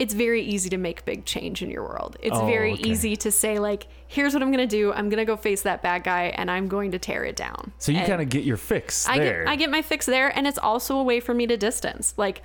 it's 0.00 0.14
very 0.14 0.42
easy 0.42 0.68
to 0.70 0.76
make 0.78 1.04
big 1.04 1.24
change 1.24 1.62
in 1.62 1.70
your 1.70 1.82
world 1.84 2.16
it's 2.20 2.36
Oh, 2.36 2.46
very 2.46 2.72
okay. 2.72 2.88
easy 2.90 3.14
to 3.16 3.30
say 3.30 3.58
like 3.60 3.86
here's 4.08 4.32
what 4.34 4.42
i'm 4.42 4.50
gonna 4.50 4.66
do 4.66 4.92
i'm 4.92 5.08
gonna 5.10 5.24
go 5.24 5.36
face 5.36 5.62
that 5.62 5.82
bad 5.82 6.02
guy 6.02 6.32
and 6.36 6.50
i'm 6.50 6.66
going 6.66 6.90
to 6.92 6.98
tear 6.98 7.24
it 7.24 7.36
down 7.36 7.72
So 7.78 7.92
you 7.92 8.04
kind 8.04 8.20
of 8.22 8.28
get 8.28 8.42
your 8.44 8.56
fix 8.56 9.06
I 9.08 9.18
there. 9.18 9.44
get 9.44 9.48
I 9.52 9.56
get 9.56 9.70
my 9.70 9.82
fix 9.82 10.06
there, 10.06 10.36
and 10.36 10.46
it's 10.46 10.58
also 10.58 10.96
a 10.98 11.02
way 11.04 11.20
for 11.20 11.34
me 11.34 11.46
to 11.46 11.56
distance. 11.56 12.14
Like 12.16 12.42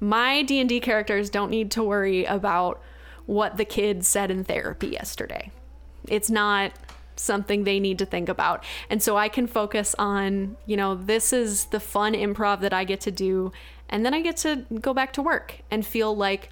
my 0.00 0.42
D 0.42 0.58
and 0.60 0.68
D 0.68 0.80
characters 0.80 1.28
don't 1.30 1.50
need 1.50 1.70
to 1.72 1.82
worry 1.82 2.24
about 2.24 2.80
what 3.26 3.56
the 3.56 3.64
kid 3.64 4.04
said 4.04 4.30
in 4.30 4.42
therapy 4.44 4.88
yesterday. 4.88 5.50
It's 6.08 6.30
not 6.30 6.72
something 7.14 7.64
they 7.64 7.78
need 7.78 7.98
to 7.98 8.06
think 8.06 8.28
about, 8.28 8.64
and 8.90 9.02
so 9.02 9.16
I 9.16 9.28
can 9.28 9.46
focus 9.46 9.94
on 9.98 10.56
you 10.66 10.76
know 10.76 10.94
this 10.94 11.32
is 11.32 11.66
the 11.66 11.80
fun 11.80 12.14
improv 12.14 12.60
that 12.60 12.72
I 12.72 12.84
get 12.84 13.00
to 13.02 13.10
do, 13.10 13.52
and 13.88 14.04
then 14.04 14.14
I 14.14 14.20
get 14.22 14.36
to 14.38 14.64
go 14.80 14.92
back 14.94 15.12
to 15.14 15.22
work 15.22 15.56
and 15.70 15.84
feel 15.86 16.16
like 16.16 16.50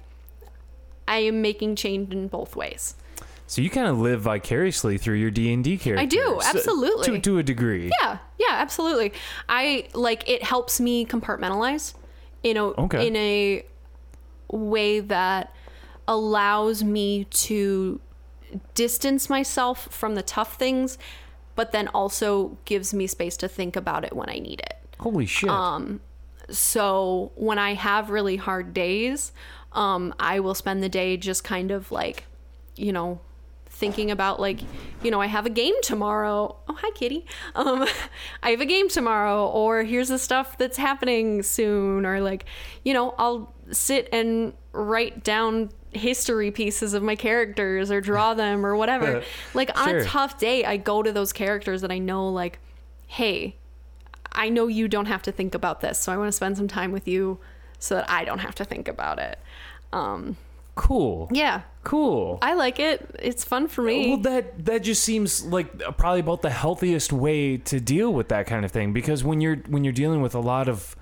I 1.07 1.17
am 1.17 1.41
making 1.41 1.75
change 1.75 2.13
in 2.13 2.27
both 2.27 2.55
ways. 2.55 2.95
so 3.47 3.61
you 3.61 3.69
kind 3.69 3.87
of 3.87 3.99
live 3.99 4.21
vicariously 4.21 4.97
through 4.97 5.15
your 5.15 5.31
D 5.31 5.51
and 5.53 5.63
D 5.63 5.77
characters. 5.77 6.09
do, 6.09 6.39
So- 6.41 6.49
absolutely. 6.57 7.05
to 7.05 7.19
to 7.19 7.37
a 7.39 7.43
degree. 7.43 7.91
Yeah, 8.01 8.17
yeah, 8.39 8.51
absolutely. 8.53 9.11
I 9.49 9.87
like 9.93 10.27
it 10.29 10.43
helps 10.43 10.79
me 10.79 11.05
compartmentalize 11.05 11.93
in 12.43 12.55
a 12.57 12.63
Okay. 12.65 13.07
in 13.07 13.15
a 13.17 13.63
way 14.49 14.99
that 15.01 15.53
allows 16.07 16.83
me 16.83 17.25
to 17.25 17.99
distance 18.73 19.29
myself 19.29 19.87
from 19.91 20.15
the 20.15 20.21
tough 20.21 20.55
things, 20.57 20.97
but 21.55 21.71
then 21.71 21.87
also 21.89 22.57
gives 22.65 22.93
me 22.93 23.07
space 23.07 23.37
to 23.37 23.47
think 23.47 23.75
about 23.75 24.03
it 24.03 24.13
when 24.15 24.29
I 24.29 24.39
need 24.39 24.59
it. 24.61 24.77
Holy 24.99 25.25
shit. 25.25 25.49
Um, 25.49 25.99
So 26.49 27.31
when 27.35 27.57
I 27.59 27.75
have 27.75 28.09
really 28.09 28.35
hard 28.35 28.73
days, 28.73 29.31
um, 29.73 30.13
I 30.19 30.39
will 30.39 30.55
spend 30.55 30.83
the 30.83 30.89
day 30.89 31.17
just 31.17 31.43
kind 31.43 31.71
of 31.71 31.91
like, 31.91 32.25
you 32.75 32.91
know, 32.91 33.19
thinking 33.67 34.11
about 34.11 34.39
like, 34.39 34.59
you 35.01 35.09
know, 35.11 35.21
I 35.21 35.27
have 35.27 35.45
a 35.45 35.49
game 35.49 35.75
tomorrow. 35.81 36.55
Oh, 36.67 36.73
hi, 36.73 36.91
kitty. 36.91 37.25
Um, 37.55 37.87
I 38.43 38.51
have 38.51 38.61
a 38.61 38.65
game 38.65 38.89
tomorrow, 38.89 39.47
or 39.47 39.83
here's 39.83 40.09
the 40.09 40.19
stuff 40.19 40.57
that's 40.57 40.77
happening 40.77 41.41
soon, 41.41 42.05
or 42.05 42.19
like, 42.21 42.45
you 42.83 42.93
know, 42.93 43.15
I'll 43.17 43.53
sit 43.71 44.09
and 44.11 44.53
write 44.73 45.23
down 45.23 45.69
history 45.93 46.51
pieces 46.51 46.93
of 46.93 47.03
my 47.03 47.15
characters 47.15 47.91
or 47.91 47.99
draw 48.01 48.33
them 48.43 48.65
or 48.65 48.75
whatever. 48.75 49.23
like 49.53 49.77
on 49.79 49.89
Sure. 49.89 49.97
a 49.99 50.05
tough 50.05 50.37
day, 50.37 50.63
I 50.65 50.77
go 50.77 51.01
to 51.01 51.11
those 51.11 51.33
characters 51.33 51.81
that 51.81 51.91
I 51.91 51.97
know, 51.97 52.27
like, 52.29 52.59
hey, 53.07 53.55
I 54.33 54.49
know 54.49 54.67
you 54.67 54.87
don't 54.87 55.07
have 55.07 55.21
to 55.23 55.31
think 55.31 55.55
about 55.55 55.81
this, 55.81 55.97
so 55.99 56.11
I 56.11 56.17
want 56.17 56.27
to 56.29 56.31
spend 56.33 56.55
some 56.55 56.67
time 56.67 56.91
with 56.91 57.07
you 57.07 57.39
so 57.81 57.95
that 57.95 58.09
I 58.09 58.23
don't 58.23 58.39
have 58.39 58.55
to 58.55 58.63
think 58.65 58.87
about 58.87 59.19
it. 59.19 59.37
Um, 59.91 60.37
cool. 60.75 61.27
yeah, 61.33 61.63
Cool. 61.83 62.37
I 62.43 62.53
like 62.53 62.79
it. 62.79 63.15
It's 63.17 63.43
fun 63.43 63.67
for 63.67 63.81
me. 63.81 64.09
Well, 64.09 64.17
that 64.19 64.65
that 64.65 64.83
just 64.83 65.03
seems 65.03 65.43
like 65.43 65.79
probably 65.97 66.19
about 66.19 66.43
the 66.43 66.51
healthiest 66.51 67.11
way 67.11 67.57
to 67.57 67.79
deal 67.79 68.13
with 68.13 68.27
that 68.29 68.45
kind 68.45 68.63
of 68.63 68.71
thing 68.71 68.93
because 68.93 69.23
when 69.23 69.41
you're 69.41 69.57
when 69.67 69.83
you're 69.83 69.93
dealing 69.93 70.21
with 70.21 70.35
a 70.35 70.39
lot 70.39 70.69
of, 70.69 70.95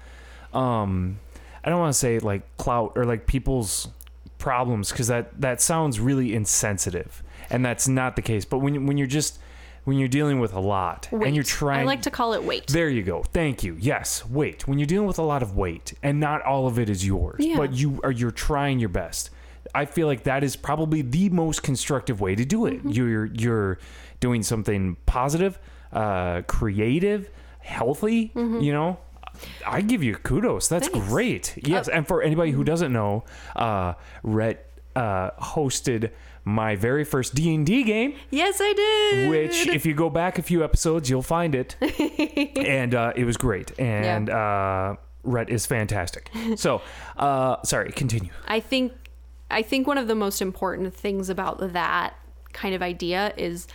um, 0.54 1.20
I 1.64 1.70
don't 1.70 1.80
want 1.80 1.94
to 1.94 2.00
say 2.00 2.20
like 2.20 2.44
clout 2.56 2.94
or 2.96 3.04
like 3.04 3.28
people's 3.28 3.90
problems 4.38 4.90
because 4.90 5.08
that 5.08 5.42
that 5.42 5.60
sounds 5.60 6.00
really 6.00 6.34
insensitive 6.34 7.22
and 7.50 7.66
that's 7.66 7.90
not 7.90 8.16
the 8.16 8.22
case. 8.22 8.46
But 8.46 8.60
when 8.60 8.86
when 8.86 8.98
you're 8.98 9.06
just 9.06 9.38
when 9.86 9.98
you're 9.98 10.08
dealing 10.08 10.40
with 10.40 10.54
a 10.54 10.60
lot 10.60 11.08
and 11.12 11.34
you're 11.36 11.44
trying, 11.44 11.82
I 11.82 11.84
like 11.84 12.02
to 12.04 12.12
call 12.12 12.34
it 12.34 12.44
weight. 12.44 12.68
There 12.68 12.90
you 12.90 13.02
go. 13.04 13.24
Thank 13.24 13.64
you. 13.64 13.76
Yes, 13.80 14.26
weight. 14.26 14.68
When 14.68 14.78
you're 14.80 14.86
dealing 14.86 15.08
with 15.08 15.20
a 15.20 15.24
lot 15.24 15.42
of 15.42 15.56
weight 15.56 15.94
and 16.04 16.20
not 16.20 16.42
all 16.44 16.68
of 16.68 16.78
it 16.80 16.90
is 16.90 17.06
yours, 17.06 17.38
Yeah. 17.40 17.58
but 17.58 17.74
you 17.74 18.00
are 18.04 18.12
you're 18.12 18.32
trying 18.32 18.80
your 18.80 18.90
best. 18.90 19.30
I 19.76 19.86
feel 19.86 20.08
like 20.08 20.24
that 20.24 20.44
is 20.44 20.56
probably 20.56 21.02
the 21.02 21.30
most 21.30 21.62
constructive 21.64 22.22
way 22.22 22.36
to 22.36 22.46
do 22.46 22.66
it. 22.66 22.78
Mm-hmm. 22.80 22.90
You're 22.90 23.26
you're 23.26 23.80
doing 24.20 24.44
something 24.44 24.98
positive, 25.06 25.60
uh, 25.94 26.42
creative, 26.48 27.30
healthy. 27.60 28.32
You 28.36 28.72
know, 28.74 28.98
I 29.66 29.82
give 29.82 30.04
you 30.04 30.16
kudos. 30.16 30.68
That's 30.68 30.88
Mm-hmm. 30.90 30.94
Thanks. 31.00 31.08
Uh, 31.08 31.12
great. 31.14 31.54
Yes, 31.68 31.88
and 31.88 32.08
for 32.08 32.22
anybody 32.22 32.52
who 32.52 32.64
doesn't 32.64 32.92
know, 32.92 33.24
uh, 33.56 33.94
Rhett 34.24 34.66
uh, 34.96 35.32
hosted 35.40 36.12
my 36.46 36.76
very 36.76 37.04
first 37.04 37.36
D 37.36 37.54
and 37.54 37.66
D 37.66 37.84
game. 37.84 38.16
Yes, 38.30 38.60
I 38.62 38.74
did. 38.74 39.30
which 39.30 39.68
if 39.68 39.86
you 39.86 39.94
go 39.94 40.10
back 40.10 40.38
a 40.38 40.42
few 40.42 40.64
episodes 40.64 41.10
you'll 41.10 41.22
find 41.22 41.56
it. 41.56 41.76
And 42.56 42.94
uh, 42.96 43.14
it 43.16 43.26
was 43.26 43.38
great. 43.38 43.78
And 43.80 44.30
uh, 44.30 44.96
Rhett 45.24 45.50
is 45.50 45.66
fantastic. 45.66 46.30
So 46.56 46.82
uh, 47.18 47.58
sorry 47.64 47.92
continue. 47.92 48.32
I 48.48 48.60
think 48.60 48.94
I 49.52 49.62
think 49.62 49.88
one 49.88 49.98
of 49.98 50.08
the 50.08 50.16
most 50.16 50.42
important 50.42 50.94
things 50.94 51.30
about 51.30 51.74
that 51.74 52.16
kind 52.54 52.76
of 52.76 52.82
idea 52.82 53.34
is 53.38 53.68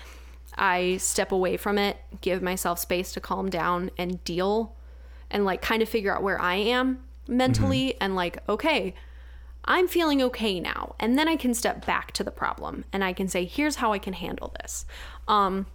I 0.57 0.99
step 0.99 1.33
away 1.33 1.57
from 1.57 1.79
it, 1.79 1.97
give 2.21 2.43
myself 2.43 2.79
space 2.79 3.13
to 3.13 3.21
calm 3.21 3.51
down 3.51 3.91
and 3.99 4.23
deal 4.25 4.75
and 5.31 5.45
like 5.45 5.63
kind 5.63 5.83
of 5.83 5.89
figure 5.89 6.15
out 6.15 6.23
where 6.23 6.41
I 6.41 6.55
am 6.57 7.01
mentally 7.27 7.95
and 8.01 8.15
like 8.15 8.39
okay, 8.49 8.95
I'm 9.65 9.89
feeling 9.89 10.23
okay 10.23 10.61
now. 10.61 10.95
And 10.99 11.19
then 11.19 11.29
I 11.29 11.37
can 11.37 11.55
step 11.55 11.87
back 11.87 12.13
to 12.13 12.25
the 12.25 12.31
problem 12.31 12.85
and 12.93 13.03
I 13.03 13.13
can 13.13 13.29
say 13.29 13.45
here's 13.45 13.77
how 13.77 13.93
I 13.93 13.99
can 13.99 14.13
handle 14.13 14.55
this. 14.61 14.87
Um 15.29 15.67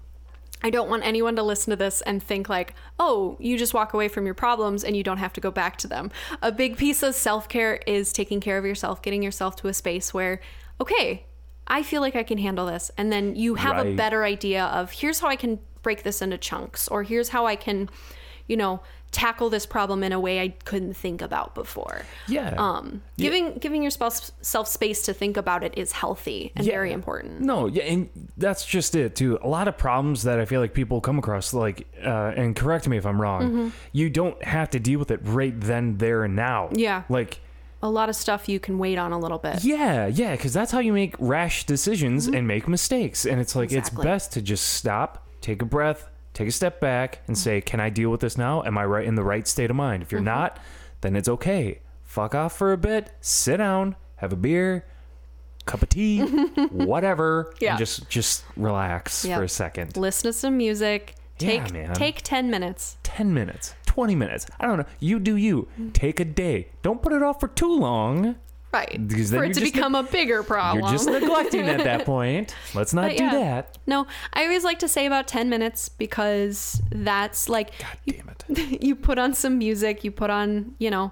I 0.61 0.69
don't 0.69 0.89
want 0.89 1.05
anyone 1.05 1.37
to 1.37 1.43
listen 1.43 1.71
to 1.71 1.77
this 1.77 2.01
and 2.01 2.21
think 2.21 2.49
like, 2.49 2.73
"Oh, 2.99 3.37
you 3.39 3.57
just 3.57 3.73
walk 3.73 3.93
away 3.93 4.09
from 4.09 4.25
your 4.25 4.33
problems 4.33 4.83
and 4.83 4.95
you 4.95 5.03
don't 5.03 5.17
have 5.17 5.31
to 5.33 5.41
go 5.41 5.51
back 5.51 5.77
to 5.77 5.87
them." 5.87 6.11
A 6.41 6.51
big 6.51 6.75
piece 6.77 7.01
of 7.01 7.15
self-care 7.15 7.79
is 7.87 8.11
taking 8.11 8.41
care 8.41 8.57
of 8.57 8.65
yourself, 8.65 9.01
getting 9.01 9.23
yourself 9.23 9.55
to 9.57 9.69
a 9.69 9.73
space 9.73 10.13
where, 10.13 10.41
"Okay, 10.81 11.25
I 11.65 11.81
feel 11.81 12.01
like 12.01 12.15
I 12.15 12.23
can 12.23 12.39
handle 12.39 12.65
this." 12.65 12.91
And 12.97 13.09
then 13.09 13.35
you 13.37 13.55
have 13.55 13.77
a 13.77 13.95
better 13.95 14.25
idea 14.25 14.65
of, 14.65 14.91
"Here's 14.91 15.21
how 15.21 15.29
I 15.29 15.37
can 15.37 15.59
break 15.81 16.03
this 16.03 16.21
into 16.21 16.37
chunks," 16.37 16.89
or 16.89 17.03
"Here's 17.03 17.29
how 17.29 17.45
I 17.45 17.55
can, 17.55 17.89
you 18.45 18.57
know, 18.57 18.81
tackle 19.11 19.49
this 19.49 19.65
problem 19.65 20.03
in 20.03 20.11
a 20.11 20.19
way 20.19 20.39
I 20.39 20.49
couldn't 20.49 20.93
think 20.93 21.21
about 21.21 21.55
before. 21.55 22.03
Yeah. 22.27 22.53
Um, 22.57 23.01
giving 23.17 23.55
giving 23.55 23.81
your 23.81 23.89
spouse 23.91 24.31
self 24.41 24.67
space 24.67 25.01
to 25.03 25.13
think 25.13 25.35
about 25.35 25.63
it 25.63 25.73
is 25.77 25.91
healthy 25.93 26.51
and 26.55 26.65
Yeah. 26.65 26.73
very 26.73 26.91
important. 26.93 27.41
No, 27.41 27.65
yeah, 27.67 27.83
and 27.83 28.09
that's 28.37 28.65
just 28.65 28.93
it 28.95 29.15
too. 29.15 29.39
A 29.41 29.47
lot 29.47 29.67
of 29.67 29.77
problems 29.77 30.23
that 30.23 30.39
I 30.39 30.45
feel 30.45 30.61
like 30.61 30.73
people 30.75 31.01
come 31.01 31.17
across, 31.17 31.53
like, 31.53 31.87
uh, 32.05 32.33
and 32.35 32.55
correct 32.55 32.87
me 32.87 32.97
if 32.97 33.05
I'm 33.05 33.19
wrong. 33.19 33.41
Mm-hmm. 33.43 33.67
You 33.93 34.09
don't 34.11 34.41
have 34.43 34.69
to 34.71 34.79
deal 34.79 34.99
with 34.99 35.09
it 35.11 35.21
right 35.23 35.59
then, 35.59 35.97
there, 35.97 36.23
and 36.23 36.35
now. 36.35 36.69
Yeah. 36.71 37.03
Like, 37.09 37.39
A 37.81 37.89
lot 37.89 38.09
of 38.09 38.15
stuff 38.15 38.47
you 38.47 38.59
can 38.59 38.77
wait 38.77 38.97
on 38.99 39.11
a 39.11 39.17
little 39.17 39.37
bit. 39.39 39.63
yeah, 39.63 40.05
yeah, 40.05 40.35
because 40.35 40.53
that's 40.53 40.71
how 40.71 40.79
you 40.79 40.93
make 40.93 41.15
rash 41.17 41.65
decisions 41.65 42.27
and 42.27 42.45
make 42.47 42.67
mistakes. 42.67 43.25
And 43.25 43.39
it's 43.41 43.55
like 43.55 43.69
Mm-hmm. 43.69 43.77
Exactly. 43.79 44.01
it's 44.01 44.05
best 44.05 44.33
to 44.33 44.41
just 44.41 44.65
stop, 44.73 45.25
take 45.41 45.61
a 45.61 45.65
breath, 45.65 46.07
take 46.39 46.47
a 46.47 46.51
step 46.51 46.79
back, 46.79 47.19
and 47.27 47.37
say, 47.37 47.59
"Can 47.61 47.79
I 47.79 47.89
deal 47.89 48.09
with 48.09 48.21
this 48.21 48.37
now? 48.37 48.63
Am 48.63 48.77
I 48.77 48.85
right 48.85 49.05
in 49.05 49.15
the 49.15 49.23
right 49.23 49.45
state 49.47 49.69
of 49.69 49.75
mind?" 49.75 50.01
If 50.01 50.11
you're 50.11 50.21
Mm-hmm. 50.21 50.25
not, 50.25 50.59
then 51.01 51.15
it's 51.15 51.27
okay. 51.29 51.81
Fuck 52.03 52.33
off 52.33 52.57
for 52.57 52.71
a 52.71 52.77
bit, 52.77 53.11
sit 53.21 53.57
down, 53.57 53.95
have 54.15 54.31
a 54.33 54.35
beer, 54.35 54.85
cup 55.65 55.81
of 55.83 55.89
tea, 55.89 56.21
whatever, 56.71 57.53
Yeah. 57.59 57.71
and 57.71 57.79
just 57.79 58.09
just 58.09 58.43
relax 58.57 59.25
Yep. 59.25 59.37
for 59.37 59.43
a 59.43 59.49
second. 59.49 59.97
Listen 59.97 60.29
to 60.29 60.33
some 60.33 60.57
music. 60.57 61.15
Yeah, 61.39 61.49
Take 61.49 61.73
man. 61.73 61.93
take 61.93 62.21
ten 62.23 62.49
minutes. 62.49 62.97
10 63.03 63.33
minutes, 63.33 63.73
20 63.85 64.13
minutes. 64.15 64.45
I 64.59 64.65
don't 64.67 64.77
know. 64.77 64.85
You 64.99 65.19
do 65.19 65.35
you. 65.35 65.67
Take 65.93 66.19
a 66.19 66.25
day. 66.25 66.69
Don't 66.83 67.01
put 67.01 67.11
it 67.13 67.21
off 67.23 67.39
for 67.39 67.47
too 67.49 67.73
long. 67.77 68.35
Right. 68.71 69.07
Because 69.07 69.31
For 69.31 69.43
it 69.43 69.53
to 69.55 69.61
become 69.61 69.95
a 69.95 70.03
bigger 70.03 70.43
problem. 70.43 70.83
You're 70.83 70.91
just 70.91 71.09
neglecting 71.09 71.67
at 71.67 71.83
that 71.83 72.05
point. 72.05 72.55
Let's 72.75 72.93
not 72.93 73.09
But 73.09 73.17
do 73.17 73.23
yeah. 73.23 73.31
that. 73.31 73.77
No, 73.87 74.05
I 74.33 74.43
always 74.43 74.63
like 74.63 74.79
to 74.79 74.87
say 74.87 75.07
about 75.07 75.27
10 75.27 75.49
minutes 75.49 75.89
because 75.89 76.79
that's 76.91 77.49
like 77.49 77.71
you, 78.05 78.13
Damn 78.13 78.29
it. 78.29 78.83
you 78.83 78.95
put 78.95 79.17
on 79.17 79.33
some 79.33 79.57
music, 79.57 80.03
you 80.03 80.11
put 80.11 80.29
on, 80.29 80.75
you 80.77 80.91
know, 80.91 81.11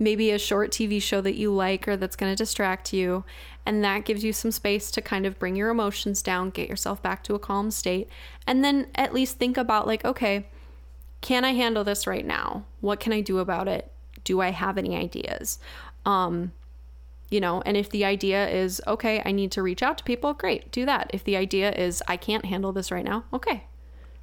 maybe 0.00 0.32
a 0.32 0.38
short 0.38 0.72
TV 0.72 1.00
show 1.00 1.20
that 1.20 1.36
you 1.36 1.52
like 1.54 1.86
or 1.86 1.96
that's 1.96 2.16
going 2.16 2.32
to 2.32 2.36
distract 2.36 2.92
you, 2.92 3.24
and 3.64 3.84
that 3.84 4.04
gives 4.04 4.24
you 4.24 4.32
some 4.32 4.50
space 4.50 4.90
to 4.90 5.00
kind 5.00 5.26
of 5.26 5.38
bring 5.38 5.56
your 5.56 5.70
emotions 5.70 6.22
down, 6.22 6.50
get 6.50 6.68
yourself 6.68 7.02
back 7.02 7.22
to 7.24 7.34
a 7.34 7.38
calm 7.38 7.70
state, 7.70 8.08
and 8.46 8.64
then 8.64 8.88
at 8.96 9.14
least 9.14 9.38
think 9.38 9.56
about 9.56 9.86
like, 9.86 10.04
okay, 10.04 10.46
can 11.20 11.44
I 11.44 11.52
handle 11.52 11.82
this 11.84 12.06
right 12.06 12.26
now? 12.26 12.64
What 12.80 13.00
can 13.00 13.12
I 13.12 13.20
do 13.20 13.38
about 13.38 13.68
it? 13.68 13.90
Do 14.24 14.40
I 14.40 14.50
have 14.50 14.76
any 14.76 14.96
ideas? 14.96 15.58
Um 16.04 16.52
you 17.30 17.40
know 17.40 17.62
and 17.66 17.76
if 17.76 17.90
the 17.90 18.04
idea 18.04 18.48
is 18.48 18.80
okay 18.86 19.22
i 19.24 19.32
need 19.32 19.50
to 19.50 19.62
reach 19.62 19.82
out 19.82 19.98
to 19.98 20.04
people 20.04 20.32
great 20.34 20.70
do 20.70 20.86
that. 20.86 21.10
If 21.12 21.24
the 21.24 21.36
idea 21.36 21.72
is 21.72 22.02
i 22.08 22.16
can't 22.16 22.44
handle 22.44 22.72
this 22.72 22.90
right 22.90 23.04
now 23.04 23.24
okay. 23.32 23.64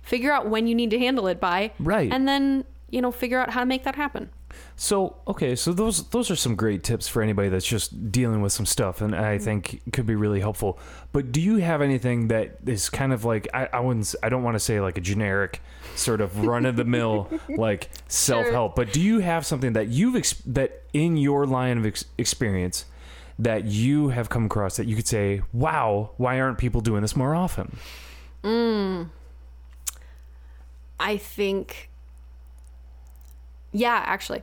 Figure 0.01 0.33
out 0.33 0.49
when 0.49 0.67
you 0.67 0.75
need 0.75 0.91
to 0.91 0.99
handle 0.99 1.27
it 1.27 1.39
by 1.39 1.71
Right. 1.79 2.11
and 2.11 2.27
then 2.27 2.65
you 2.89 3.01
know 3.01 3.11
figure 3.11 3.39
out 3.39 3.51
how 3.51 3.61
to 3.61 3.65
make 3.65 3.83
that 3.83 3.95
happen. 3.95 4.29
So, 4.75 5.17
okay, 5.27 5.55
so 5.55 5.71
those 5.71 6.09
those 6.09 6.31
are 6.31 6.35
some 6.35 6.55
great 6.55 6.83
tips 6.83 7.07
for 7.07 7.21
anybody 7.21 7.49
that's 7.49 7.65
just 7.65 8.11
dealing 8.11 8.41
with 8.41 8.51
some 8.51 8.65
stuff 8.65 9.01
and 9.01 9.15
I 9.15 9.35
mm-hmm. 9.35 9.43
think 9.43 9.81
could 9.91 10.05
be 10.05 10.15
really 10.15 10.39
helpful. 10.39 10.79
But 11.11 11.31
do 11.31 11.41
you 11.41 11.57
have 11.57 11.81
anything 11.81 12.27
that 12.29 12.57
is 12.65 12.89
kind 12.89 13.13
of 13.13 13.23
like 13.25 13.47
I, 13.53 13.69
I 13.73 13.79
wouldn't 13.79 14.13
I 14.23 14.29
don't 14.29 14.43
want 14.43 14.55
to 14.55 14.59
say 14.59 14.79
like 14.79 14.97
a 14.97 15.01
generic 15.01 15.61
sort 15.95 16.21
of 16.21 16.45
run 16.45 16.65
of 16.65 16.75
the 16.75 16.85
mill 16.85 17.29
like 17.49 17.89
self-help, 18.07 18.75
but 18.75 18.91
do 18.93 19.01
you 19.01 19.19
have 19.19 19.45
something 19.45 19.73
that 19.73 19.89
you've 19.89 20.15
ex- 20.15 20.41
that 20.45 20.83
in 20.93 21.17
your 21.17 21.45
line 21.45 21.77
of 21.77 21.85
ex- 21.85 22.05
experience 22.17 22.85
that 23.39 23.65
you 23.65 24.09
have 24.09 24.29
come 24.29 24.45
across 24.45 24.77
that 24.77 24.87
you 24.87 24.95
could 24.95 25.07
say, 25.07 25.41
"Wow, 25.53 26.11
why 26.17 26.39
aren't 26.39 26.57
people 26.57 26.81
doing 26.81 27.01
this 27.01 27.15
more 27.15 27.33
often?" 27.35 27.77
i 30.99 31.17
think 31.17 31.89
yeah 33.71 34.03
actually 34.05 34.41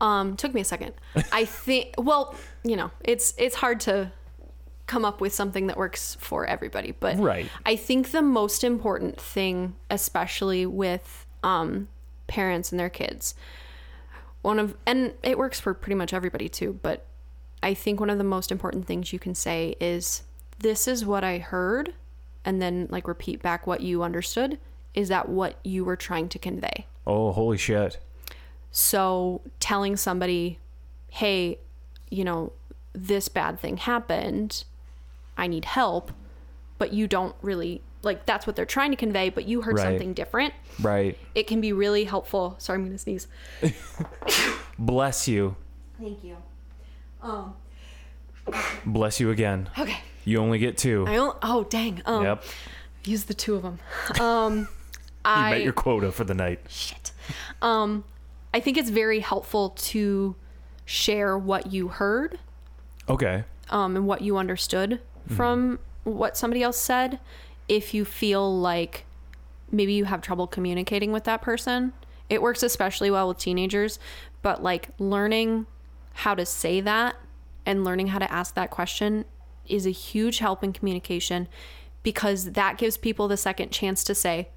um 0.00 0.36
took 0.36 0.54
me 0.54 0.60
a 0.60 0.64
second 0.64 0.94
i 1.32 1.44
think 1.44 1.94
well 1.98 2.34
you 2.64 2.76
know 2.76 2.90
it's 3.04 3.34
it's 3.38 3.56
hard 3.56 3.80
to 3.80 4.10
come 4.86 5.04
up 5.04 5.20
with 5.20 5.32
something 5.32 5.66
that 5.68 5.76
works 5.76 6.16
for 6.20 6.46
everybody 6.46 6.92
but 6.92 7.18
Right. 7.18 7.46
i 7.66 7.76
think 7.76 8.10
the 8.10 8.22
most 8.22 8.64
important 8.64 9.20
thing 9.20 9.74
especially 9.90 10.66
with 10.66 11.26
um 11.42 11.88
parents 12.26 12.72
and 12.72 12.78
their 12.80 12.90
kids 12.90 13.34
one 14.42 14.58
of 14.58 14.76
and 14.86 15.12
it 15.22 15.38
works 15.38 15.60
for 15.60 15.74
pretty 15.74 15.94
much 15.96 16.12
everybody 16.12 16.48
too 16.48 16.78
but 16.82 17.04
i 17.62 17.74
think 17.74 18.00
one 18.00 18.10
of 18.10 18.18
the 18.18 18.24
most 18.24 18.50
important 18.52 18.86
things 18.86 19.12
you 19.12 19.18
can 19.18 19.34
say 19.34 19.74
is 19.80 20.22
this 20.60 20.86
is 20.88 21.04
what 21.04 21.22
i 21.24 21.38
heard 21.38 21.94
and 22.44 22.60
then 22.60 22.86
like 22.90 23.06
repeat 23.08 23.42
back 23.42 23.66
what 23.66 23.80
you 23.80 24.02
understood 24.02 24.58
is 24.94 25.08
that 25.08 25.28
what 25.28 25.56
you 25.64 25.84
were 25.84 25.96
trying 25.96 26.28
to 26.28 26.38
convey 26.38 26.86
Oh, 27.06 27.32
holy 27.32 27.56
shit. 27.58 27.98
so 28.70 29.40
telling 29.58 29.96
somebody 29.96 30.58
hey 31.10 31.58
you 32.10 32.24
know 32.24 32.52
this 32.92 33.28
bad 33.28 33.58
thing 33.60 33.76
happened 33.76 34.64
i 35.36 35.46
need 35.46 35.64
help 35.64 36.12
but 36.78 36.92
you 36.92 37.06
don't 37.06 37.34
really 37.42 37.82
like 38.02 38.24
that's 38.26 38.46
what 38.46 38.56
they're 38.56 38.64
trying 38.64 38.90
to 38.90 38.96
convey 38.96 39.28
but 39.28 39.44
you 39.46 39.60
heard 39.62 39.76
Right. 39.76 39.84
something 39.84 40.14
different 40.14 40.54
Right. 40.80 41.16
it 41.34 41.46
can 41.46 41.60
be 41.60 41.72
really 41.72 42.04
helpful 42.04 42.54
sorry 42.58 42.78
i'm 42.78 42.84
gonna 42.86 42.98
sneeze 42.98 43.26
Bless 44.78 45.28
you. 45.28 45.56
thank 46.00 46.24
you 46.24 46.36
um 47.22 47.54
Bless 48.84 49.20
you 49.20 49.30
again. 49.30 49.68
okay 49.78 49.98
You 50.24 50.38
only 50.38 50.58
get 50.58 50.76
two. 50.76 51.04
I 51.06 51.14
don't, 51.14 51.36
oh 51.42 51.64
dang 51.64 52.02
um 52.06 52.22
Yep. 52.24 52.44
use 53.04 53.24
the 53.24 53.34
two 53.34 53.54
of 53.54 53.62
them 53.62 53.78
um 54.20 54.58
You 54.58 54.66
i 55.24 55.50
met 55.50 55.62
your 55.62 55.72
quota 55.72 56.10
for 56.12 56.24
the 56.24 56.34
night. 56.34 56.60
shit 56.68 57.12
um 57.62 58.04
i 58.54 58.60
think 58.60 58.76
it's 58.76 58.90
very 58.90 59.20
helpful 59.20 59.70
to 59.70 60.34
share 60.84 61.36
what 61.38 61.72
you 61.72 61.88
heard 61.88 62.38
Okay. 63.08 63.44
um, 63.70 63.96
and 63.96 64.06
what 64.06 64.22
you 64.22 64.36
understood 64.36 65.00
from 65.28 65.78
what 66.04 66.36
somebody 66.36 66.62
else 66.62 66.76
said 66.78 67.20
if 67.68 67.94
you 67.94 68.04
feel 68.04 68.58
like 68.60 69.04
maybe 69.70 69.92
you 69.92 70.04
have 70.06 70.20
trouble 70.22 70.46
communicating 70.48 71.12
with 71.12 71.24
that 71.24 71.40
person 71.42 71.92
it 72.28 72.42
works 72.42 72.62
especially 72.64 73.10
well 73.10 73.28
with 73.28 73.38
teenagers 73.38 73.98
but 74.42 74.62
like 74.62 74.88
learning 74.98 75.66
how 76.20 76.34
to 76.34 76.44
say 76.46 76.80
that 76.80 77.16
and 77.66 77.84
learning 77.84 78.08
how 78.08 78.18
to 78.18 78.30
ask 78.32 78.54
that 78.54 78.70
question 78.70 79.24
is 79.66 79.86
a 79.86 79.90
huge 79.90 80.38
help 80.38 80.64
in 80.64 80.72
communication 80.72 81.46
because 82.02 82.52
that 82.52 82.78
gives 82.78 82.96
people 82.96 83.28
the 83.28 83.36
second 83.36 83.70
chance 83.70 84.02
to 84.04 84.14
say 84.14 84.48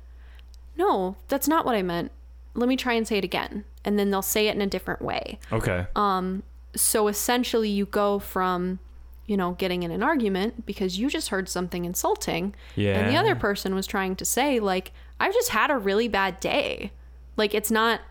no 0.77 1.15
that's 1.27 1.47
not 1.47 1.65
what 1.65 1.75
i 1.75 1.81
meant 1.81 2.11
let 2.53 2.67
me 2.69 2.75
try 2.75 2.93
and 2.93 3.07
say 3.07 3.17
it 3.17 3.23
again 3.23 3.63
and 3.85 3.97
then 3.99 4.09
they'll 4.11 4.21
say 4.21 4.47
it 4.47 4.55
in 4.55 4.61
a 4.61 4.67
different 4.67 5.01
way 5.01 5.39
Okay. 5.51 5.85
Um 5.95 6.43
so 6.75 7.07
essentially 7.07 7.69
you 7.69 7.85
go 7.85 8.17
from 8.19 8.79
you 9.25 9.37
know 9.37 9.51
getting 9.53 9.83
in 9.83 9.91
an 9.91 10.01
argument 10.03 10.65
because 10.65 10.97
you 10.97 11.09
just 11.09 11.29
heard 11.29 11.47
something 11.47 11.85
insulting 11.85 12.55
Yeah. 12.75 12.97
and 12.99 13.09
the 13.11 13.17
other 13.19 13.35
person 13.35 13.75
was 13.75 13.85
trying 13.87 14.15
to 14.17 14.25
say 14.25 14.59
like 14.59 14.91
i've 15.19 15.33
just 15.33 15.49
had 15.49 15.69
a 15.71 15.77
really 15.77 16.07
bad 16.07 16.39
day 16.39 16.91
like 17.37 17.53
it's 17.53 17.69
not 17.71 18.01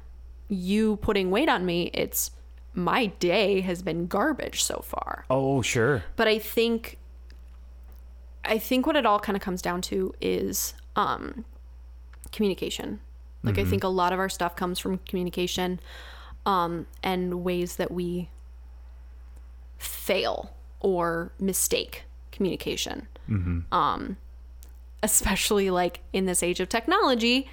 you 0.49 0.97
putting 0.97 1.31
weight 1.31 1.49
on 1.49 1.67
me 1.67 1.91
it's 1.93 2.31
my 2.75 3.07
day 3.07 3.61
has 3.61 3.83
been 3.83 4.07
garbage 4.07 4.63
so 4.63 4.83
far. 4.85 5.25
Oh, 5.29 5.63
sure. 5.63 6.03
but 6.17 6.27
i 6.29 6.39
think 6.39 6.99
i 8.45 8.59
think 8.59 8.87
what 8.87 8.97
it 8.97 9.07
all 9.07 9.21
kind 9.21 9.37
of 9.37 9.43
comes 9.43 9.63
down 9.63 9.81
to 9.83 10.15
is 10.21 10.75
um 10.97 11.45
communication. 12.33 13.01
Like 13.45 13.59
i 13.59 13.65
think 13.65 13.83
a 13.85 13.89
lot 13.89 14.13
of 14.13 14.19
our 14.19 14.29
stuff 14.29 14.55
comes 14.57 14.79
from 14.79 14.99
communication 14.99 15.81
um 16.47 16.87
and 17.03 17.43
ways 17.43 17.77
that 17.77 17.91
we 17.91 18.29
fail 19.79 20.55
or 20.81 21.33
mistake 21.39 22.05
communication. 22.31 23.09
Um 23.73 24.17
especially 25.03 25.71
like 25.71 26.01
in 26.13 26.27
this 26.27 26.43
age 26.43 26.61
of 26.61 26.69
technology 26.69 27.49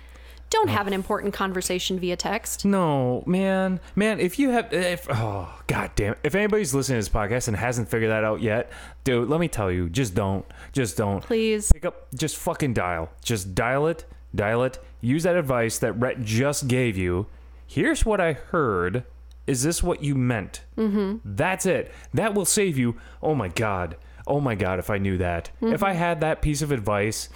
don't 0.49 0.69
have 0.69 0.87
an 0.87 0.93
important 0.93 1.33
conversation 1.33 1.99
via 1.99 2.15
text 2.15 2.65
No, 2.65 3.23
man, 3.25 3.79
man. 3.95 4.19
If 4.19 4.39
you 4.39 4.49
have, 4.49 4.73
if 4.73 5.07
oh 5.09 5.61
god 5.67 5.91
damn, 5.95 6.15
if 6.23 6.35
anybody's 6.35 6.73
listening 6.73 6.95
to 6.95 6.99
this 6.99 7.09
podcast 7.09 7.47
and 7.47 7.57
hasn't 7.57 7.89
figured 7.89 8.11
that 8.11 8.23
out 8.23 8.41
yet, 8.41 8.71
dude, 9.03 9.29
let 9.29 9.39
me 9.39 9.47
tell 9.47 9.71
you, 9.71 9.89
just 9.89 10.15
don't, 10.15 10.45
just 10.71 10.97
don't. 10.97 11.23
please 11.23 11.71
Pick 11.71 11.85
up, 11.85 12.07
just 12.15 12.37
fucking 12.37 12.73
dial, 12.73 13.09
just 13.23 13.53
dial 13.55 13.87
it, 13.87 14.05
dial 14.33 14.63
it. 14.63 14.79
Use 15.01 15.23
that 15.23 15.35
advice 15.35 15.77
that 15.79 15.93
Rhett 15.93 16.23
just 16.23 16.67
gave 16.67 16.97
you. 16.97 17.27
Here's 17.65 18.05
what 18.05 18.19
I 18.19 18.33
heard. 18.33 19.03
Is 19.47 19.63
this 19.63 19.81
what 19.81 20.03
you 20.03 20.13
meant? 20.13 20.61
Mm-hmm. 20.77 21.17
That's 21.23 21.65
it. 21.65 21.91
That 22.13 22.33
will 22.33 22.45
save 22.45 22.77
you. 22.77 22.95
Oh 23.23 23.33
my 23.33 23.47
god. 23.47 23.97
Oh 24.27 24.39
my 24.39 24.55
god. 24.55 24.77
If 24.77 24.89
I 24.89 24.97
knew 24.97 25.17
that, 25.17 25.49
if 25.61 25.81
I 25.81 25.93
had 25.93 26.21
that 26.21 26.41
piece 26.41 26.61
of 26.61 26.71
advice, 26.71 27.29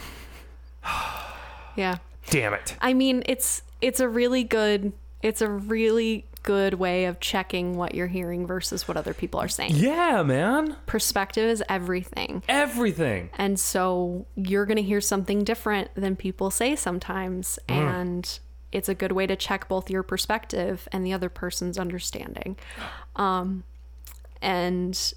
yeah 1.75 1.97
damn 2.29 2.53
it. 2.53 2.75
I 2.81 2.93
mean, 2.93 3.23
it's 3.25 3.61
it's 3.81 3.99
a 3.99 4.07
really 4.07 4.43
good 4.43 4.93
it's 5.21 5.41
a 5.41 5.49
really 5.49 6.25
good 6.43 6.73
way 6.73 7.05
of 7.05 7.19
checking 7.21 7.77
what 7.77 7.95
you're 7.95 8.07
hearing 8.07 8.45
versus 8.45 8.87
what 8.87 8.97
other 8.97 9.13
people 9.13 9.39
are 9.39 9.47
saying. 9.47 9.71
Yeah, 9.75 10.23
man. 10.23 10.75
Perspective 10.85 11.49
is 11.49 11.63
everything. 11.69 12.43
Everything. 12.49 13.29
And 13.37 13.57
so 13.57 14.25
you're 14.35 14.65
going 14.65 14.77
to 14.77 14.83
hear 14.83 14.99
something 14.99 15.45
different 15.45 15.89
than 15.95 16.17
people 16.17 16.51
say 16.51 16.75
sometimes 16.75 17.57
and 17.69 18.39
it's 18.73 18.89
a 18.89 18.95
good 18.95 19.11
way 19.11 19.27
to 19.27 19.35
check 19.35 19.69
both 19.69 19.89
your 19.89 20.03
perspective 20.03 20.87
and 20.91 21.05
the 21.05 21.13
other 21.13 21.29
person's 21.29 21.77
understanding. 21.77 22.57
Um, 23.15 23.63
and 24.41 25.13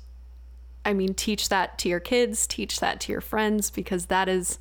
I 0.85 0.93
mean, 0.93 1.15
teach 1.15 1.49
that 1.49 1.79
to 1.79 1.89
your 1.89 1.99
kids, 1.99 2.47
teach 2.47 2.81
that 2.81 3.01
to 3.01 3.13
your 3.13 3.23
friends, 3.23 3.71
because 3.71 4.07
that 4.07 4.29
is, 4.29 4.59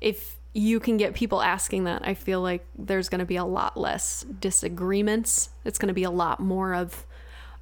if 0.00 0.35
you 0.56 0.80
can 0.80 0.96
get 0.96 1.12
people 1.12 1.42
asking 1.42 1.84
that, 1.84 2.08
I 2.08 2.14
feel 2.14 2.40
like 2.40 2.64
there's 2.78 3.10
going 3.10 3.18
to 3.18 3.26
be 3.26 3.36
a 3.36 3.44
lot 3.44 3.76
less 3.76 4.24
disagreements. 4.40 5.50
It's 5.66 5.78
going 5.78 5.88
to 5.88 5.94
be 5.94 6.04
a 6.04 6.10
lot 6.10 6.40
more 6.40 6.74
of, 6.74 7.04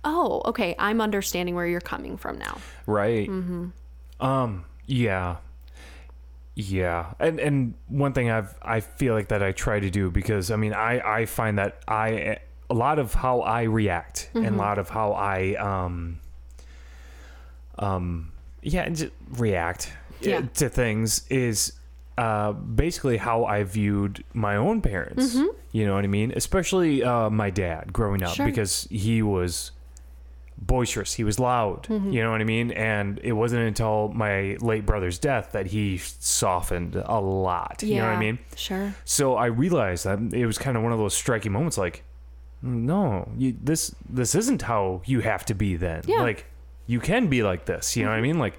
oh, 0.04 0.42
okay, 0.44 0.76
I'm 0.78 1.00
understanding 1.00 1.56
where 1.56 1.66
you're 1.66 1.80
coming 1.80 2.16
from 2.16 2.38
now. 2.38 2.58
Right. 2.86 3.28
Mm-hmm. 3.28 4.24
Um. 4.24 4.64
Yeah. 4.86 5.38
Yeah. 6.54 7.14
And 7.18 7.40
and 7.40 7.74
one 7.88 8.12
thing 8.12 8.30
I've 8.30 8.54
I 8.62 8.78
feel 8.78 9.14
like 9.14 9.26
that 9.28 9.42
I 9.42 9.50
try 9.50 9.80
to 9.80 9.90
do 9.90 10.08
because 10.12 10.52
I 10.52 10.56
mean 10.56 10.72
I 10.72 11.00
I 11.22 11.26
find 11.26 11.58
that 11.58 11.80
I 11.88 12.38
a 12.70 12.74
lot 12.74 13.00
of 13.00 13.12
how 13.12 13.40
I 13.40 13.62
react 13.64 14.30
and 14.34 14.44
Mm-hmm. 14.46 14.54
a 14.54 14.58
lot 14.58 14.78
of 14.78 14.88
how 14.88 15.14
I 15.14 15.54
um 15.56 16.20
um 17.78 18.30
yeah 18.62 18.82
and 18.82 19.10
react 19.30 19.90
Yeah. 20.20 20.42
to 20.54 20.68
things 20.68 21.26
is 21.28 21.72
uh 22.16 22.52
basically 22.52 23.16
how 23.16 23.44
I 23.44 23.64
viewed 23.64 24.22
my 24.32 24.56
own 24.56 24.80
parents. 24.82 25.36
You 25.72 25.86
know 25.86 25.94
what 25.94 26.04
I 26.04 26.08
mean? 26.08 26.32
Especially 26.36 27.02
uh 27.02 27.28
my 27.30 27.50
dad 27.50 27.92
growing 27.92 28.22
up 28.22 28.30
Mm-hmm. 28.30 28.36
Sure. 28.36 28.46
because 28.46 28.86
he 28.90 29.22
was 29.22 29.72
boisterous. 30.56 31.14
He 31.14 31.24
was 31.24 31.38
loud. 31.40 31.84
Mm-hmm. 31.84 32.12
You 32.12 32.22
know 32.22 32.30
what 32.30 32.40
I 32.40 32.44
mean? 32.44 32.70
And 32.70 33.18
it 33.22 33.32
wasn't 33.32 33.62
until 33.62 34.08
my 34.14 34.56
late 34.60 34.86
brother's 34.86 35.18
death 35.18 35.50
that 35.52 35.66
he 35.66 35.98
softened 35.98 36.94
a 36.96 37.20
lot. 37.20 37.82
You 37.82 37.96
know 37.96 38.04
what 38.06 38.16
I 38.16 38.20
mean? 38.20 38.38
Sure. 38.56 38.94
So 39.04 39.34
I 39.34 39.46
realized 39.46 40.04
that 40.06 40.20
it 40.32 40.46
was 40.46 40.56
kind 40.58 40.76
of 40.76 40.82
one 40.82 40.92
of 40.92 40.98
those 40.98 41.14
striking 41.14 41.52
moments 41.52 41.76
like 41.76 42.04
no, 42.62 43.28
you, 43.36 43.54
this 43.62 43.94
this 44.08 44.34
isn't 44.34 44.62
how 44.62 45.02
you 45.04 45.20
have 45.20 45.44
to 45.46 45.54
be 45.54 45.76
then. 45.76 46.02
Yeah. 46.06 46.22
Like 46.22 46.46
you 46.86 46.98
can 47.00 47.26
be 47.26 47.42
like 47.42 47.66
this, 47.66 47.96
you 47.96 48.04
know 48.04 48.10
what 48.10 48.18
I 48.18 48.22
mean? 48.22 48.38
Like 48.38 48.58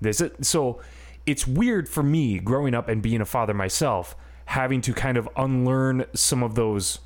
this 0.00 0.20
is, 0.20 0.30
so 0.46 0.80
it's 1.26 1.46
weird 1.46 1.88
for 1.88 2.02
me 2.02 2.38
growing 2.38 2.74
up 2.74 2.88
and 2.88 3.02
being 3.02 3.20
a 3.20 3.24
father 3.26 3.54
myself 3.54 4.16
having 4.46 4.80
to 4.80 4.92
kind 4.92 5.16
of 5.16 5.28
unlearn 5.36 6.04
some 6.14 6.42
of 6.42 6.54
those 6.56 6.98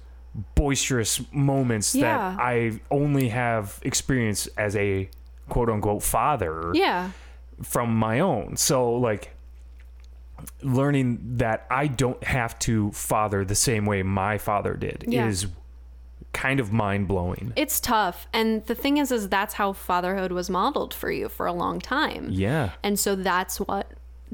boisterous 0.54 1.20
moments 1.32 1.94
Yeah. 1.94 2.30
that 2.34 2.40
I 2.40 2.80
only 2.90 3.28
have 3.28 3.78
experienced 3.82 4.48
as 4.56 4.74
a 4.76 5.08
quote 5.48 5.68
unquote 5.68 6.02
father 6.02 6.70
Yeah. 6.74 7.10
from 7.62 7.94
my 7.94 8.20
own. 8.20 8.56
So 8.56 8.94
like 8.94 9.30
learning 10.62 11.18
that 11.38 11.66
I 11.70 11.86
don't 11.86 12.22
have 12.24 12.58
to 12.60 12.90
father 12.92 13.44
the 13.44 13.54
same 13.54 13.86
way 13.86 14.02
my 14.02 14.38
father 14.38 14.74
did 14.74 15.04
Yeah. 15.06 15.26
is 15.26 15.46
kind 16.32 16.58
of 16.58 16.72
mind 16.72 17.06
blowing. 17.06 17.52
It's 17.54 17.78
tough. 17.78 18.26
And 18.32 18.64
the 18.66 18.74
thing 18.74 18.96
is 18.96 19.12
is 19.12 19.28
that's 19.28 19.54
how 19.54 19.72
fatherhood 19.72 20.32
was 20.32 20.50
modeled 20.50 20.92
for 20.92 21.10
you 21.10 21.28
for 21.28 21.46
a 21.46 21.52
long 21.52 21.78
time. 21.78 22.28
Yeah. 22.30 22.70
And 22.82 22.98
so 22.98 23.14
that's 23.14 23.58
what 23.60 23.92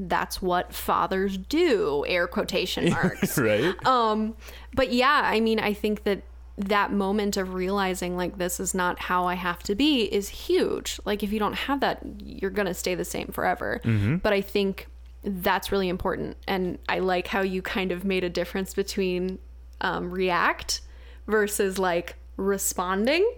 that's 0.09 0.41
what 0.41 0.73
fathers 0.73 1.37
do, 1.37 2.05
air 2.09 2.27
quotation 2.27 2.91
marks. 2.97 3.37
right? 3.39 3.75
um 3.87 4.35
but 4.75 4.93
yeah, 4.93 5.23
I 5.25 5.41
mean, 5.41 5.59
I 5.61 5.73
think 5.75 6.05
that 6.05 6.23
that 6.57 6.93
moment 6.93 7.37
of 7.37 7.55
realizing 7.55 8.17
like 8.17 8.37
this 8.39 8.61
is 8.61 8.75
not 8.75 8.99
how 8.99 9.25
I 9.27 9.35
have 9.35 9.63
to 9.65 9.75
be 9.75 10.03
is 10.05 10.29
huge. 10.29 11.01
Like 11.05 11.23
if 11.23 11.33
you 11.33 11.39
don't 11.39 11.55
have 11.55 11.81
that, 11.81 12.01
you're 12.23 12.51
going 12.51 12.67
to 12.67 12.75
stay 12.75 12.95
the 12.95 13.05
same 13.05 13.29
forever. 13.29 13.81
But 14.23 14.33
I 14.33 14.41
think 14.43 14.87
that's 15.23 15.71
really 15.73 15.89
important 15.89 16.37
and 16.49 16.79
I 16.89 16.99
like 17.01 17.27
how 17.27 17.43
you 17.43 17.61
kind 17.63 17.93
of 17.93 18.05
made 18.05 18.25
a 18.25 18.31
difference 18.31 18.73
between 18.75 19.39
um 19.83 20.11
react 20.11 20.81
versus 21.27 21.79
like 21.79 22.15
responding 22.39 23.31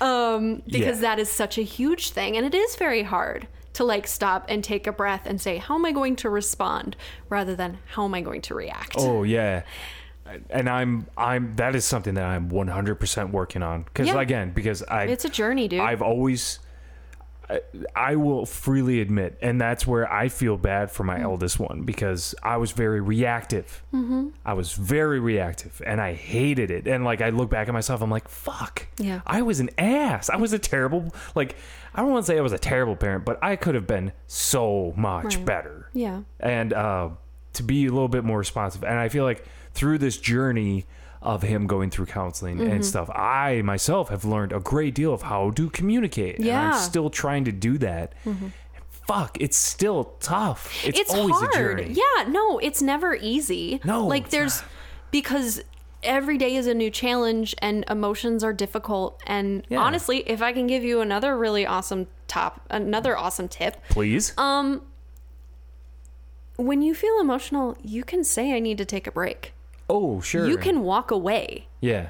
um 0.00 0.62
because 0.66 0.96
Yeah. 0.96 1.02
that 1.14 1.18
is 1.20 1.28
such 1.28 1.58
a 1.58 1.62
huge 1.62 2.10
thing 2.10 2.36
and 2.36 2.44
it 2.44 2.54
is 2.54 2.74
very 2.76 3.02
hard 3.04 3.46
to 3.78 3.84
like 3.84 4.06
stop 4.06 4.44
and 4.48 4.62
take 4.62 4.86
a 4.86 4.92
breath 4.92 5.24
and 5.26 5.40
say 5.40 5.56
how 5.56 5.74
am 5.74 5.84
i 5.84 5.92
going 5.92 6.14
to 6.16 6.28
respond 6.30 6.96
rather 7.28 7.54
than 7.56 7.78
how 7.94 8.04
am 8.04 8.14
i 8.14 8.20
going 8.20 8.42
to 8.42 8.54
react 8.54 8.94
Oh 8.98 9.22
yeah. 9.24 9.62
And 10.50 10.68
I'm 10.68 11.06
I'm 11.16 11.54
that 11.56 11.74
is 11.74 11.86
something 11.86 12.14
that 12.14 12.24
I'm 12.24 12.50
100% 12.50 13.30
working 13.30 13.62
on 13.62 13.84
cuz 13.94 14.08
Yeah. 14.08 14.20
again 14.20 14.50
because 14.52 14.82
I 14.82 15.04
it's 15.04 15.24
a 15.24 15.30
journey 15.30 15.68
dude 15.68 15.80
I've 15.80 16.02
always 16.02 16.58
I, 17.50 17.60
I 17.96 18.16
will 18.16 18.44
freely 18.44 19.00
admit 19.00 19.38
and 19.40 19.58
that's 19.58 19.86
where 19.86 20.06
I 20.12 20.28
feel 20.28 20.58
bad 20.58 20.90
for 20.90 21.02
my 21.04 21.18
Mm. 21.18 21.22
eldest 21.22 21.58
one 21.58 21.84
because 21.84 22.34
I 22.42 22.58
was 22.58 22.72
very 22.72 23.00
reactive. 23.00 23.82
Mm-hmm. 23.94 24.28
I 24.44 24.52
was 24.52 24.74
very 24.74 25.18
reactive 25.18 25.80
and 25.86 25.98
I 25.98 26.12
hated 26.12 26.70
it. 26.70 26.86
And 26.86 27.04
like 27.06 27.22
I 27.22 27.30
look 27.30 27.48
back 27.48 27.66
at 27.68 27.72
myself 27.72 28.02
I'm 28.02 28.10
like 28.10 28.28
fuck. 28.28 28.86
Yeah. 28.98 29.20
I 29.26 29.40
was 29.40 29.60
an 29.60 29.70
ass. 29.78 30.28
I 30.28 30.36
was 30.36 30.52
a 30.52 30.58
terrible 30.58 31.14
like 31.34 31.56
I 31.98 32.02
don't 32.02 32.12
want 32.12 32.24
to 32.24 32.30
say 32.32 32.38
I 32.38 32.42
was 32.42 32.52
a 32.52 32.58
terrible 32.58 32.94
parent, 32.94 33.24
but 33.24 33.38
I 33.42 33.56
could 33.56 33.74
have 33.74 33.86
been 33.88 34.12
so 34.28 34.94
much 34.96 35.36
Right. 35.36 35.44
better 35.44 35.90
yeah 35.92 36.22
and 36.38 36.72
uh, 36.72 37.08
to 37.54 37.62
be 37.64 37.86
a 37.86 37.90
little 37.90 38.08
bit 38.08 38.22
more 38.24 38.38
responsive. 38.38 38.84
And 38.84 38.94
I 38.98 39.08
feel 39.08 39.24
like 39.24 39.44
through 39.74 39.98
this 39.98 40.16
journey 40.16 40.86
of 41.20 41.42
him 41.42 41.66
going 41.66 41.90
through 41.90 42.06
counseling 42.06 42.58
Mm-hmm. 42.58 42.70
and 42.70 42.86
stuff, 42.86 43.10
I 43.10 43.62
myself 43.62 44.10
have 44.10 44.24
learned 44.24 44.52
a 44.52 44.60
great 44.60 44.94
deal 44.94 45.12
of 45.12 45.22
how 45.22 45.50
to 45.50 45.68
communicate. 45.70 46.38
Yeah. 46.38 46.60
Mm-hmm. 46.68 46.72
I'm 46.74 46.80
still 46.80 47.10
trying 47.10 47.44
to 47.46 47.52
do 47.52 47.78
that. 47.78 48.12
And 48.24 48.52
fuck, 48.88 49.36
it's 49.40 49.56
still 49.56 50.14
tough. 50.20 50.72
It's, 50.86 51.00
it's 51.00 51.12
always 51.12 51.34
hard 51.34 51.50
a 51.54 51.58
journey. 51.58 51.94
yeah 51.94 52.28
no 52.28 52.58
it's 52.58 52.80
never 52.80 53.16
easy 53.16 53.80
No, 53.84 54.06
like 54.06 54.24
it's 54.24 54.30
there's 54.30 54.62
because 55.10 55.60
every 56.02 56.38
day 56.38 56.54
is 56.54 56.66
a 56.66 56.74
new 56.74 56.90
challenge 56.90 57.54
and 57.58 57.84
emotions 57.90 58.44
are 58.44 58.52
difficult 58.52 59.20
and 59.26 59.66
Yeah. 59.68 59.78
honestly 59.78 60.18
if 60.28 60.40
i 60.40 60.52
can 60.52 60.66
give 60.66 60.84
you 60.84 61.00
another 61.00 61.36
really 61.36 61.66
awesome 61.66 62.06
top 62.28 62.60
another 62.70 63.16
awesome 63.16 63.48
tip 63.48 63.76
Please. 63.88 64.32
Um, 64.38 64.82
when 66.56 66.82
you 66.82 66.94
feel 66.94 67.20
emotional 67.20 67.76
you 67.82 68.04
can 68.04 68.22
say 68.24 68.52
i 68.54 68.60
need 68.60 68.78
to 68.78 68.84
take 68.84 69.06
a 69.06 69.12
break 69.12 69.52
oh, 69.90 70.20
sure. 70.20 70.46
you 70.46 70.56
can 70.56 70.82
walk 70.82 71.10
away 71.10 71.66
Yeah. 71.80 72.08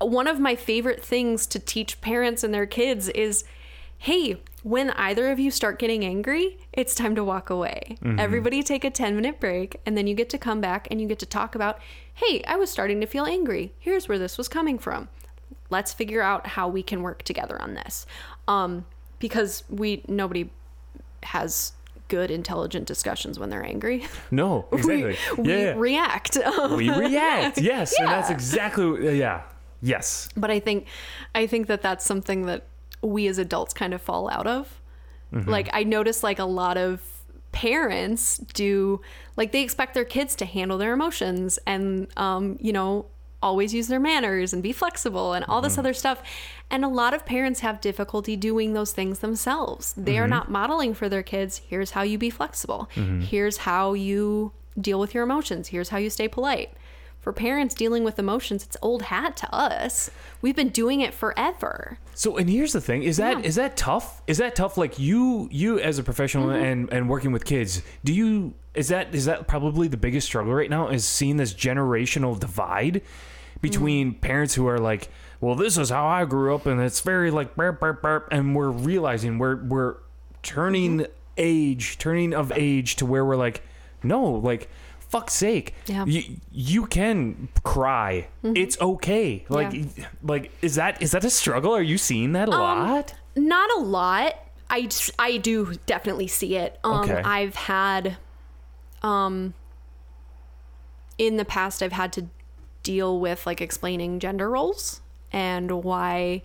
one 0.00 0.26
of 0.26 0.38
my 0.40 0.54
favorite 0.56 1.02
things 1.04 1.46
to 1.48 1.58
teach 1.58 2.00
parents 2.00 2.42
and 2.44 2.52
their 2.52 2.66
kids 2.66 3.08
is 3.10 3.44
hey, 4.02 4.40
when 4.62 4.88
either 4.92 5.30
of 5.30 5.38
you 5.38 5.50
start 5.50 5.78
getting 5.78 6.04
angry, 6.06 6.56
it's 6.72 6.94
time 6.94 7.14
to 7.14 7.22
walk 7.22 7.50
away. 7.50 7.98
Everybody 8.18 8.62
take 8.62 8.82
a 8.82 8.90
10 8.90 9.14
minute 9.14 9.38
break, 9.38 9.78
and 9.84 9.94
then 9.96 10.06
you 10.06 10.14
get 10.14 10.30
to 10.30 10.38
come 10.38 10.58
back 10.58 10.88
and 10.90 11.02
you 11.02 11.06
get 11.06 11.18
to 11.18 11.26
talk 11.26 11.54
about, 11.54 11.78
hey, 12.14 12.42
I 12.48 12.56
was 12.56 12.70
starting 12.70 12.98
to 13.02 13.06
feel 13.06 13.26
angry. 13.26 13.74
Here's 13.78 14.08
where 14.08 14.18
this 14.18 14.38
was 14.38 14.48
coming 14.48 14.78
from. 14.78 15.08
Let's 15.68 15.92
figure 15.92 16.22
out 16.22 16.46
how 16.46 16.66
we 16.66 16.82
can 16.82 17.02
work 17.02 17.24
together 17.24 17.60
on 17.60 17.74
this. 17.74 18.06
Um, 18.48 18.86
because 19.18 19.64
we, 19.68 20.02
nobody 20.08 20.48
has 21.24 21.74
good, 22.08 22.30
intelligent 22.30 22.86
discussions 22.86 23.38
when 23.38 23.50
they're 23.50 23.64
angry. 23.64 24.06
No, 24.30 24.66
exactly. 24.72 25.16
we 25.36 25.52
yeah. 25.52 25.74
react. 25.76 26.38
we 26.70 26.88
react. 26.88 27.58
Yes. 27.60 27.94
And 27.98 28.08
that's 28.08 28.30
Yeah. 28.30 28.34
exactly, 28.34 29.18
yeah. 29.18 29.42
Yes. 29.82 30.28
but 30.36 30.50
i 30.50 30.60
think 30.60 30.86
i 31.34 31.46
think 31.46 31.66
that 31.68 31.80
that's 31.80 32.04
something 32.04 32.44
that 32.44 32.66
we 33.02 33.26
as 33.26 33.38
adults 33.38 33.72
kind 33.72 33.94
of 33.94 34.02
fall 34.02 34.30
out 34.30 34.46
of. 34.46 34.80
Mm-hmm. 35.32 35.48
Like 35.48 35.68
i 35.72 35.84
notice 35.84 36.22
like 36.22 36.38
a 36.38 36.44
lot 36.44 36.76
of 36.76 37.00
parents 37.52 38.38
do 38.38 39.00
like 39.36 39.52
they 39.52 39.62
expect 39.62 39.94
their 39.94 40.04
kids 40.04 40.36
to 40.36 40.44
handle 40.44 40.78
their 40.78 40.92
emotions 40.92 41.58
and 41.66 42.06
um 42.16 42.56
you 42.60 42.72
know 42.72 43.06
always 43.42 43.72
use 43.72 43.88
their 43.88 44.00
manners 44.00 44.52
and 44.52 44.62
be 44.62 44.72
flexible 44.72 45.32
and 45.32 45.44
all 45.46 45.60
this 45.60 45.72
mm-hmm. 45.72 45.80
other 45.80 45.94
stuff. 45.94 46.22
And 46.70 46.84
a 46.84 46.88
lot 46.88 47.14
of 47.14 47.24
parents 47.24 47.60
have 47.60 47.80
difficulty 47.80 48.36
doing 48.36 48.74
those 48.74 48.92
things 48.92 49.20
themselves. 49.20 49.94
They 49.96 50.18
are 50.18 50.24
mm-hmm. 50.24 50.30
not 50.30 50.50
modeling 50.50 50.94
for 50.94 51.08
their 51.08 51.22
kids 51.22 51.62
here's 51.68 51.92
how 51.92 52.02
you 52.02 52.18
be 52.18 52.30
flexible. 52.30 52.88
Here's 53.20 53.58
how 53.58 53.94
you 53.94 54.52
deal 54.80 55.00
with 55.00 55.14
your 55.14 55.24
emotions. 55.24 55.68
Here's 55.68 55.88
how 55.88 55.98
you 55.98 56.10
stay 56.10 56.28
polite 56.28 56.70
for 57.20 57.32
parents 57.32 57.74
dealing 57.74 58.02
with 58.02 58.18
emotions, 58.18 58.64
it's 58.64 58.76
old 58.80 59.02
hat 59.02 59.36
to 59.38 59.54
us. 59.54 60.10
We've 60.40 60.56
been 60.56 60.70
doing 60.70 61.00
it 61.02 61.12
forever. 61.12 61.98
So 62.14 62.36
and 62.38 62.48
here's 62.48 62.72
the 62.72 62.80
thing: 62.80 63.02
is 63.02 63.18
that 63.18 63.44
is 63.44 63.56
Yeah. 63.56 63.68
that 63.68 63.76
tough? 63.76 64.22
Is 64.26 64.38
that 64.38 64.54
tough? 64.56 64.76
Like 64.78 64.98
you, 64.98 65.48
you 65.52 65.78
as 65.78 65.98
a 65.98 66.02
professional 66.02 66.46
Mm-hmm. 66.48 66.64
and 66.64 66.92
and 66.92 67.08
working 67.08 67.32
with 67.32 67.44
kids, 67.44 67.82
do 68.04 68.12
you 68.14 68.54
is 68.74 68.88
that 68.88 69.14
is 69.14 69.24
that 69.26 69.46
probably 69.48 69.86
the 69.88 69.96
biggest 69.96 70.26
struggle 70.26 70.54
right 70.54 70.70
now? 70.70 70.88
Is 70.88 71.04
seeing 71.04 71.36
this 71.36 71.52
generational 71.54 72.38
divide 72.40 73.02
between 73.60 74.14
Mm. 74.14 74.20
parents 74.22 74.54
who 74.54 74.66
are 74.66 74.78
like, 74.78 75.08
well, 75.40 75.54
this 75.54 75.76
is 75.76 75.90
how 75.90 76.06
I 76.06 76.24
grew 76.24 76.54
up, 76.54 76.64
and 76.66 76.80
it's 76.80 77.00
very 77.02 77.30
like 77.30 77.54
burp 77.56 77.80
burp 77.80 78.00
burp, 78.00 78.28
and 78.32 78.54
we're 78.56 78.70
realizing 78.70 79.38
we're 79.38 79.56
we're 79.56 79.96
turning 80.42 81.00
Mm-hmm. 81.00 81.12
age, 81.36 81.98
turning 81.98 82.32
of 82.34 82.52
age 82.54 82.96
to 82.96 83.04
where 83.06 83.24
we're 83.24 83.36
like, 83.36 83.62
no, 84.02 84.22
like. 84.24 84.68
Fuck's 85.10 85.34
sake! 85.34 85.74
Yeah. 85.86 86.04
You 86.06 86.22
you 86.52 86.86
can 86.86 87.48
cry. 87.64 88.28
It's 88.42 88.80
okay. 88.80 89.44
Like 89.48 89.72
Yeah. 89.72 90.06
like 90.22 90.52
is 90.62 90.76
that 90.76 91.02
is 91.02 91.10
that 91.10 91.24
a 91.24 91.30
struggle? 91.30 91.74
Are 91.74 91.82
you 91.82 91.98
seeing 91.98 92.32
that 92.32 92.48
a 92.48 92.52
Um, 92.52 92.60
lot? 92.60 93.14
Not 93.36 93.70
a 93.76 93.80
lot. 93.80 94.34
I, 94.72 94.88
I 95.18 95.36
do 95.38 95.74
definitely 95.86 96.28
see 96.28 96.54
it. 96.56 96.78
Um, 96.84 97.00
Okay. 97.10 97.20
I've 97.24 97.56
had, 97.56 98.18
um, 99.02 99.54
in 101.18 101.36
the 101.36 101.44
past, 101.44 101.82
I've 101.82 101.92
had 101.92 102.12
to 102.14 102.26
deal 102.84 103.18
with 103.18 103.46
like 103.46 103.60
explaining 103.60 104.20
gender 104.20 104.48
roles 104.48 105.00
and 105.32 105.82
why 105.84 106.42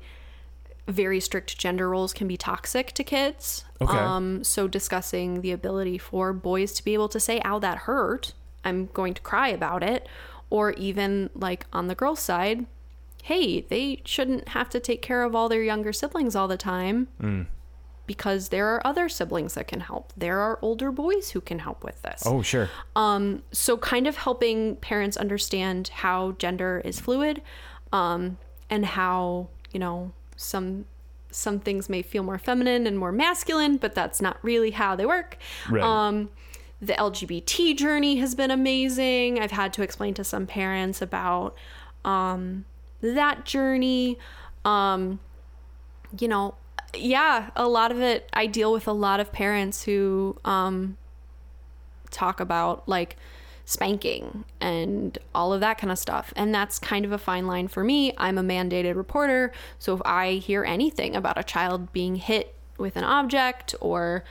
very 0.87 1.19
strict 1.19 1.57
gender 1.57 1.89
roles 1.89 2.13
can 2.13 2.27
be 2.27 2.35
toxic 2.37 2.91
to 2.93 3.03
kids. 3.03 3.63
Okay. 3.81 3.97
Um, 3.97 4.43
so 4.43 4.67
discussing 4.67 5.41
the 5.41 5.51
ability 5.51 5.97
for 5.97 6.33
boys 6.33 6.73
to 6.73 6.83
be 6.83 6.93
able 6.93 7.09
to 7.09 7.19
say, 7.19 7.41
"Ow, 7.45 7.59
that 7.59 7.79
hurt. 7.79 8.33
I'm 8.65 8.87
going 8.93 9.13
to 9.13 9.21
cry 9.21 9.47
about 9.49 9.83
it," 9.83 10.07
or 10.49 10.71
even 10.73 11.29
like 11.33 11.65
on 11.71 11.87
the 11.87 11.95
girl 11.95 12.15
side, 12.15 12.65
"Hey, 13.23 13.61
they 13.61 14.01
shouldn't 14.05 14.49
have 14.49 14.69
to 14.69 14.79
take 14.79 15.01
care 15.01 15.23
of 15.23 15.35
all 15.35 15.47
their 15.47 15.63
younger 15.63 15.93
siblings 15.93 16.35
all 16.35 16.47
the 16.47 16.57
time." 16.57 17.07
Because 18.07 18.49
there 18.49 18.67
are 18.67 18.85
other 18.85 19.09
siblings 19.09 19.55
that 19.55 19.67
can 19.67 19.79
help. 19.79 20.13
There 20.15 20.39
are 20.39 20.59
older 20.61 20.91
boys 20.91 21.31
who 21.31 21.41
can 21.41 21.57
help 21.57 21.83
with 21.83 21.99
this 22.03 22.21
Oh, 22.23 22.43
sure. 22.43 22.69
so 23.51 23.77
kind 23.77 24.05
of 24.05 24.17
helping 24.17 24.75
parents 24.75 25.17
understand 25.17 25.87
how 25.87 26.33
gender 26.33 26.83
is 26.85 26.99
fluid 26.99 27.41
um, 27.91 28.37
and 28.69 28.85
how 28.85 29.47
you 29.71 29.79
know 29.79 30.11
some 30.37 30.85
some 31.31 31.59
things 31.59 31.89
may 31.89 32.01
feel 32.03 32.21
more 32.23 32.37
feminine 32.37 32.85
and 32.87 32.97
more 32.99 33.11
masculine 33.11 33.75
but 33.77 33.93
that's 33.95 34.21
not 34.21 34.37
really 34.43 34.71
how 34.71 34.95
they 34.95 35.05
work 35.05 35.37
Right. 35.69 35.83
um, 35.83 36.29
the 36.81 36.93
lgbt 36.93 37.77
journey 37.77 38.17
has 38.17 38.35
been 38.35 38.51
amazing 38.51 39.39
i've 39.39 39.51
had 39.51 39.71
to 39.73 39.81
explain 39.81 40.13
to 40.13 40.23
some 40.23 40.45
parents 40.45 41.01
about 41.01 41.55
um, 42.03 42.65
that 43.01 43.45
journey 43.45 44.17
um, 44.63 45.19
you 46.19 46.27
know 46.27 46.55
yeah 46.93 47.49
a 47.55 47.67
lot 47.67 47.91
of 47.91 48.01
it 48.01 48.29
i 48.33 48.45
deal 48.45 48.71
with 48.71 48.87
a 48.87 48.93
lot 48.93 49.19
of 49.19 49.31
parents 49.31 49.83
who 49.83 50.37
um, 50.45 50.97
talk 52.11 52.39
about 52.39 52.87
like 52.87 53.17
spanking 53.65 54.45
and 54.61 55.17
all 55.33 55.51
of 55.51 55.59
that 55.59 55.77
kind 55.77 55.91
of 55.91 55.97
stuff. 55.97 56.31
And 56.35 56.53
that's 56.53 56.79
kind 56.79 57.03
of 57.03 57.11
a 57.11 57.17
fine 57.17 57.47
line 57.47 57.67
for 57.67 57.83
me. 57.83 58.13
I'm 58.17 58.37
a 58.37 58.43
mandated 58.43 58.95
reporter. 58.95 59.51
So 59.79 59.95
if 59.95 60.01
I 60.05 60.33
hear 60.33 60.63
anything 60.63 61.15
about 61.15 61.37
a 61.37 61.43
child 61.43 61.91
being 61.91 62.15
hit 62.15 62.53
with 62.77 62.95
an 62.95 63.03
object 63.03 63.73
or, 63.81 64.23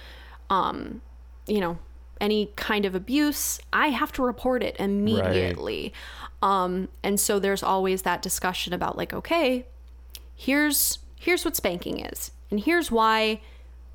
um, 0.49 1.03
you 1.47 1.61
know, 1.61 1.78
any 2.25 2.51
kind 2.57 2.87
of 2.87 2.95
abuse, 2.95 3.61
I 3.72 3.89
have 3.89 4.11
to 4.12 4.22
report 4.22 4.62
it 4.62 4.77
immediately. 4.79 5.93
Um, 6.43 6.89
and 7.03 7.20
so 7.20 7.39
there's 7.39 7.62
always 7.62 8.03
that 8.03 8.22
discussion 8.22 8.72
about 8.72 8.97
like, 8.97 9.12
okay, 9.12 9.66
here's 10.35 10.99
here's 11.16 11.45
what 11.45 11.55
spanking 11.55 12.01
is, 12.01 12.33
and 12.51 12.61
here's 12.61 12.91
why 12.91 13.41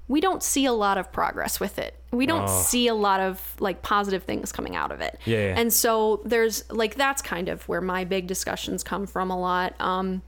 we 0.07 0.21
don't 0.21 0.41
see 0.41 0.65
a 0.65 0.73
lot 0.73 0.97
of 0.97 1.11
progress 1.11 1.59
with 1.59 1.77
it. 1.77 1.95
We 2.11 2.25
don't 2.25 2.49
see 2.49 2.87
a 2.87 2.95
lot 2.95 3.19
of 3.19 3.55
like 3.59 3.83
positive 3.83 4.23
things 4.23 4.51
coming 4.51 4.75
out 4.75 4.91
of 4.91 5.01
it. 5.01 5.19
Yeah, 5.25 5.37
yeah. 5.37 5.55
And 5.57 5.71
so 5.71 6.21
there's 6.25 6.63
like 6.71 6.95
that's 6.95 7.21
kind 7.21 7.49
of 7.49 7.67
where 7.67 7.81
my 7.81 8.03
big 8.03 8.25
discussions 8.25 8.83
come 8.83 9.05
from 9.05 9.29
a 9.29 9.39
lot. 9.39 9.79
Um, 9.79 10.23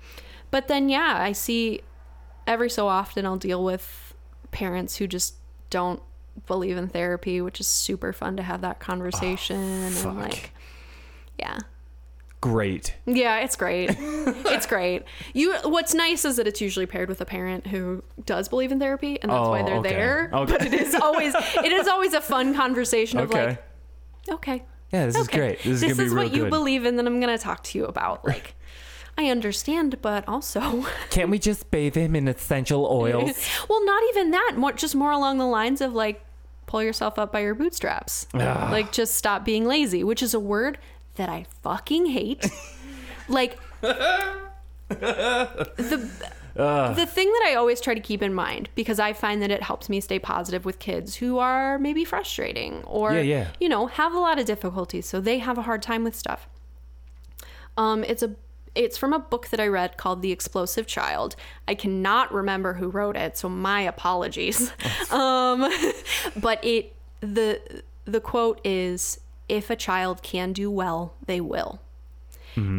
but 0.52 0.68
then 0.68 0.90
yeah, 0.90 1.18
I 1.20 1.32
see 1.32 1.82
every 2.46 2.70
so 2.70 2.88
often 2.88 3.26
I'll 3.26 3.38
deal 3.38 3.64
with 3.64 4.14
parents 4.52 4.98
who 4.98 5.08
just 5.08 5.36
don't 5.72 6.02
believe 6.48 6.78
in 6.78 6.88
therapy, 6.88 7.42
which 7.42 7.60
is 7.60 7.68
super 7.68 8.14
fun 8.14 8.38
to 8.38 8.44
have 8.44 8.62
that 8.62 8.80
conversation 8.80 9.58
ah, 9.58 9.86
and 9.88 9.96
fuck. 9.96 10.16
like 10.16 10.52
yeah. 11.38 11.58
Great. 12.42 12.96
Yeah, 13.06 13.40
it's 13.42 13.56
great. 13.56 13.92
it's 14.00 14.66
great. 14.66 15.04
You 15.34 15.54
what's 15.64 15.94
nice 15.94 16.26
is 16.26 16.38
that 16.38 16.48
it's 16.48 16.60
usually 16.60 16.88
paired 16.88 17.08
with 17.08 17.22
a 17.22 17.26
parent 17.26 17.68
who 17.68 18.04
does 18.26 18.50
believe 18.50 18.72
in 18.72 18.80
therapy 18.80 19.22
and 19.22 19.32
that's 19.32 19.48
why 19.48 19.62
Oh, 19.62 19.66
they're 19.66 19.76
okay. 19.78 19.90
there. 19.90 20.30
Okay. 20.34 20.52
But 20.52 20.66
it 20.66 20.74
is 20.74 20.96
always 20.96 21.36
it 21.36 21.72
is 21.72 21.88
always 21.88 22.14
a 22.14 22.22
fun 22.22 22.56
conversation 22.56 23.20
of 23.20 23.30
Okay. 23.30 23.46
like 23.48 23.64
okay. 24.30 24.64
Yeah, 24.92 25.06
this 25.06 25.16
is 25.16 25.28
great. 25.28 25.62
This 25.64 25.84
is 25.84 25.98
be 25.98 26.04
real 26.06 26.16
what 26.16 26.34
you 26.34 26.50
believe 26.50 26.86
in 26.86 26.96
that 26.98 27.06
I'm 27.08 27.20
going 27.22 27.36
to 27.36 27.42
talk 27.42 27.64
to 27.66 27.78
you 27.78 27.86
about 27.86 28.26
like 28.28 28.56
I 29.22 29.30
understand, 29.30 30.02
but 30.02 30.28
also 30.28 30.86
Can't 31.10 31.30
we 31.30 31.40
just 31.40 31.70
bathe 31.72 31.96
him 31.96 32.16
in 32.16 32.28
essential 32.28 32.86
oils? 32.86 33.48
well, 33.70 33.86
not 33.86 34.04
even 34.10 34.32
that. 34.32 34.54
More 34.58 34.72
just 34.74 34.96
more 34.96 35.12
along 35.12 35.38
the 35.38 35.46
lines 35.46 35.82
of 35.82 35.94
like 35.94 36.24
pull 36.66 36.82
yourself 36.82 37.20
up 37.20 37.32
by 37.32 37.42
your 37.42 37.54
bootstraps. 37.54 38.28
Ah. 38.34 38.70
Like 38.72 38.92
just 38.92 39.16
stop 39.16 39.46
being 39.46 39.66
lazy, 39.66 40.04
which 40.04 40.24
is 40.24 40.34
a 40.34 40.40
word 40.40 40.78
that 41.16 41.30
I 41.30 41.46
fucking 41.62 42.08
hate. 42.08 42.50
like 43.28 43.58
the 44.90 46.10
the 46.56 47.06
thing 47.08 47.32
that 47.32 47.44
I 47.48 47.56
always 47.56 47.80
try 47.80 47.94
to 47.94 48.00
keep 48.00 48.22
in 48.22 48.34
mind 48.34 48.70
because 48.76 49.00
I 49.00 49.14
find 49.14 49.42
that 49.42 49.52
it 49.52 49.64
helps 49.64 49.88
me 49.90 50.00
stay 50.02 50.20
positive 50.20 50.66
with 50.66 50.80
kids 50.80 51.16
who 51.16 51.38
are 51.40 51.78
maybe 51.80 52.04
frustrating 52.04 52.84
or 52.86 53.14
Yeah, 53.14 53.22
yeah. 53.22 53.48
you 53.60 53.70
know 53.70 53.88
have 53.88 54.14
a 54.14 54.20
lot 54.20 54.40
of 54.40 54.46
difficulties, 54.46 55.06
so 55.06 55.22
they 55.22 55.40
have 55.40 55.58
a 55.58 55.62
hard 55.64 55.82
time 55.82 56.04
with 56.04 56.16
stuff. 56.16 56.48
Um, 57.78 58.04
it's 58.04 58.22
a 58.24 58.36
it's 58.76 58.98
from 58.98 59.14
a 59.14 59.20
book 59.20 59.50
that 59.50 59.60
I 59.60 59.68
read 59.68 59.98
called 59.98 60.22
The 60.22 60.32
Explosive 60.32 60.88
Child. 60.88 61.36
I 61.68 61.76
cannot 61.76 62.34
remember 62.34 62.74
who 62.74 62.90
wrote 62.90 63.16
it, 63.16 63.38
so 63.38 63.50
my 63.50 63.82
apologies. 63.82 64.72
um, 65.12 65.70
but 66.36 66.64
it 66.64 66.96
the 67.20 67.84
the 68.06 68.22
quote 68.22 68.60
is 68.64 69.20
if 69.48 69.70
a 69.70 69.76
child 69.76 70.24
can 70.24 70.54
do 70.54 70.72
well, 70.72 71.14
they 71.26 71.42
will. 71.42 71.82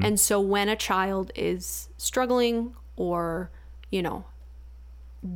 And 0.04 0.20
so 0.20 0.40
when 0.40 0.68
a 0.68 0.76
child 0.76 1.32
is 1.34 1.88
struggling 1.96 2.74
or, 2.96 3.50
you 3.90 4.02
know, 4.02 4.26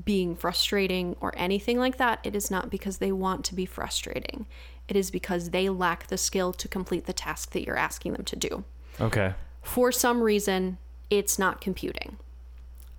being 0.05 0.35
frustrating 0.35 1.17
or 1.21 1.33
anything 1.37 1.79
like 1.79 1.97
that, 1.97 2.21
it 2.23 2.35
is 2.35 2.51
not 2.51 2.69
because 2.69 2.99
they 2.99 3.13
want 3.13 3.47
to 3.47 3.55
be 3.55 3.65
frustrating. 3.65 4.47
It 4.89 4.97
is 4.97 5.11
because 5.11 5.51
they 5.51 5.71
lack 5.71 6.09
the 6.09 6.19
skill 6.19 6.53
to 6.55 6.69
complete 6.69 7.07
the 7.07 7.15
task 7.15 7.53
that 7.53 7.65
you're 7.65 7.79
asking 7.79 8.13
them 8.13 8.25
to 8.25 8.37
do 8.37 8.65
Okay. 9.01 9.35
For 9.67 9.91
some 9.91 10.23
reason 10.23 10.79
it's 11.11 11.39
not 11.39 11.61
computing. 11.61 12.17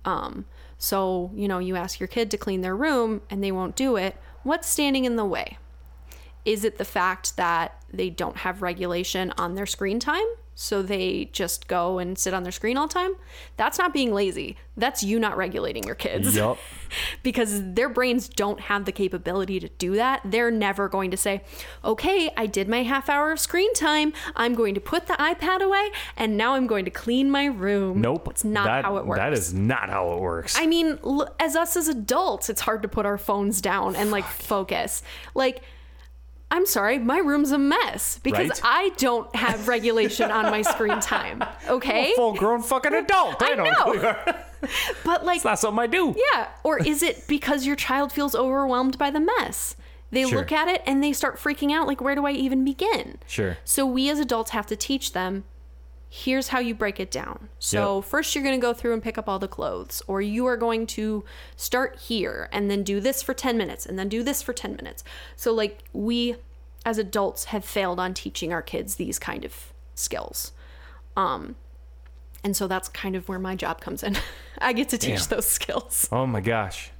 Um 0.04 0.44
so 0.78 1.30
you 1.34 1.48
know 1.48 1.58
you 1.58 1.76
ask 1.76 1.98
your 1.98 2.06
kid 2.06 2.30
to 2.30 2.36
clean 2.36 2.60
their 2.60 2.76
room 2.76 3.22
and 3.30 3.42
they 3.42 3.52
won't 3.52 3.74
do 3.74 3.96
it. 3.96 4.16
What's 4.42 4.68
standing 4.68 5.04
in 5.04 5.16
the 5.16 5.24
way? 5.24 5.58
Is 6.44 6.64
it 6.64 6.78
the 6.78 6.84
fact 6.84 7.36
that 7.36 7.82
they 7.92 8.10
don't 8.10 8.38
have 8.38 8.62
regulation 8.62 9.32
on 9.36 9.54
their 9.54 9.66
screen 9.66 9.98
time 9.98 10.26
so 10.60 10.82
they 10.82 11.30
just 11.32 11.68
go 11.68 11.98
and 11.98 12.18
sit 12.18 12.34
on 12.34 12.42
their 12.42 12.50
screen 12.50 12.76
all 12.76 12.88
the 12.88 12.92
time 12.94 13.12
that's 13.56 13.78
not 13.78 13.92
being 13.92 14.12
lazy 14.12 14.56
that's 14.76 15.04
you 15.04 15.18
not 15.18 15.36
regulating 15.36 15.84
your 15.84 15.94
kids 15.94 16.34
Yup. 16.34 16.58
because 17.22 17.74
their 17.74 17.88
brains 17.88 18.28
don't 18.28 18.60
have 18.60 18.84
the 18.84 18.92
capability 18.92 19.58
to 19.60 19.68
do 19.70 19.96
that. 19.96 20.20
They're 20.24 20.50
never 20.52 20.88
going 20.88 21.10
to 21.10 21.16
say, 21.16 21.42
okay, 21.84 22.30
I 22.36 22.46
did 22.46 22.68
my 22.68 22.84
half 22.84 23.08
hour 23.08 23.32
of 23.32 23.40
screen 23.40 23.74
time. 23.74 24.12
I'm 24.36 24.54
going 24.54 24.74
to 24.74 24.80
put 24.80 25.06
the 25.06 25.14
iPad 25.14 25.60
away 25.62 25.90
and 26.16 26.36
now 26.36 26.54
I'm 26.54 26.66
going 26.68 26.84
to 26.84 26.90
clean 26.92 27.30
my 27.30 27.46
room. 27.46 28.00
Nope. 28.00 28.28
It's 28.30 28.44
not 28.44 28.66
That- 28.66 28.84
how 28.84 28.96
it 28.98 29.06
works. 29.06 29.18
That 29.18 29.32
is 29.32 29.52
not 29.52 29.90
how 29.90 30.12
it 30.12 30.20
works. 30.20 30.56
I 30.58 30.66
mean, 30.66 30.98
l- 31.04 31.34
as 31.40 31.56
us 31.56 31.76
as 31.76 31.88
adults, 31.88 32.48
it's 32.48 32.60
hard 32.60 32.82
to 32.82 32.88
put 32.88 33.04
our 33.04 33.18
phones 33.18 33.60
down 33.60 33.96
and 33.96 34.10
like 34.12 34.24
focus. 34.26 35.02
Like, 35.34 35.62
I'm 36.50 36.64
sorry, 36.64 36.98
my 36.98 37.18
room's 37.18 37.52
a 37.52 37.58
mess 37.58 38.18
because 38.22 38.48
Right. 38.48 38.60
I 38.64 38.88
don't 38.96 39.34
have 39.36 39.68
regulation 39.68 40.30
on 40.30 40.44
my 40.46 40.62
screen 40.62 40.98
time. 41.00 41.44
Okay? 41.68 42.14
Full 42.16 42.34
grown 42.34 42.62
fucking 42.62 42.94
adult. 42.94 43.42
I 43.42 43.54
don't 43.54 43.64
know. 43.94 44.34
But 45.04 45.24
like, 45.24 45.36
It's 45.36 45.44
not 45.44 45.58
something 45.58 45.78
I 45.78 45.86
do. 45.86 46.14
Yeah. 46.32 46.48
Or 46.64 46.78
is 46.78 47.02
it 47.02 47.28
because 47.28 47.66
your 47.66 47.76
child 47.76 48.10
feels 48.12 48.34
overwhelmed 48.34 48.96
by 48.98 49.10
the 49.10 49.20
mess? 49.20 49.76
They 50.10 50.24
Sure. 50.24 50.38
look 50.38 50.50
at 50.50 50.66
it 50.68 50.82
and 50.86 51.04
they 51.04 51.12
start 51.12 51.36
freaking 51.36 51.70
out 51.72 51.86
like, 51.86 52.00
where 52.00 52.14
do 52.14 52.24
I 52.26 52.30
even 52.32 52.64
begin? 52.64 53.18
Sure. 53.26 53.58
So 53.64 53.84
we 53.84 54.08
as 54.08 54.18
adults 54.18 54.50
have 54.52 54.66
to 54.68 54.76
teach 54.76 55.12
them 55.12 55.44
here's 56.10 56.48
how 56.48 56.58
you 56.58 56.74
break 56.74 56.98
it 56.98 57.10
down. 57.10 57.48
So 57.58 57.96
Yep. 57.96 58.04
first 58.06 58.34
you're 58.34 58.44
going 58.44 58.58
to 58.58 58.64
go 58.66 58.72
through 58.72 58.94
and 58.94 59.02
pick 59.02 59.18
up 59.18 59.28
all 59.28 59.38
the 59.38 59.48
clothes 59.48 60.02
or 60.06 60.22
you 60.22 60.46
are 60.46 60.56
going 60.56 60.86
to 60.88 61.24
start 61.56 61.98
here 61.98 62.48
and 62.52 62.70
then 62.70 62.82
do 62.82 62.98
this 63.00 63.22
for 63.22 63.34
10 63.34 63.58
minutes 63.58 63.84
and 63.84 63.98
then 63.98 64.08
do 64.08 64.22
this 64.22 64.40
for 64.42 64.52
10 64.52 64.74
minutes. 64.76 65.04
So 65.36 65.52
like 65.52 65.80
we 65.92 66.36
as 66.86 66.96
adults 66.96 67.46
have 67.46 67.64
failed 67.64 68.00
on 68.00 68.14
teaching 68.14 68.52
our 68.52 68.62
kids 68.62 68.94
these 68.94 69.18
kind 69.18 69.44
of 69.44 69.72
skills. 69.94 70.52
Um 71.16 71.56
and 72.44 72.56
so 72.56 72.66
that's 72.68 72.88
kind 72.88 73.14
of 73.16 73.28
where 73.28 73.38
my 73.38 73.54
job 73.54 73.80
comes 73.80 74.02
in. 74.02 74.16
I 74.58 74.72
get 74.72 74.88
to 74.90 74.98
teach 74.98 75.20
Damn. 75.28 75.36
those 75.36 75.46
skills. 75.46 76.08
Oh 76.10 76.26
my 76.26 76.40
gosh. 76.40 76.90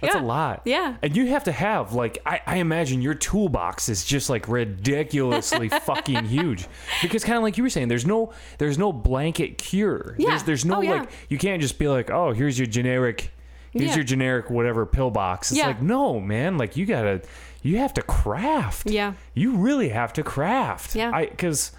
That's 0.00 0.14
Yeah. 0.14 0.20
a 0.20 0.24
lot. 0.24 0.62
Yeah. 0.64 0.96
And 1.02 1.16
you 1.16 1.26
have 1.28 1.44
to 1.44 1.52
have, 1.52 1.92
like, 1.92 2.18
I, 2.24 2.40
I 2.46 2.56
imagine 2.56 3.02
your 3.02 3.14
toolbox 3.14 3.88
is 3.88 4.04
just 4.04 4.30
like 4.30 4.48
ridiculously 4.48 5.68
fucking 5.84 6.26
huge. 6.26 6.66
Because 7.02 7.24
kind 7.24 7.36
of 7.36 7.42
like 7.42 7.56
you 7.56 7.62
were 7.64 7.70
saying, 7.70 7.88
there's 7.88 8.06
no 8.06 8.32
there's 8.58 8.78
no 8.78 8.92
blanket 8.92 9.58
cure. 9.58 10.14
Yeah. 10.18 10.30
There's 10.30 10.42
there's 10.44 10.64
no 10.64 10.76
Oh, 10.76 10.80
yeah. 10.80 10.92
like 11.00 11.10
you 11.28 11.38
can't 11.38 11.60
just 11.62 11.78
be 11.78 11.88
like, 11.88 12.10
oh, 12.10 12.32
here's 12.32 12.58
your 12.58 12.66
generic 12.66 13.30
here's 13.72 13.88
Yeah. 13.90 13.94
your 13.96 14.04
generic 14.04 14.50
whatever 14.50 14.86
pill 14.86 15.10
box. 15.10 15.50
It's 15.50 15.60
like, 15.60 15.82
no, 15.82 16.20
man, 16.20 16.56
like 16.58 16.76
you 16.76 16.86
gotta 16.86 17.22
you 17.62 17.78
have 17.78 17.94
to 17.94 18.02
craft. 18.02 18.90
Yeah. 18.90 19.14
You 19.34 19.56
really 19.56 19.88
have 19.88 20.12
to 20.14 20.22
craft. 20.22 20.94
Yeah. 20.94 21.10
I 21.12 21.26
because 21.26 21.72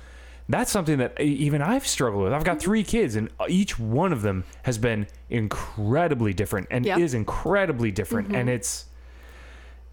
that's 0.47 0.71
something 0.71 0.97
that 0.99 1.19
even 1.19 1.61
I've 1.61 1.87
struggled 1.87 2.23
with. 2.23 2.33
I've 2.33 2.43
got 2.43 2.59
three 2.59 2.83
kids, 2.83 3.15
and 3.15 3.29
each 3.47 3.79
one 3.79 4.13
of 4.13 4.21
them 4.21 4.43
has 4.63 4.77
been 4.77 5.07
incredibly 5.29 6.33
different, 6.33 6.67
and. 6.71 6.85
Mm-hmm. 6.85 7.01
is 7.01 7.13
incredibly 7.13 7.91
different, 7.91 8.35
and 8.35 8.49
it's 8.49 8.85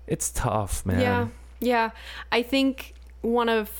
it's 0.06 0.30
tough, 0.30 0.84
man. 0.84 1.00
Yeah. 1.00 1.28
Yeah. 1.60 1.90
I 2.30 2.42
think 2.42 2.94
one 3.20 3.48
of 3.48 3.70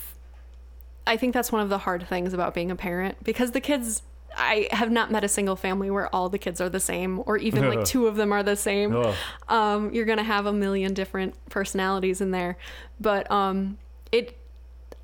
I 1.07 1.17
think 1.17 1.35
that's 1.35 1.51
one 1.51 1.61
of 1.61 1.69
the 1.69 1.79
hard 1.79 2.07
things 2.09 2.33
about 2.33 2.55
being 2.55 2.71
a 2.71 2.77
parent 2.77 3.23
because 3.23 3.53
the 3.53 3.61
kids. 3.61 4.03
I 4.35 4.69
have 4.71 4.91
not 4.91 5.11
met 5.11 5.25
a 5.25 5.29
single 5.29 5.57
family 5.57 5.91
where 5.91 6.09
all 6.15 6.31
the 6.31 6.39
kids 6.39 6.59
are 6.59 6.71
the 6.71 6.81
same, 6.81 7.23
or 7.27 7.37
even 7.37 7.69
like 7.69 7.85
two 7.85 8.07
of 8.07 8.17
them 8.17 8.33
are 8.33 8.43
the 8.43 8.57
same. 8.57 8.97
Um, 9.47 9.93
you're 9.93 10.07
gonna 10.07 10.23
have 10.23 10.47
a 10.47 10.55
million 10.55 10.95
different 10.95 11.35
personalities 11.51 12.23
in 12.23 12.31
there, 12.31 12.57
but 12.99 13.31
um, 13.31 13.77
it. 14.11 14.39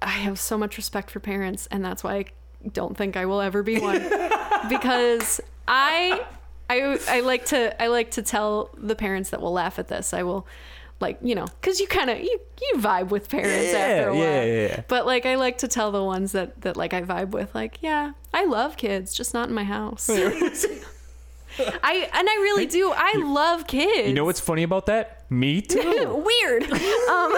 I 0.01 0.11
have 0.11 0.39
so 0.39 0.57
much 0.57 0.77
respect 0.77 1.11
for 1.11 1.21
parents, 1.21 1.67
and 1.71 1.85
that's 1.85 2.05
why 2.05 2.15
I 2.17 2.25
don't 2.73 2.97
think 2.97 3.17
I 3.17 3.27
will 3.27 3.41
ever 3.41 3.63
be 3.63 3.79
one 3.81 4.01
because 4.69 5.41
I, 5.67 6.25
I, 6.71 6.99
I 7.09 7.21
like 7.21 7.47
to 7.47 7.81
I 7.83 7.87
like 7.89 8.13
to 8.13 8.23
tell 8.23 8.71
the 8.77 8.95
parents 8.95 9.31
that 9.31 9.41
will 9.43 9.53
laugh 9.53 9.79
at 9.79 9.89
this. 9.89 10.15
I 10.15 10.23
will, 10.23 10.47
like 11.01 11.19
you 11.23 11.35
know, 11.35 11.47
because 11.61 11.81
you 11.81 11.87
kind 11.89 12.11
of 12.11 12.19
you 12.21 12.41
you 12.61 12.75
vibe 12.79 13.09
with 13.09 13.29
parents 13.29 13.73
Yeah, 13.73 13.79
after 13.79 14.09
a 14.09 14.15
while. 14.15 14.23
yeah, 14.23 14.45
yeah, 14.45 14.69
yeah. 14.69 14.83
But 14.89 15.07
like 15.07 15.27
I 15.27 15.35
like 15.37 15.59
to 15.59 15.69
tell 15.69 15.91
the 15.93 16.03
ones 16.05 16.33
that 16.33 16.61
that 16.63 16.77
like 16.77 16.93
I 16.95 17.03
vibe 17.03 17.31
with, 17.31 17.55
like 17.55 17.79
yeah, 17.81 18.13
I 18.33 18.45
love 18.45 18.77
kids, 18.77 19.15
just 19.15 19.35
not 19.35 19.49
in 19.49 19.55
my 19.55 19.65
house. 19.65 20.09
I 21.59 22.09
and 22.13 22.29
I 22.29 22.35
really 22.43 22.67
do. 22.67 22.93
I 22.95 23.15
love 23.25 23.67
kids. 23.67 24.09
You 24.09 24.15
know 24.15 24.25
what's 24.25 24.41
funny 24.41 24.63
about 24.63 24.87
that? 24.87 25.18
Me 25.31 25.61
too. 25.63 26.25
weird. 26.27 26.63
um, 26.73 27.37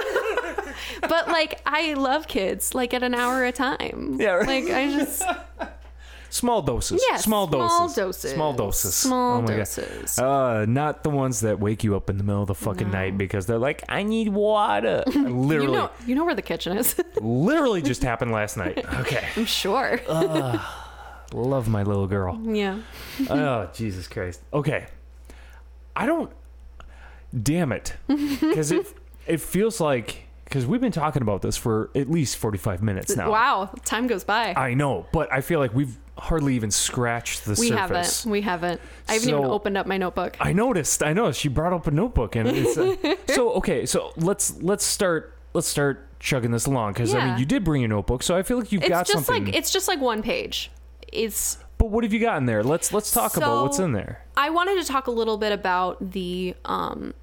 but 1.03 1.28
like 1.28 1.61
I 1.66 1.95
love 1.95 2.28
kids, 2.28 2.74
like 2.74 2.95
at 2.95 3.03
an 3.03 3.14
hour 3.14 3.45
a 3.45 3.53
time. 3.53 4.16
Yeah, 4.20 4.32
right. 4.34 4.47
Like 4.64 4.72
I 4.74 4.91
just 4.91 5.22
Small 6.32 6.62
doses. 6.62 7.03
Yeah, 7.11 7.16
small 7.16 7.49
doses. 7.49 7.68
small 7.74 7.88
doses. 7.88 7.97
doses. 7.97 8.32
Small 8.34 8.53
doses. 8.53 8.95
Small 8.95 9.38
Oh 9.38 9.43
my 9.43 9.49
God. 9.49 9.57
doses. 9.57 10.16
Uh, 10.16 10.64
not 10.68 11.03
the 11.03 11.11
ones 11.11 11.41
that 11.41 11.59
wake 11.59 11.82
you 11.82 11.97
up 11.97 12.09
in 12.09 12.18
the 12.18 12.22
middle 12.22 12.43
of 12.43 12.47
the 12.47 12.55
fucking 12.55 12.88
night 12.93 13.18
because 13.18 13.47
they're 13.47 13.59
like, 13.59 13.82
I 13.88 14.05
need 14.05 14.28
water. 14.28 15.03
literally, 15.09 15.66
you 15.66 15.72
know 15.72 15.91
you 16.07 16.14
know 16.14 16.24
where 16.24 16.36
the 16.36 16.43
kitchen 16.43 16.76
is. 16.78 16.95
literally 17.20 17.82
just 17.82 18.05
happened 18.05 18.30
last 18.30 18.57
night. 18.57 18.78
Okay. 19.01 19.26
I'm 19.36 19.45
sure. 19.45 20.01
Love 21.32 21.68
my 21.68 21.82
little 21.82 22.07
girl. 22.07 22.41
yeah. 22.45 22.78
oh, 23.28 23.68
Jesus 23.74 24.07
Christ. 24.07 24.41
Okay. 24.53 24.86
I 25.97 26.07
don't. 26.07 26.30
Damn 27.43 27.72
it. 27.72 27.95
Because 28.41 28.72
it, 28.72 28.87
it 29.26 29.41
feels 29.41 29.81
like. 29.81 30.24
Because 30.45 30.66
we've 30.66 30.81
been 30.81 30.91
talking 30.91 31.22
about 31.22 31.43
this 31.43 31.57
for 31.57 31.91
at 31.95 32.11
least 32.11 32.37
45 32.39 32.83
minutes 32.83 33.14
now. 33.14 33.31
Wow, 33.31 33.70
time 33.85 34.09
goes 34.09 34.24
by. 34.24 34.53
I 34.55 34.74
know, 34.74 35.07
but 35.12 35.33
I 35.33 35.43
feel 35.43 35.61
like 35.61 35.72
we've 35.72 35.97
hardly 36.18 36.57
even 36.57 36.72
scratched 36.72 37.45
the 37.45 37.55
surface. 37.55 37.61
we 37.61 37.68
surface. 37.68 38.18
haven't. 38.24 38.33
We 38.33 38.41
haven't. 38.41 38.81
I 39.09 39.12
haven't 39.14 39.28
even 39.28 39.45
opened 39.45 39.76
up 39.76 39.87
my 39.87 39.97
notebook. 39.97 40.37
I 40.41 40.53
noticed. 40.53 41.05
I 41.05 41.12
noticed. 41.12 41.39
She 41.39 41.49
brought 41.49 41.72
up 41.72 41.87
a 41.87 41.93
notebook, 41.93 42.35
and 42.35 42.49
it's 42.49 42.76
uh, 42.76 42.97
so 43.33 43.53
okay. 43.53 43.87
So 43.87 44.12
let's 44.16 44.61
let's 44.61 44.85
start 44.85 45.37
let's 45.55 45.68
start 45.68 46.09
chugging 46.18 46.51
this 46.51 46.66
along 46.66 46.95
because 46.95 47.14
I 47.14 47.18
Yeah. 47.18 47.26
mean 47.31 47.39
you 47.39 47.45
did 47.47 47.62
bring 47.62 47.85
a 47.85 47.89
notebook, 47.89 48.24
so 48.24 48.37
I 48.37 48.43
feel 48.43 48.59
like 48.59 48.72
you've 48.72 48.83
it's 48.83 48.89
got 48.89 49.07
just 49.07 49.24
something. 49.26 49.45
like 49.47 49.55
it's 49.55 49.70
just 49.70 49.87
like 49.87 50.01
one 50.01 50.20
page. 50.20 50.72
It's 51.12 51.59
but 51.78 51.91
what 51.91 52.03
have 52.03 52.12
you 52.12 52.18
got 52.18 52.39
in 52.39 52.47
there? 52.47 52.64
Let's 52.64 52.93
let's 52.93 53.12
talk 53.12 53.37
about 53.37 53.62
what's 53.62 53.76
So- 53.76 53.85
in 53.85 53.93
there. 53.93 54.24
I 54.37 54.51
wanted 54.51 54.81
to 54.83 54.85
talk 54.91 55.07
a 55.07 55.11
little 55.12 55.37
bit 55.39 55.53
about 55.53 56.11
the 56.12 56.57
um 56.64 57.14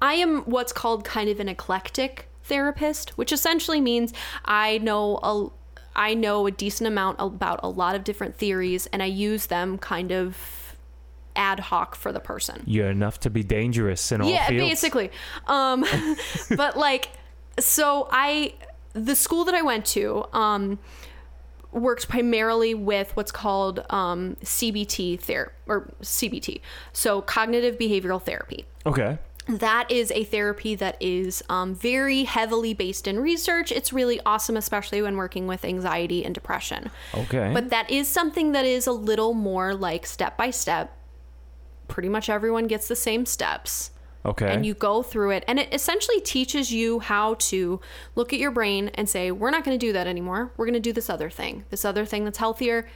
I 0.00 0.14
am 0.14 0.42
what's 0.42 0.72
called 0.72 1.04
kind 1.04 1.28
of 1.28 1.40
an 1.40 1.48
eclectic 1.48 2.28
therapist, 2.44 3.16
which 3.18 3.32
essentially 3.32 3.80
means 3.80 4.12
I 4.44 4.78
know 4.78 5.18
a 5.22 5.48
I 5.96 6.14
know 6.14 6.46
a 6.46 6.50
decent 6.50 6.86
amount 6.86 7.16
about 7.18 7.60
a 7.62 7.68
lot 7.68 7.96
of 7.96 8.04
different 8.04 8.36
theories 8.36 8.86
and 8.92 9.02
I 9.02 9.06
use 9.06 9.46
them 9.46 9.78
kind 9.78 10.12
of 10.12 10.36
ad 11.34 11.58
hoc 11.60 11.94
for 11.96 12.12
the 12.12 12.20
person. 12.20 12.62
You're 12.66 12.90
enough 12.90 13.18
to 13.20 13.30
be 13.30 13.42
dangerous 13.42 14.12
in 14.12 14.20
all 14.20 14.28
yeah 14.30 14.46
fields. 14.48 14.70
basically 14.70 15.10
um 15.46 15.84
but 16.56 16.76
like 16.76 17.10
so 17.58 18.08
i 18.10 18.54
the 18.92 19.14
school 19.14 19.44
that 19.44 19.54
i 19.54 19.62
went 19.62 19.84
to 19.86 20.24
um 20.32 20.78
worked 21.70 22.08
primarily 22.08 22.74
with 22.74 23.14
what's 23.16 23.30
called 23.30 23.84
um 23.90 24.36
cbt 24.42 25.20
therapy 25.20 25.52
or 25.66 25.92
cbt 26.02 26.60
so 26.92 27.20
cognitive 27.20 27.76
behavioral 27.78 28.20
therapy 28.22 28.64
Okay. 28.86 29.18
That 29.48 29.90
is 29.90 30.10
a 30.12 30.24
therapy 30.24 30.74
that 30.74 30.96
is 31.00 31.42
um, 31.48 31.74
very 31.74 32.24
heavily 32.24 32.74
based 32.74 33.08
in 33.08 33.18
research. 33.18 33.72
It's 33.72 33.92
really 33.92 34.20
awesome, 34.26 34.56
especially 34.56 35.00
when 35.00 35.16
working 35.16 35.46
with 35.46 35.64
anxiety 35.64 36.24
and 36.24 36.34
depression. 36.34 36.90
Okay. 37.14 37.50
But 37.54 37.70
that 37.70 37.90
is 37.90 38.08
something 38.08 38.52
that 38.52 38.66
is 38.66 38.86
a 38.86 38.92
little 38.92 39.32
more 39.32 39.74
like 39.74 40.04
step 40.04 40.36
by 40.36 40.50
step. 40.50 40.94
Pretty 41.88 42.10
much 42.10 42.28
everyone 42.28 42.66
gets 42.66 42.88
the 42.88 42.96
same 42.96 43.24
steps. 43.24 43.90
okay. 44.26 44.52
And 44.52 44.66
you 44.66 44.74
go 44.74 45.02
through 45.02 45.30
it, 45.30 45.44
and 45.48 45.58
it 45.58 45.72
essentially 45.72 46.20
teaches 46.20 46.70
you 46.70 47.00
how 47.00 47.34
to 47.34 47.80
look 48.14 48.34
at 48.34 48.38
your 48.38 48.50
brain 48.50 48.90
and 48.94 49.08
say, 49.08 49.30
We're 49.30 49.50
not 49.50 49.64
going 49.64 49.78
to 49.78 49.86
do 49.86 49.94
that 49.94 50.06
anymore. 50.06 50.52
We're 50.58 50.66
going 50.66 50.74
to 50.74 50.80
do 50.80 50.92
this 50.92 51.08
other 51.08 51.30
thing, 51.30 51.64
this 51.70 51.86
other 51.86 52.04
thing 52.04 52.24
that's 52.24 52.38
healthier. 52.38 52.86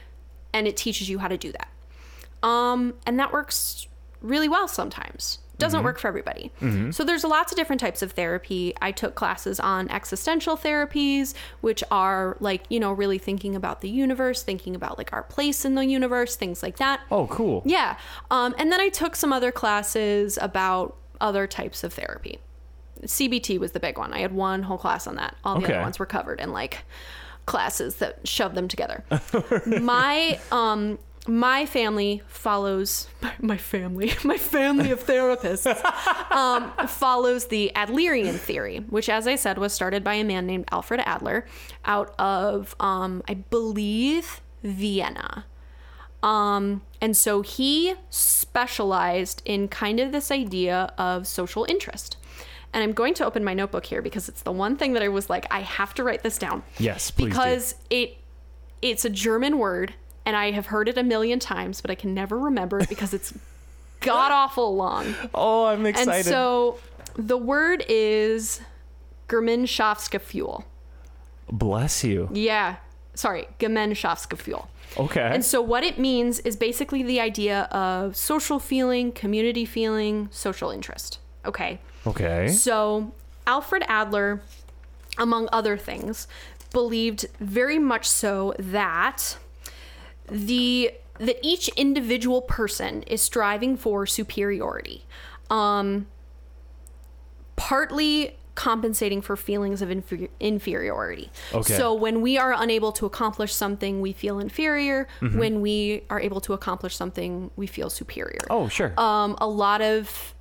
And 0.53 0.67
it 0.67 0.77
teaches 0.77 1.09
you 1.09 1.17
how 1.17 1.29
to 1.29 1.37
do 1.37 1.51
that. 1.51 2.47
Um, 2.47 2.93
and 3.07 3.17
that 3.17 3.33
works 3.33 3.87
really 4.21 4.47
well 4.47 4.67
sometimes. 4.67 5.39
Doesn't 5.63 5.83
work 5.83 5.97
for 5.99 6.07
everybody. 6.07 6.51
So 6.91 7.03
there's 7.03 7.23
lots 7.23 7.51
of 7.51 7.57
different 7.57 7.79
types 7.79 8.01
of 8.01 8.11
therapy. 8.11 8.73
I 8.81 8.91
took 8.91 9.15
classes 9.15 9.59
on 9.59 9.89
existential 9.89 10.55
therapies, 10.57 11.33
which 11.61 11.83
are 11.91 12.37
like, 12.39 12.63
you 12.69 12.79
know, 12.79 12.91
really 12.91 13.17
thinking 13.17 13.55
about 13.55 13.81
the 13.81 13.89
universe, 13.89 14.43
thinking 14.43 14.75
about 14.75 14.97
like 14.97 15.11
our 15.13 15.23
place 15.23 15.65
in 15.65 15.75
the 15.75 15.85
universe, 15.85 16.35
things 16.35 16.61
like 16.61 16.77
that. 16.77 17.01
oh, 17.11 17.27
cool. 17.27 17.61
Yeah. 17.65 17.97
Um, 18.29 18.53
and 18.57 18.71
then 18.71 18.79
I 18.81 18.89
took 18.89 19.15
some 19.15 19.31
other 19.33 19.51
classes 19.51 20.37
about 20.41 20.95
other 21.21 21.47
types 21.47 21.83
of 21.83 21.93
therapy. 21.93 22.39
CBT 23.03 23.59
was 23.59 23.71
the 23.71 23.79
big 23.79 23.97
one. 23.97 24.13
I 24.13 24.19
had 24.19 24.33
one 24.33 24.63
whole 24.63 24.77
class 24.77 25.07
on 25.07 25.15
that. 25.15 25.35
All 25.43 25.55
the 25.59 25.63
Okay. 25.65 25.73
other 25.73 25.81
ones 25.83 25.99
were 25.99 26.05
covered 26.05 26.39
in 26.39 26.51
like 26.51 26.83
classes 27.45 27.95
that 27.95 28.25
shoved 28.27 28.55
them 28.55 28.67
together. 28.67 29.03
my 29.65 30.39
um 30.51 30.97
my 31.27 31.65
family 31.65 32.21
follows 32.27 33.07
my 33.39 33.57
family 33.57 34.11
my 34.23 34.37
family 34.37 34.91
of 34.91 35.05
therapists 35.05 35.65
um, 36.31 36.71
follows 36.87 37.47
the 37.47 37.71
Adlerian 37.75 38.35
theory, 38.37 38.79
which, 38.89 39.09
as 39.09 39.27
I 39.27 39.35
said, 39.35 39.57
was 39.57 39.73
started 39.73 40.03
by 40.03 40.15
a 40.15 40.23
man 40.23 40.45
named 40.45 40.65
Alfred 40.71 41.01
Adler 41.05 41.45
out 41.85 42.13
of, 42.19 42.75
um, 42.79 43.23
I 43.27 43.35
believe, 43.35 44.41
Vienna. 44.63 45.45
Um, 46.21 46.81
and 47.01 47.15
so 47.17 47.41
he 47.41 47.95
specialized 48.09 49.41
in 49.45 49.67
kind 49.67 49.99
of 49.99 50.11
this 50.11 50.31
idea 50.31 50.93
of 50.97 51.27
social 51.27 51.65
interest. 51.67 52.17
And 52.71 52.81
I'm 52.81 52.93
going 52.93 53.13
to 53.15 53.25
open 53.25 53.43
my 53.43 53.53
notebook 53.53 53.85
here 53.85 54.01
because 54.01 54.29
it's 54.29 54.41
the 54.41 54.51
one 54.51 54.77
thing 54.77 54.93
that 54.93 55.03
I 55.03 55.09
was 55.09 55.29
like, 55.29 55.45
I 55.51 55.59
have 55.59 55.93
to 55.95 56.03
write 56.03 56.23
this 56.23 56.37
down. 56.37 56.63
Yes, 56.79 57.11
please 57.11 57.25
do. 57.25 57.29
Because 57.29 57.75
it 57.89 58.17
it's 58.81 59.05
a 59.05 59.09
German 59.09 59.57
word 59.59 59.93
and 60.25 60.35
I 60.35 60.51
have 60.51 60.67
heard 60.67 60.87
it 60.87 60.97
a 60.97 61.03
million 61.03 61.39
times, 61.39 61.81
but 61.81 61.91
I 61.91 61.95
can 61.95 62.13
never 62.13 62.37
remember 62.37 62.79
it 62.79 62.89
because 62.89 63.13
it's 63.13 63.33
god 63.99 64.31
awful 64.31 64.75
long. 64.75 65.15
Oh, 65.33 65.65
I'm 65.65 65.85
excited. 65.85 66.13
And 66.13 66.25
so 66.25 66.79
the 67.15 67.37
word 67.37 67.85
is 67.87 68.61
Gemeinschaftsgefühl. 69.27 70.63
Bless 71.51 72.03
you. 72.03 72.29
Yeah. 72.31 72.77
Sorry, 73.15 73.47
Gemeinschaftsgefühl. 73.59 74.67
Okay. 74.97 75.29
And 75.33 75.43
so 75.43 75.61
what 75.61 75.83
it 75.83 75.97
means 75.97 76.39
is 76.39 76.55
basically 76.55 77.03
the 77.03 77.19
idea 77.19 77.63
of 77.71 78.15
social 78.15 78.59
feeling, 78.59 79.11
community 79.11 79.65
feeling, 79.65 80.29
social 80.31 80.69
interest. 80.69 81.19
Okay. 81.45 81.79
okay. 82.05 82.47
So 82.47 83.11
Alfred 83.47 83.83
Adler, 83.87 84.41
among 85.17 85.49
other 85.51 85.77
things, 85.77 86.27
believed 86.71 87.25
very 87.39 87.79
much 87.79 88.09
so 88.09 88.53
that 88.57 89.37
the 90.29 90.91
that 91.19 91.37
each 91.43 91.67
individual 91.69 92.41
person 92.41 93.03
is 93.03 93.21
striving 93.21 93.77
for 93.77 94.05
superiority. 94.05 95.05
Um, 95.49 96.07
partly 97.55 98.37
compensating 98.55 99.21
for 99.21 99.35
feelings 99.35 99.81
of 99.81 99.89
inferi- 99.89 100.29
inferiority. 100.39 101.31
Okay. 101.53 101.73
So 101.73 101.93
when 101.93 102.21
we 102.21 102.37
are 102.37 102.53
unable 102.53 102.91
to 102.93 103.05
accomplish 103.05 103.53
something, 103.53 104.01
we 104.01 104.13
feel 104.13 104.39
inferior. 104.39 105.07
Mm-hmm. 105.21 105.39
When 105.39 105.61
we 105.61 106.03
are 106.09 106.19
able 106.19 106.41
to 106.41 106.53
accomplish 106.53 106.95
something, 106.95 107.49
we 107.55 107.67
feel 107.67 107.89
superior 107.89 108.39
oh, 108.49 108.67
sure. 108.67 108.99
um, 108.99 109.35
a 109.39 109.47
lot 109.47 109.81
of 109.81 110.33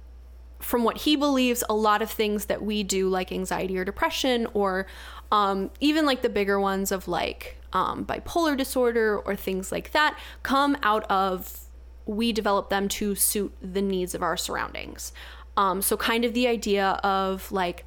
from 0.58 0.84
what 0.84 0.98
he 0.98 1.16
believes 1.16 1.64
a 1.68 1.74
lot 1.74 2.02
of 2.02 2.10
things 2.10 2.44
that 2.44 2.62
we 2.62 2.84
do 2.84 3.08
like 3.08 3.32
anxiety 3.32 3.76
or 3.76 3.84
depression 3.84 4.46
or 4.54 4.86
um, 5.32 5.70
even 5.80 6.06
like 6.06 6.22
the 6.22 6.28
bigger 6.28 6.60
ones 6.60 6.92
of 6.92 7.08
like 7.08 7.56
um, 7.72 8.04
bipolar 8.04 8.56
disorder 8.56 9.18
or 9.18 9.34
things 9.34 9.72
like 9.72 9.90
that 9.90 10.16
come 10.44 10.76
out 10.84 11.04
of 11.10 11.58
we 12.06 12.32
develop 12.32 12.68
them 12.68 12.88
to 12.88 13.14
suit 13.14 13.52
the 13.60 13.82
needs 13.82 14.14
of 14.14 14.22
our 14.22 14.36
surroundings 14.36 15.12
um, 15.56 15.82
so 15.82 15.96
kind 15.96 16.24
of 16.24 16.34
the 16.34 16.46
idea 16.46 17.00
of 17.02 17.50
like 17.50 17.84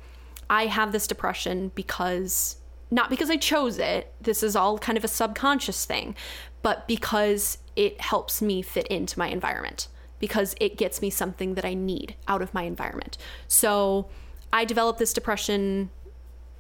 i 0.50 0.66
have 0.66 0.92
this 0.92 1.08
depression 1.08 1.72
because 1.76 2.58
not 2.92 3.10
because 3.10 3.30
i 3.30 3.38
chose 3.38 3.78
it 3.78 4.14
this 4.20 4.44
is 4.44 4.56
all 4.56 4.78
kind 4.78 4.98
of 4.98 5.04
a 5.04 5.08
subconscious 5.08 5.86
thing 5.86 6.16
but 6.62 6.88
because 6.88 7.60
it 7.76 8.00
helps 8.02 8.42
me 8.42 8.62
fit 8.62 8.88
into 8.88 9.20
my 9.20 9.28
environment 9.28 9.88
because 10.20 10.56
it 10.60 10.78
gets 10.78 11.02
me 11.02 11.10
something 11.10 11.56
that 11.56 11.66
I 11.66 11.74
need 11.74 12.16
out 12.28 12.42
of 12.42 12.54
my 12.54 12.64
environment. 12.64 13.18
So 13.48 14.08
I 14.52 14.66
developed 14.66 15.00
this 15.00 15.14
depression. 15.14 15.92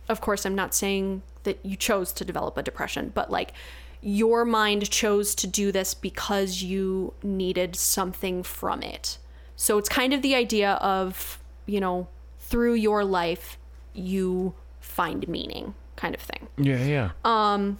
Of 0.07 0.21
course, 0.21 0.45
I'm 0.45 0.55
not 0.55 0.73
saying 0.73 1.23
that 1.43 1.59
you 1.63 1.75
chose 1.75 2.11
to 2.13 2.25
develop 2.25 2.57
a 2.57 2.63
depression, 2.63 3.11
but 3.13 3.31
like 3.31 3.53
your 4.01 4.45
mind 4.45 4.89
chose 4.89 5.33
to 5.35 5.47
do 5.47 5.71
this 5.71 5.93
because 5.93 6.61
you 6.61 7.13
needed 7.23 7.75
something 7.75 8.43
from 8.43 8.83
it. 8.83 9.17
So 9.55 9.77
it's 9.77 9.89
kind 9.89 10.13
of 10.13 10.21
the 10.21 10.35
idea 10.35 10.73
of, 10.73 11.39
you 11.65 11.79
know, 11.79 12.07
through 12.39 12.75
your 12.75 13.03
life, 13.03 13.57
you 13.93 14.53
find 14.79 15.27
meaning 15.27 15.73
kind 15.95 16.13
of 16.13 16.21
thing. 16.21 16.47
Yeah, 16.57 16.83
yeah. 16.83 17.11
Um, 17.23 17.79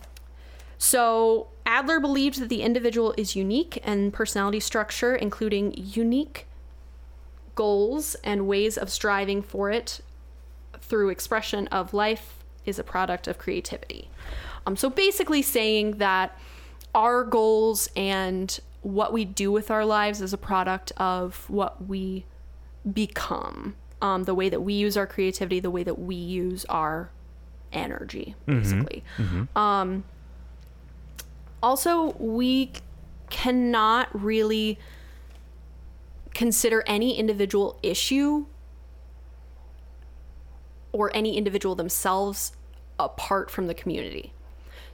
so 0.78 1.48
Adler 1.66 2.00
believed 2.00 2.40
that 2.40 2.50
the 2.50 2.62
individual 2.62 3.14
is 3.18 3.36
unique 3.36 3.80
and 3.84 4.12
personality 4.14 4.60
structure, 4.60 5.16
including 5.16 5.74
unique 5.76 6.48
goals 7.56 8.16
and 8.24 8.48
ways 8.48 8.78
of 8.78 8.90
striving 8.90 9.42
for 9.42 9.72
it 9.72 10.02
through 10.88 11.10
expression 11.10 11.68
of 11.68 11.94
life, 11.94 12.44
is 12.66 12.80
a 12.80 12.84
product 12.84 13.28
of 13.28 13.38
creativity. 13.38 14.10
Um, 14.66 14.76
so 14.76 14.90
basically, 14.90 15.42
saying 15.42 15.98
that 15.98 16.38
our 16.94 17.24
goals 17.24 17.90
and 17.96 18.60
what 18.82 19.12
we 19.14 19.26
do 19.26 19.52
with 19.52 19.70
our 19.70 19.86
lives 19.86 20.22
is 20.22 20.34
a 20.34 20.38
product 20.38 20.92
of 20.98 21.50
what 21.50 21.86
we 21.88 22.26
become. 22.92 23.76
Um, 24.02 24.24
the 24.24 24.36
way 24.36 24.50
that 24.50 24.62
we 24.62 24.74
use 24.74 24.98
our 24.98 25.08
creativity, 25.08 25.60
the 25.60 25.72
way 25.72 25.84
that 25.84 25.98
we 25.98 26.16
use 26.16 26.66
our 26.66 27.10
energy, 27.74 28.36
basically. 28.46 29.04
Um, 29.56 30.04
also, 31.64 32.12
we 32.20 32.72
cannot 33.30 34.10
really 34.14 34.78
consider 36.34 36.84
any 36.86 37.18
individual 37.18 37.80
issue 37.82 38.46
or 40.96 41.12
any 41.14 41.38
individual 41.38 41.76
themselves 41.76 42.54
apart 42.98 43.52
from 43.52 43.68
the 43.68 43.74
community. 43.74 44.32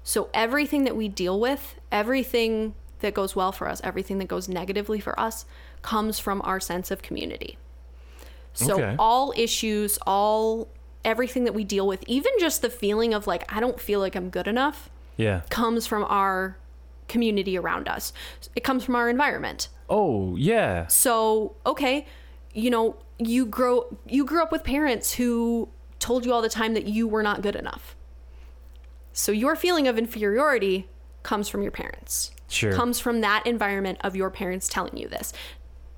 So 0.04 0.30
everything 0.34 0.84
that 0.86 0.96
we 0.96 1.08
deal 1.08 1.40
with, 1.40 1.76
everything 1.92 2.74
that 3.02 3.14
goes 3.14 3.36
well 3.36 3.52
for 3.52 3.70
us, 3.70 3.80
everything 3.84 4.18
that 4.18 4.28
goes 4.28 4.50
negatively 4.50 5.00
for 5.00 5.18
us, 5.20 5.46
comes 5.84 6.18
from 6.18 6.42
our 6.44 6.60
sense 6.60 6.90
of 6.90 7.04
community. 7.04 7.58
So 8.54 8.74
Okay. 8.82 8.96
all 8.98 9.32
issues, 9.38 10.00
all 10.08 10.68
everything 11.06 11.44
that 11.44 11.54
we 11.54 11.64
deal 11.64 11.86
with, 11.86 12.04
even 12.08 12.32
just 12.40 12.64
the 12.64 12.70
feeling 12.70 13.14
of 13.14 13.28
like 13.28 13.44
I 13.56 13.60
don't 13.60 13.80
feel 13.80 14.00
like 14.00 14.16
I'm 14.16 14.30
good 14.30 14.48
enough, 14.48 14.90
yeah. 15.18 15.42
comes 15.50 15.86
from 15.86 16.04
our 16.06 16.58
community 17.08 17.58
around 17.58 17.88
us. 17.88 18.12
It 18.56 18.64
comes 18.64 18.84
from 18.84 18.96
our 18.96 19.08
environment. 19.08 19.68
Oh, 19.88 20.36
yeah. 20.36 20.88
So, 20.88 21.56
okay, 21.66 22.08
you 22.54 22.72
know, 22.72 22.96
you 23.20 23.46
grow 23.46 23.86
you 24.08 24.26
grew 24.26 24.42
up 24.42 24.52
with 24.52 24.64
parents 24.64 25.14
who 25.14 25.70
told 26.02 26.26
you 26.26 26.34
all 26.34 26.42
the 26.42 26.50
time 26.50 26.74
that 26.74 26.88
you 26.88 27.08
were 27.08 27.24
not 27.24 27.42
good 27.42 27.56
enough. 27.56 27.96
So 29.14 29.32
your 29.32 29.56
feeling 29.56 29.88
of 29.88 29.98
inferiority 29.98 30.90
comes 31.24 31.48
from 31.48 31.62
your 31.62 31.72
parents. 31.72 32.32
Sure. 32.48 32.74
Comes 32.74 33.00
from 33.00 33.22
that 33.22 33.46
environment 33.46 34.00
of 34.02 34.16
your 34.16 34.30
parents 34.30 34.68
telling 34.68 34.98
you 34.98 35.08
this. 35.08 35.32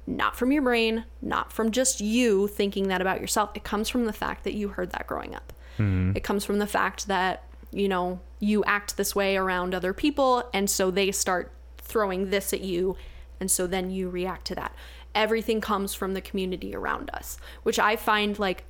Not 0.06 0.36
from 0.36 0.51
your 0.51 0.62
brain, 0.62 1.06
not 1.22 1.51
from 1.51 1.72
just 1.72 2.01
you 2.01 2.47
thinking 2.47 2.89
that 2.89 3.01
about 3.01 3.22
yourself. 3.22 3.51
It 3.56 3.64
comes 3.64 3.89
from 3.89 4.06
the 4.06 4.14
fact 4.14 4.43
that 4.43 4.54
you 4.54 4.68
heard 4.70 4.91
that 4.91 5.08
growing 5.08 5.34
up. 5.34 5.54
Mm-hmm. 5.78 6.16
It 6.16 6.24
comes 6.24 6.45
from 6.45 6.60
the 6.60 6.68
fact 6.68 7.08
that, 7.08 7.45
you 7.72 7.88
know, 7.88 8.20
you 8.39 8.64
act 8.66 8.97
this 8.97 9.16
way 9.16 9.38
around 9.38 9.74
other 9.74 9.93
people 9.93 10.43
and 10.54 10.70
so 10.70 10.91
they 10.91 11.12
start 11.12 11.51
throwing 11.78 12.30
this 12.30 12.54
at 12.54 12.62
you 12.62 12.97
and 13.39 13.49
so 13.49 13.66
then 13.66 13.89
you 13.89 14.10
react 14.10 14.45
to 14.47 14.56
that. 14.56 14.76
Everything 15.16 15.62
comes 15.62 15.93
from 15.93 16.14
the 16.14 16.22
community 16.22 16.76
around 16.76 17.10
us, 17.14 17.38
which 17.64 17.80
I 17.80 17.95
find 17.95 18.38
like 18.38 18.66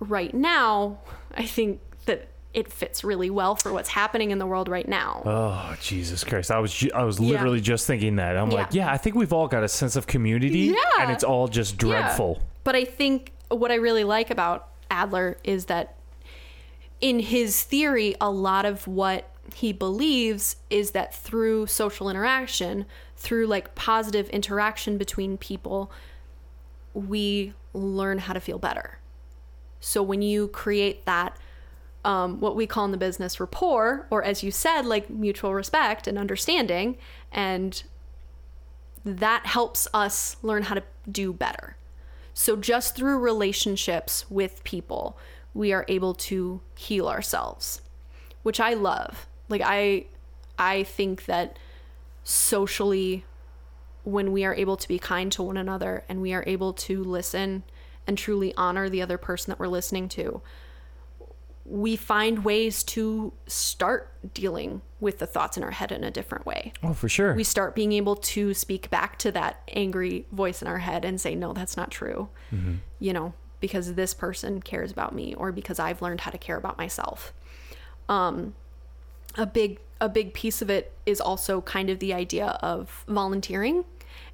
right 0.00 0.32
now, 0.34 0.98
I 1.34 1.44
think 1.44 1.80
that 2.06 2.28
it 2.52 2.70
fits 2.72 3.02
really 3.02 3.30
well 3.30 3.56
for 3.56 3.72
what's 3.72 3.88
happening 3.88 4.30
in 4.30 4.38
the 4.38 4.46
world 4.46 4.68
right 4.68 4.86
now. 4.88 5.22
Oh, 5.24 5.76
Jesus 5.80 6.22
Christ. 6.22 6.50
I 6.52 6.60
was 6.60 6.72
ju- 6.72 6.90
I 6.94 7.02
was 7.04 7.18
Yeah. 7.18 7.30
literally 7.30 7.60
just 7.60 7.86
thinking 7.86 8.16
that. 8.16 8.36
I'm 8.36 8.50
like, 8.50 8.68
Yeah. 8.72 8.86
yeah, 8.86 8.92
I 8.92 8.96
think 8.96 9.16
we've 9.16 9.32
all 9.32 9.48
got 9.48 9.64
a 9.64 9.68
sense 9.68 9.96
of 9.96 10.06
community 10.06 10.58
Yeah. 10.72 10.74
and 11.00 11.10
it's 11.10 11.24
all 11.24 11.48
just 11.48 11.72
Yeah. 11.74 11.78
dreadful. 11.88 12.40
But 12.62 12.76
I 12.76 12.84
think 12.84 13.32
what 13.48 13.70
I 13.72 13.74
really 13.74 14.04
like 14.04 14.30
about 14.30 14.68
Adler 14.90 15.36
is 15.42 15.64
that 15.66 15.96
in 17.00 17.18
his 17.18 17.62
theory, 17.62 18.14
a 18.20 18.30
lot 18.30 18.64
of 18.64 18.86
what 18.86 19.28
he 19.54 19.72
believes 19.72 20.56
is 20.70 20.92
that 20.92 21.12
through 21.14 21.66
social 21.66 22.08
interaction, 22.08 22.86
through 23.16 23.46
like 23.48 23.74
positive 23.74 24.28
interaction 24.30 24.96
between 24.96 25.36
people, 25.36 25.90
we 26.94 27.52
learn 27.72 28.18
how 28.18 28.32
to 28.32 28.40
feel 28.40 28.58
better. 28.58 28.98
So 29.84 30.02
when 30.02 30.22
you 30.22 30.48
create 30.48 31.04
that, 31.04 31.36
um, 32.06 32.40
what 32.40 32.56
we 32.56 32.66
call 32.66 32.86
in 32.86 32.90
the 32.90 32.96
business 32.96 33.38
rapport, 33.38 34.06
or 34.10 34.24
as 34.24 34.42
you 34.42 34.50
said, 34.50 34.86
like 34.86 35.10
mutual 35.10 35.52
respect 35.52 36.06
and 36.06 36.18
understanding, 36.18 36.96
and 37.30 37.82
that 39.04 39.44
helps 39.44 39.86
us 39.92 40.36
learn 40.42 40.62
how 40.64 40.74
to 40.74 40.82
do 41.10 41.34
better. 41.34 41.76
So, 42.32 42.56
just 42.56 42.96
through 42.96 43.18
relationships 43.18 44.24
with 44.30 44.64
people, 44.64 45.18
we 45.52 45.72
are 45.72 45.84
able 45.86 46.14
to 46.14 46.62
heal 46.74 47.06
ourselves, 47.06 47.82
which 48.42 48.58
I 48.58 48.72
love. 48.72 49.26
Like, 49.50 49.62
I, 49.62 50.06
I 50.58 50.84
think 50.84 51.26
that 51.26 51.58
socially, 52.24 53.24
when 54.02 54.32
we 54.32 54.44
are 54.46 54.54
able 54.54 54.78
to 54.78 54.88
be 54.88 54.98
kind 54.98 55.30
to 55.32 55.42
one 55.42 55.58
another 55.58 56.04
and 56.08 56.22
we 56.22 56.32
are 56.32 56.42
able 56.46 56.72
to 56.72 57.04
listen 57.04 57.64
and 58.06 58.16
truly 58.18 58.52
honor 58.56 58.88
the 58.88 59.02
other 59.02 59.18
person 59.18 59.50
that 59.50 59.58
we're 59.58 59.66
listening 59.68 60.08
to, 60.10 60.42
we 61.66 61.96
find 61.96 62.44
ways 62.44 62.82
to 62.84 63.32
start 63.46 64.12
dealing 64.34 64.82
with 65.00 65.18
the 65.18 65.26
thoughts 65.26 65.56
in 65.56 65.62
our 65.62 65.70
head 65.70 65.90
in 65.90 66.04
a 66.04 66.10
different 66.10 66.44
way 66.44 66.72
Oh, 66.82 66.92
for 66.92 67.08
sure. 67.08 67.34
we 67.34 67.42
start 67.44 67.74
being 67.74 67.92
able 67.92 68.16
to 68.16 68.52
speak 68.52 68.90
back 68.90 69.18
to 69.20 69.32
that 69.32 69.62
angry 69.72 70.26
voice 70.30 70.60
in 70.60 70.68
our 70.68 70.78
head 70.78 71.04
and 71.06 71.18
say, 71.18 71.34
no, 71.34 71.52
that's 71.54 71.76
not 71.76 71.90
true. 71.90 72.28
You 73.00 73.12
know, 73.12 73.32
because 73.60 73.94
this 73.94 74.12
person 74.14 74.60
cares 74.62 74.92
about 74.92 75.14
me 75.14 75.34
or 75.34 75.50
because 75.52 75.78
I've 75.78 76.00
learned 76.02 76.20
how 76.20 76.30
to 76.30 76.38
care 76.38 76.56
about 76.56 76.76
myself. 76.78 77.32
Um, 78.08 78.54
a 79.36 79.46
big 79.46 79.80
a 80.00 80.08
big 80.08 80.34
piece 80.34 80.60
of 80.60 80.68
it 80.68 80.92
is 81.06 81.20
also 81.20 81.62
kind 81.62 81.88
of 81.88 81.98
the 81.98 82.12
idea 82.12 82.58
of 82.60 83.04
volunteering 83.08 83.84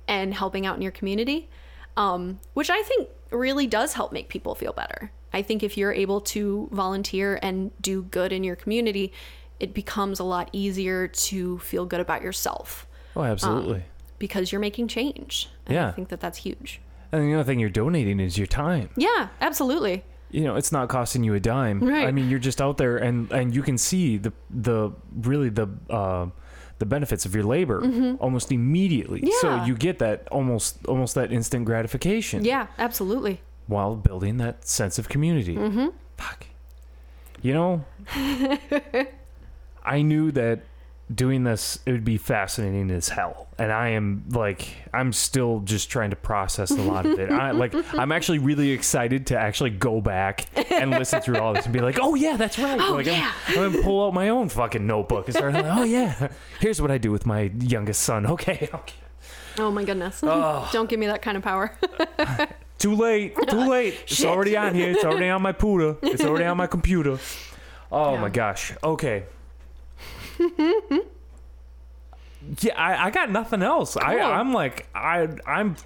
and 0.08 0.34
helping 0.34 0.66
out 0.66 0.74
in 0.76 0.82
your 0.82 0.90
community, 0.90 1.48
um, 1.97 2.41
which 2.55 2.70
I 2.70 2.82
think 2.82 3.09
really 3.30 3.66
does 3.66 3.95
help 3.95 4.12
make 4.12 4.28
people 4.28 4.55
feel 4.55 4.72
better. 4.72 5.12
I 5.32 5.43
think 5.43 5.62
if 5.62 5.76
you're 5.76 5.93
able 5.93 6.20
to 6.22 6.68
volunteer 6.72 7.38
and 7.43 7.70
do 7.80 8.03
good 8.03 8.32
in 8.32 8.43
your 8.43 8.57
community, 8.57 9.12
it 9.61 9.74
becomes 9.74 10.18
a 10.18 10.24
lot 10.24 10.49
easier 10.53 11.07
to 11.07 11.59
feel 11.61 11.86
good 11.86 12.01
about 12.01 12.22
yourself 12.22 12.86
oh, 13.14 13.22
absolutely. 13.22 13.84
because 14.18 14.51
you're 14.51 14.61
making 14.61 14.88
change. 14.88 15.49
And 15.66 15.78
I 15.78 15.93
think 15.93 16.09
that 16.09 16.20
that's 16.20 16.38
huge. 16.38 16.80
and 17.12 17.28
the 17.28 17.34
other 17.34 17.45
thing 17.45 17.61
you're 17.61 17.68
donating 17.70 18.18
is 18.18 18.36
your 18.38 18.47
time. 18.47 18.91
Yeah, 18.97 19.28
absolutely. 19.41 20.03
You 20.30 20.43
know, 20.43 20.57
it's 20.57 20.72
not 20.72 20.88
costing 20.88 21.24
you 21.24 21.34
a 21.34 21.41
dime. 21.41 21.80
Right. 21.80 22.07
I 22.07 22.12
mean, 22.12 22.30
you're 22.30 22.38
just 22.38 22.61
out 22.62 22.76
there 22.76 22.97
and 22.97 23.30
and 23.32 23.55
you 23.55 23.62
can 23.62 23.76
see 23.76 24.16
the 24.16 24.32
the 24.49 24.91
really 25.12 25.49
the 25.49 25.68
uh 25.88 26.26
the 26.81 26.87
benefits 26.87 27.24
of 27.26 27.35
your 27.37 27.45
labor 27.45 27.78
almost 28.18 28.51
immediately. 28.51 29.20
So 29.41 29.49
Mm-hmm. 29.49 29.66
You 29.68 29.74
get 29.76 29.99
that 30.01 30.26
almost 30.33 30.85
almost 30.87 31.14
that 31.14 31.31
instant 31.33 31.64
gratification. 31.70 32.45
Yeah, 32.45 32.66
absolutely. 32.78 33.41
while 33.68 33.95
building 33.97 34.39
that 34.39 34.66
sense 34.66 34.99
of 34.99 35.09
community. 35.09 35.55
Mm-hmm. 35.57 35.89
Fuck. 36.16 36.47
You 37.43 37.55
know, 37.55 37.85
I 39.85 40.03
knew 40.03 40.31
that 40.33 40.61
doing 41.12 41.44
this 41.44 41.78
it 41.86 41.92
would 41.92 42.04
be 42.04 42.16
fascinating 42.16 42.90
as 42.90 43.08
hell, 43.08 43.48
and 43.58 43.72
I 43.72 43.88
am 43.90 44.24
like, 44.30 44.68
I'm 44.92 45.12
still 45.12 45.61
just 45.61 45.90
trying 45.90 46.11
to 46.11 46.16
process 46.16 46.70
a 46.70 46.82
lot 46.82 47.06
of 47.06 47.18
it. 47.18 47.30
I 47.30 47.50
like, 47.50 47.74
I'm 47.94 48.12
actually 48.12 48.38
really 48.38 48.70
excited 48.70 49.26
to 49.28 49.38
actually 49.38 49.70
go 49.70 50.00
back 50.00 50.46
and 50.70 50.90
listen 50.90 51.20
through 51.20 51.38
all 51.38 51.52
this 51.54 51.64
and 51.64 51.72
be 51.72 51.80
like, 51.80 51.98
oh 52.00 52.14
yeah, 52.14 52.36
that's 52.36 52.58
right. 52.58 52.80
Oh, 52.80 52.94
like, 52.94 53.06
yeah. 53.06 53.32
I'm, 53.48 53.58
I'm 53.58 53.72
gonna 53.72 53.82
pull 53.84 54.06
out 54.06 54.14
my 54.14 54.28
own 54.28 54.48
fucking 54.48 54.86
notebook 54.86 55.26
and 55.26 55.34
start 55.36 55.52
like, 55.54 55.66
oh 55.66 55.82
yeah, 55.84 56.28
here's 56.61 56.80
what 56.80 56.90
I 56.90 56.98
do 56.98 57.11
with 57.11 57.26
my 57.26 57.50
youngest 57.61 58.02
son. 58.02 58.26
Okay, 58.30 58.68
okay. 58.72 58.94
Oh 59.58 59.70
my 59.70 59.84
goodness. 59.84 60.20
Oh. 60.22 60.68
Don't 60.72 60.88
give 60.88 61.00
me 61.00 61.06
that 61.06 61.20
kind 61.22 61.36
of 61.36 61.42
power. 61.42 61.76
Too 62.78 62.94
late. 62.94 63.34
Too 63.48 63.68
late. 63.68 63.98
It's 64.04 64.24
already 64.24 64.56
on 64.56 64.74
here. 64.74 64.90
It's 64.90 65.04
already 65.04 65.28
on 65.28 65.42
my 65.42 65.52
puta. 65.52 65.96
It's 66.02 66.24
already 66.24 66.44
on 66.44 66.56
my 66.56 66.66
computer. 66.66 67.18
Oh 67.92 68.14
Yeah. 68.14 68.20
my 68.20 68.28
gosh. 68.30 68.72
Okay. 68.82 69.24
yeah, 72.61 72.74
I, 72.76 73.07
I 73.07 73.11
got 73.11 73.30
nothing 73.30 73.62
else. 73.62 73.97
I, 73.97 74.16
Cool. 74.16 74.26
I'm 74.26 74.53
like 74.53 74.86
I 74.95 75.28
I'm 75.47 75.76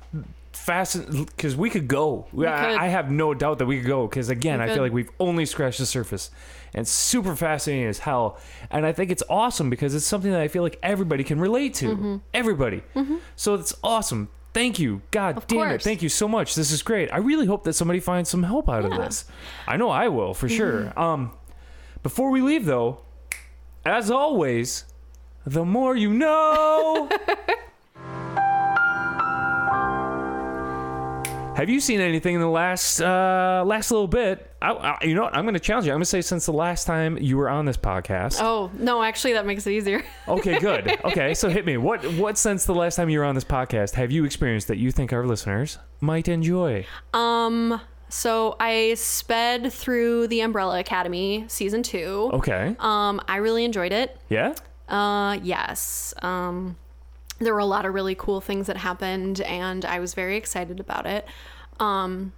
fascinated 0.53 1.27
because 1.27 1.57
we 1.57 1.69
could 1.71 1.89
go. 1.89 2.27
could. 2.33 2.47
I, 2.47 2.85
I 2.85 2.89
have 2.89 3.11
no 3.11 3.35
doubt 3.35 3.59
that 3.59 3.67
we 3.67 3.79
could 3.79 3.87
go 3.89 4.07
because 4.07 4.29
again, 4.29 4.61
We 4.61 4.67
I 4.67 4.75
feel 4.75 4.83
like 4.83 4.93
we've 4.93 5.11
only 5.19 5.47
scratched 5.47 5.79
the 5.79 5.87
surface. 5.87 6.31
And 6.77 6.89
super 6.89 7.37
fascinating 7.37 7.87
as 7.87 8.01
hell. 8.01 8.37
And 8.69 8.85
I 8.85 8.91
think 8.93 9.13
it's 9.13 9.23
awesome 9.31 9.71
because 9.71 9.95
it's 9.95 10.05
something 10.07 10.33
that 10.33 10.41
I 10.41 10.49
feel 10.49 10.65
like 10.65 10.77
everybody 10.83 11.23
can 11.23 11.39
relate 11.39 11.75
to. 11.75 11.87
Mm-hmm. 11.97 12.17
Everybody. 12.35 12.83
So 13.37 13.55
it's 13.55 13.77
awesome. 13.85 14.29
Thank 14.53 14.81
you. 14.81 15.01
God 15.13 15.37
Of 15.37 15.47
damn 15.47 15.71
it. 15.71 15.83
Thank 15.83 16.03
you 16.03 16.09
so 16.09 16.27
much. 16.27 16.57
This 16.57 16.73
is 16.73 16.83
great. 16.83 17.13
I 17.13 17.19
really 17.19 17.47
hope 17.47 17.63
that 17.65 17.75
somebody 17.75 18.01
finds 18.01 18.29
some 18.29 18.43
help 18.43 18.69
out 18.69 18.85
of 18.85 18.91
Yeah. 18.91 18.97
Mm-hmm. 18.97 19.05
this. 19.05 19.25
I 19.69 19.77
know 19.77 19.89
I 19.91 20.09
will 20.09 20.35
for 20.35 20.49
sure. 20.49 20.93
Um 20.99 21.31
Before 22.03 22.31
we 22.31 22.41
leave, 22.41 22.65
though, 22.65 22.99
as 23.85 24.11
always, 24.11 24.85
the 25.47 25.65
more 25.65 25.97
you 25.97 26.13
know. 26.13 27.09
Have 31.57 31.71
you 31.71 31.79
seen 31.79 32.01
anything 32.01 32.35
in 32.35 32.41
the 32.41 32.49
last 32.49 33.01
uh, 33.01 33.63
last 33.65 33.93
little 33.93 34.09
bit? 34.09 34.51
I, 34.61 34.73
I, 34.73 35.05
you 35.05 35.15
know 35.15 35.23
what? 35.23 35.37
I'm 35.37 35.45
going 35.45 35.55
to 35.55 35.61
challenge 35.61 35.87
you. 35.87 35.93
I'm 35.93 35.99
going 35.99 36.03
to 36.03 36.07
say 36.07 36.21
since 36.21 36.47
the 36.47 36.53
last 36.53 36.85
time 36.85 37.17
you 37.17 37.37
were 37.37 37.49
on 37.49 37.65
this 37.65 37.77
podcast. 37.77 38.39
Oh 38.41 38.73
no, 38.75 39.01
actually, 39.05 39.35
that 39.35 39.47
makes 39.47 39.65
it 39.67 39.73
easier. 39.73 40.03
Okay, 40.27 40.59
good. 40.59 40.99
Okay, 41.05 41.35
so 41.35 41.49
hit 41.51 41.65
me. 41.67 41.77
What 41.77 42.03
what 42.15 42.39
since 42.39 42.65
the 42.65 42.75
last 42.75 42.97
time 42.97 43.09
you 43.09 43.19
were 43.21 43.25
on 43.25 43.35
this 43.35 43.45
podcast 43.45 43.95
have 43.95 44.11
you 44.11 44.25
experienced 44.25 44.69
that 44.69 44.79
you 44.79 44.91
think 44.91 45.13
our 45.13 45.25
listeners 45.27 45.79
might 46.01 46.27
enjoy? 46.29 46.87
Um, 47.13 47.81
so 48.15 48.55
I 48.61 48.95
sped 48.95 49.73
through 49.73 50.29
the 50.29 50.41
Umbrella 50.43 50.79
Academy 50.79 51.47
season 51.49 51.83
two. 51.83 52.31
Okay. 52.35 52.77
Um, 52.79 53.21
I 53.27 53.39
really 53.39 53.65
enjoyed 53.65 53.91
it. 53.91 54.17
Yeah. 54.29 54.55
Uh, 54.89 55.37
yes. 55.43 56.15
Um, 56.23 56.77
there 57.41 57.53
were 57.53 57.59
a 57.59 57.67
lot 57.67 57.85
of 57.87 57.93
really 57.93 58.15
cool 58.15 58.41
things 58.41 58.69
that 58.69 58.77
happened, 58.77 59.41
and 59.41 59.85
I 59.85 59.99
was 59.99 60.15
very 60.15 60.37
excited 60.37 60.79
about 60.79 61.07
it. 61.07 61.27
Um, 61.81 62.33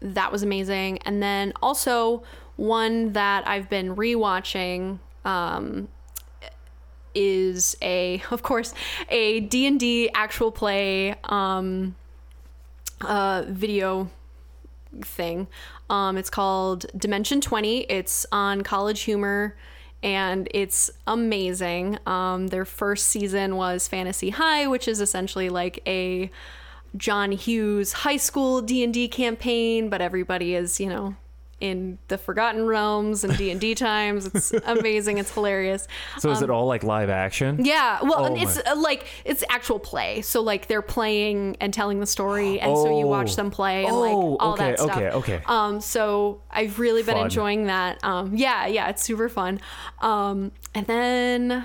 that 0.00 0.32
was 0.32 0.42
amazing. 0.42 0.98
And 1.04 1.22
then 1.22 1.52
also 1.62 2.24
one 2.56 3.12
that 3.12 3.46
I've 3.46 3.70
been 3.70 3.94
rewatching. 3.94 4.98
Um, 5.24 5.86
is 7.14 7.76
a 7.80 8.22
of 8.30 8.42
course 8.42 8.74
a 9.08 9.40
d&d 9.40 10.10
actual 10.12 10.52
play 10.52 11.14
um 11.24 11.96
uh 13.00 13.42
video 13.48 14.10
thing. 15.04 15.48
Um 15.90 16.16
it's 16.16 16.30
called 16.30 16.86
dimension 16.96 17.40
20 17.40 17.80
it's 17.82 18.26
on 18.32 18.62
college 18.62 19.02
humor 19.02 19.56
and 20.02 20.48
it's 20.52 20.90
amazing. 21.06 21.98
Um 22.06 22.48
their 22.48 22.64
first 22.64 23.08
season 23.08 23.56
was 23.56 23.88
fantasy 23.88 24.30
high 24.30 24.66
which 24.66 24.88
is 24.88 25.00
essentially 25.00 25.48
like 25.48 25.80
a 25.86 26.30
john 26.96 27.30
hughes 27.32 27.92
high 27.92 28.16
school 28.16 28.62
d&d 28.62 29.08
campaign 29.08 29.90
but 29.90 30.00
everybody 30.00 30.54
is 30.54 30.80
you 30.80 30.88
know 30.88 31.14
in 31.58 31.96
the 32.08 32.18
forgotten 32.18 32.66
realms 32.66 33.24
and 33.24 33.34
d&d 33.38 33.74
times 33.76 34.26
it's 34.26 34.52
amazing 34.66 35.16
it's 35.16 35.32
hilarious 35.32 35.88
So 36.18 36.30
is 36.30 36.42
it 36.42 36.50
all 36.50 36.66
like 36.66 36.82
live 36.84 37.08
action? 37.08 37.58
Um, 37.60 37.64
yeah, 37.64 37.98
well, 38.02 38.16
Oh 38.20 38.24
and 38.26 38.36
it's 38.36 38.56
my- 38.56 38.72
uh, 38.72 38.76
like 38.76 39.06
it's 39.24 39.42
actual 39.48 39.78
play. 39.78 40.20
So 40.22 40.42
like 40.42 40.66
they're 40.66 40.82
playing 40.82 41.56
and 41.60 41.72
telling 41.72 41.98
the 42.00 42.06
story, 42.06 42.60
and 42.60 42.76
so 42.76 42.98
you 42.98 43.06
watch 43.06 43.32
Oh. 43.32 43.36
them 43.36 43.50
play 43.50 43.84
and 43.86 43.94
Oh, 43.94 44.00
like 44.00 44.42
all 44.42 44.52
okay, 44.52 44.70
that 44.72 44.78
stuff. 44.80 44.96
okay, 44.96 45.10
okay. 45.10 45.42
Um, 45.46 45.80
so 45.80 46.42
I've 46.50 46.78
really 46.78 47.02
been 47.02 47.14
Fun. 47.14 47.24
enjoying 47.24 47.66
that. 47.66 48.02
Um, 48.04 48.34
yeah, 48.36 48.66
yeah, 48.66 48.88
it's 48.90 49.02
super 49.02 49.28
fun. 49.30 49.60
Um, 50.00 50.52
and 50.74 50.86
then. 50.86 51.64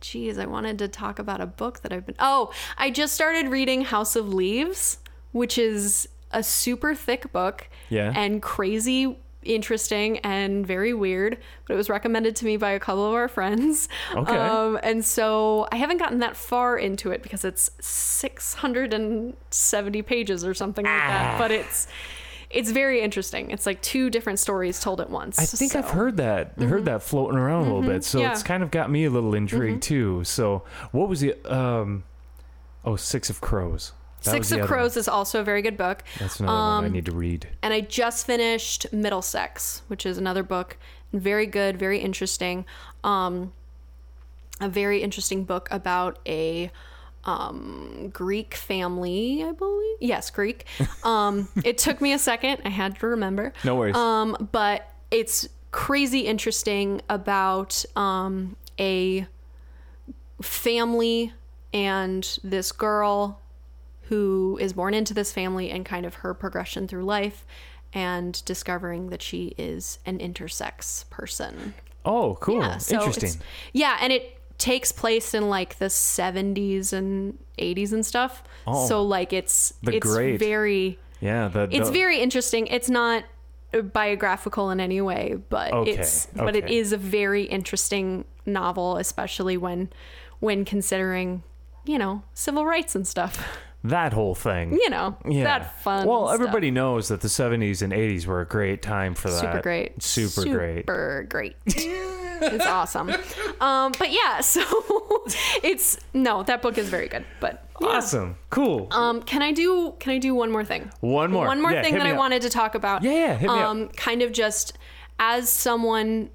Geez, 0.00 0.38
I 0.38 0.46
wanted 0.46 0.78
to 0.78 0.86
talk 0.88 1.18
about 1.18 1.40
a 1.40 1.46
book 1.46 1.80
that 1.80 1.92
I've 1.92 2.06
been. 2.06 2.14
Oh, 2.20 2.52
I 2.76 2.90
just 2.90 3.14
started 3.14 3.48
reading 3.48 3.82
House 3.82 4.14
of 4.14 4.32
Leaves, 4.32 4.98
which 5.32 5.58
is 5.58 6.08
a 6.30 6.42
super 6.42 6.94
thick 6.94 7.32
book. 7.32 7.68
Yeah. 7.88 8.12
And 8.14 8.42
crazy 8.42 9.16
interesting 9.44 10.18
and 10.18 10.66
very 10.66 10.92
weird, 10.92 11.38
but 11.66 11.74
it 11.74 11.76
was 11.76 11.88
recommended 11.88 12.34
to 12.36 12.44
me 12.44 12.56
by 12.56 12.70
a 12.72 12.80
couple 12.80 13.06
of 13.06 13.14
our 13.14 13.28
friends. 13.28 13.88
Okay. 14.14 14.36
Um, 14.36 14.78
and 14.82 15.04
so 15.04 15.66
I 15.72 15.76
haven't 15.76 15.98
gotten 15.98 16.18
that 16.18 16.36
far 16.36 16.76
into 16.76 17.10
it 17.12 17.22
because 17.22 17.44
it's 17.44 17.70
670 17.80 20.02
pages 20.02 20.44
or 20.44 20.54
something 20.54 20.84
like 20.84 20.94
Ah. 21.02 21.06
that. 21.08 21.38
But 21.38 21.50
it's 21.50 21.86
it's 22.50 22.70
very 22.70 23.02
interesting. 23.02 23.50
It's 23.50 23.66
like 23.66 23.80
two 23.82 24.08
different 24.08 24.38
stories 24.38 24.80
told 24.80 25.02
at 25.02 25.10
once. 25.10 25.38
I 25.38 25.44
think 25.44 25.76
I've 25.76 25.90
heard 25.90 26.16
that. 26.16 26.52
Heard 26.58 26.86
that 26.86 27.02
floating 27.02 27.36
around 27.38 27.62
a 27.68 27.74
little 27.74 27.82
bit. 27.82 28.04
So 28.04 28.18
Mm-hmm. 28.18 28.22
yeah. 28.22 28.28
Mm-hmm. 28.28 28.32
it's 28.34 28.42
kind 28.42 28.62
of 28.62 28.70
got 28.70 28.90
me 28.90 29.04
a 29.04 29.10
little 29.10 29.34
intrigued 29.34 29.82
too. 29.82 30.24
So 30.24 30.62
what 30.90 31.08
was 31.08 31.20
the 31.20 31.34
um 31.52 32.04
oh 32.84 32.96
Six 32.96 33.30
of 33.30 33.40
Crows. 33.40 33.92
That 34.28 34.36
Six 34.36 34.52
of 34.52 34.54
other 34.58 34.62
one. 34.62 34.68
Crows 34.68 34.96
is 34.96 35.08
also 35.08 35.40
a 35.40 35.44
very 35.44 35.62
good 35.62 35.76
book. 35.76 36.02
That's 36.18 36.40
another 36.40 36.56
Um, 36.56 36.74
one 36.76 36.84
I 36.84 36.88
need 36.88 37.06
to 37.06 37.12
read. 37.12 37.48
and 37.62 37.74
I 37.74 37.80
just 37.80 38.26
finished 38.26 38.86
Middlesex, 38.92 39.82
which 39.88 40.04
is 40.06 40.18
another 40.18 40.42
book, 40.42 40.76
very 41.12 41.46
good, 41.46 41.78
very 41.78 41.98
interesting. 41.98 42.64
Um, 43.04 43.52
a 44.60 44.68
very 44.68 45.02
interesting 45.02 45.44
book 45.44 45.68
about 45.70 46.18
a 46.26 46.70
um, 47.24 48.10
Greek 48.12 48.54
family, 48.54 49.44
I 49.44 49.52
believe. 49.52 49.96
Yes, 50.00 50.30
Greek. 50.30 50.64
Um, 51.04 51.48
it 51.64 51.78
took 51.78 52.00
me 52.00 52.12
a 52.12 52.18
second; 52.18 52.62
I 52.64 52.70
had 52.70 52.98
to 53.00 53.06
remember. 53.06 53.52
No 53.64 53.74
worries. 53.76 53.94
Um, 53.96 54.48
but 54.52 54.90
it's 55.10 55.48
crazy 55.70 56.20
interesting 56.20 57.02
about 57.08 57.84
um, 57.96 58.56
a 58.80 59.26
family 60.40 61.32
and 61.72 62.38
this 62.42 62.72
girl 62.72 63.40
who 64.08 64.58
is 64.60 64.72
born 64.72 64.94
into 64.94 65.14
this 65.14 65.32
family 65.32 65.70
and 65.70 65.84
kind 65.84 66.04
of 66.06 66.14
her 66.16 66.34
progression 66.34 66.86
through 66.88 67.04
life 67.04 67.44
and 67.92 68.44
discovering 68.44 69.08
that 69.10 69.22
she 69.22 69.54
is 69.58 69.98
an 70.06 70.18
intersex 70.18 71.08
person. 71.10 71.74
oh, 72.04 72.36
cool. 72.40 72.60
Yeah, 72.60 72.78
so 72.78 72.94
Interesting. 73.04 73.42
Yeah, 73.72 73.98
and 74.00 74.12
it 74.12 74.34
takes 74.58 74.92
place 74.92 75.34
in 75.34 75.48
like 75.48 75.78
the 75.78 75.86
70s 75.86 76.92
and 76.92 77.38
80s 77.58 77.92
and 77.92 78.04
stuff. 78.04 78.42
Oh. 78.66 78.86
so 78.88 79.02
like 79.02 79.32
it's 79.32 79.72
The 79.82 79.96
it's 79.96 80.06
great. 80.06 80.38
very 80.38 80.98
Yeah, 81.20 81.48
the, 81.48 81.68
it's 81.70 81.90
very 81.90 82.20
interesting. 82.20 82.66
It's 82.66 82.90
not 82.90 83.24
uh, 83.72 83.82
biographical 83.82 84.70
in 84.70 84.80
any 84.80 85.00
way, 85.00 85.36
but 85.48 85.72
Okay, 85.72 85.92
it's 85.92 86.26
but 86.34 86.56
it 86.56 86.64
okay. 86.64 86.76
is 86.76 86.92
a 86.92 86.96
very 86.96 87.44
interesting 87.44 88.24
novel, 88.46 88.96
especially 88.96 89.56
when 89.56 89.90
when 90.40 90.64
considering, 90.64 91.42
you 91.84 91.98
know, 91.98 92.22
civil 92.34 92.64
rights 92.66 92.94
and 92.94 93.06
stuff. 93.06 93.46
that 93.84 94.12
whole 94.12 94.34
thing. 94.34 94.72
You 94.72 94.90
know, 94.90 95.16
Yeah. 95.28 95.44
that 95.44 95.80
fun. 95.82 96.06
Well, 96.06 96.26
stuff. 96.28 96.34
everybody 96.40 96.70
knows 96.70 97.08
that 97.08 97.20
the 97.20 97.28
70s 97.28 97.80
and 97.82 97.92
80s 97.92 98.26
were 98.26 98.40
a 98.40 98.46
great 98.46 98.82
time 98.82 99.14
for 99.14 99.30
that. 99.30 99.40
super 99.40 99.60
great, 99.62 100.02
Super, 100.02 100.44
great. 100.44 100.82
super 100.82 101.26
great. 101.28 101.56
it's 101.66 102.66
awesome. 102.66 103.10
Um, 103.60 103.92
but 103.98 104.10
yeah, 104.12 104.40
so 104.42 104.62
it's 105.62 105.98
no, 106.12 106.42
that 106.44 106.62
book 106.62 106.76
is 106.78 106.88
very 106.88 107.08
good. 107.08 107.24
But 107.40 107.64
yeah. 107.80 107.88
Awesome. 107.88 108.36
Cool. 108.50 108.88
Um, 108.90 109.22
can 109.22 109.42
I 109.42 109.52
do 109.52 109.94
can 110.00 110.12
I 110.12 110.18
do 110.18 110.34
one 110.34 110.50
more 110.50 110.64
thing? 110.64 110.90
One 111.00 111.30
more. 111.30 111.46
One 111.46 111.62
more 111.62 111.70
Yeah, 111.72 111.82
thing 111.82 111.94
that 111.94 112.06
I 112.06 112.12
up. 112.12 112.18
wanted 112.18 112.42
to 112.42 112.50
talk 112.50 112.74
about. 112.74 113.02
Yeah, 113.02 113.12
yeah, 113.12 113.34
hit 113.36 113.48
me 113.48 113.54
up. 113.58 113.64
um, 113.64 113.88
kind 113.90 114.22
of 114.22 114.32
just 114.32 114.76
as 115.20 115.48
someone 115.48 116.30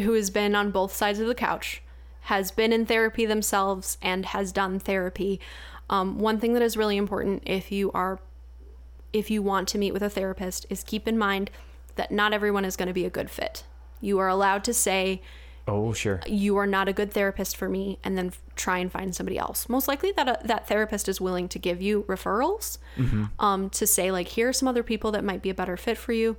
who 0.00 0.12
has 0.14 0.30
been 0.30 0.54
on 0.54 0.70
both 0.70 0.92
sides 0.94 1.18
of 1.20 1.26
the 1.26 1.34
couch, 1.34 1.82
has 2.22 2.50
been 2.50 2.72
in 2.72 2.86
therapy 2.86 3.26
themselves 3.26 3.98
and 4.02 4.26
has 4.26 4.50
done 4.52 4.78
therapy. 4.78 5.40
Um, 5.90 6.18
one 6.18 6.40
thing 6.40 6.54
that 6.54 6.62
is 6.62 6.76
really 6.76 6.96
important 6.96 7.42
if 7.46 7.70
you 7.70 7.90
are 7.92 8.20
if 9.12 9.30
you 9.30 9.42
want 9.42 9.68
to 9.68 9.78
meet 9.78 9.92
with 9.92 10.02
a 10.02 10.10
therapist 10.10 10.66
is 10.68 10.82
keep 10.82 11.06
in 11.06 11.16
mind 11.16 11.50
that 11.96 12.10
not 12.10 12.32
everyone 12.32 12.64
is 12.64 12.76
going 12.76 12.88
to 12.88 12.94
be 12.94 13.04
a 13.04 13.10
good 13.10 13.30
fit. 13.30 13.64
You 14.00 14.18
are 14.18 14.28
allowed 14.28 14.64
to 14.64 14.74
say 14.74 15.22
oh, 15.68 15.92
sure. 15.92 16.20
you 16.26 16.56
are 16.56 16.66
not 16.66 16.88
a 16.88 16.92
good 16.92 17.12
therapist 17.12 17.56
for 17.56 17.68
me 17.68 17.98
and 18.04 18.18
then 18.18 18.26
f- 18.26 18.42
try 18.56 18.78
and 18.78 18.90
find 18.90 19.14
somebody 19.14 19.38
else 19.38 19.68
most 19.68 19.88
likely 19.88 20.12
that 20.12 20.28
uh, 20.28 20.36
that 20.44 20.68
therapist 20.68 21.08
is 21.08 21.20
willing 21.20 21.48
to 21.48 21.58
give 21.58 21.80
you 21.80 22.02
referrals 22.02 22.78
um, 23.38 23.70
to 23.70 23.86
say 23.86 24.10
like 24.10 24.28
here 24.28 24.48
are 24.48 24.52
some 24.52 24.68
other 24.68 24.82
people 24.82 25.10
that 25.12 25.24
might 25.24 25.42
be 25.42 25.50
a 25.50 25.54
better 25.54 25.76
fit 25.76 25.96
for 25.96 26.12
you 26.12 26.36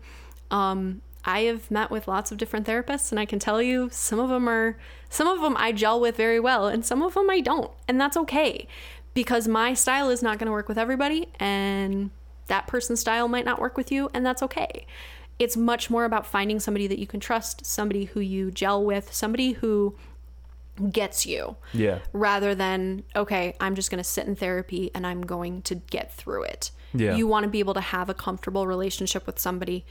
um, 0.51 1.01
i 1.23 1.41
have 1.41 1.69
met 1.71 1.89
with 1.89 2.07
lots 2.07 2.31
of 2.31 2.37
different 2.37 2.67
therapists 2.67 3.11
and 3.11 3.19
i 3.19 3.25
can 3.25 3.39
tell 3.39 3.61
you 3.61 3.89
some 3.91 4.19
of 4.19 4.29
them 4.29 4.47
are 4.47 4.77
some 5.09 5.27
of 5.27 5.41
them 5.41 5.55
i 5.57 5.71
gel 5.71 5.99
with 5.99 6.15
very 6.15 6.39
well 6.39 6.67
and 6.67 6.85
some 6.85 7.01
of 7.01 7.13
them 7.15 7.29
i 7.29 7.39
don't 7.39 7.71
and 7.87 7.99
that's 7.99 8.15
okay 8.17 8.67
because 9.15 9.47
my 9.47 9.73
style 9.73 10.09
is 10.11 10.21
not 10.21 10.37
going 10.37 10.45
to 10.45 10.51
work 10.51 10.67
with 10.67 10.77
everybody 10.77 11.27
and 11.39 12.11
that 12.45 12.67
person's 12.67 12.99
style 12.99 13.27
might 13.27 13.45
not 13.45 13.59
work 13.59 13.75
with 13.75 13.91
you 13.91 14.09
and 14.13 14.23
that's 14.23 14.43
okay 14.43 14.85
it's 15.39 15.57
much 15.57 15.89
more 15.89 16.05
about 16.05 16.25
finding 16.27 16.59
somebody 16.59 16.85
that 16.85 16.99
you 16.99 17.07
can 17.07 17.19
trust 17.19 17.65
somebody 17.65 18.05
who 18.05 18.19
you 18.19 18.51
gel 18.51 18.83
with 18.85 19.11
somebody 19.11 19.53
who 19.53 19.95
gets 20.91 21.25
you 21.25 21.55
Yeah. 21.73 21.99
rather 22.13 22.53
than 22.53 23.03
okay 23.15 23.55
i'm 23.59 23.73
just 23.75 23.89
going 23.89 23.97
to 23.97 24.03
sit 24.03 24.27
in 24.27 24.35
therapy 24.35 24.91
and 24.93 25.07
i'm 25.07 25.21
going 25.25 25.61
to 25.63 25.75
get 25.75 26.13
through 26.13 26.43
it 26.43 26.69
Yeah. 26.93 27.15
you 27.15 27.25
want 27.27 27.45
to 27.45 27.49
be 27.49 27.59
able 27.59 27.73
to 27.73 27.81
have 27.81 28.09
a 28.09 28.13
comfortable 28.13 28.67
relationship 28.67 29.25
with 29.25 29.39
somebody 29.39 29.85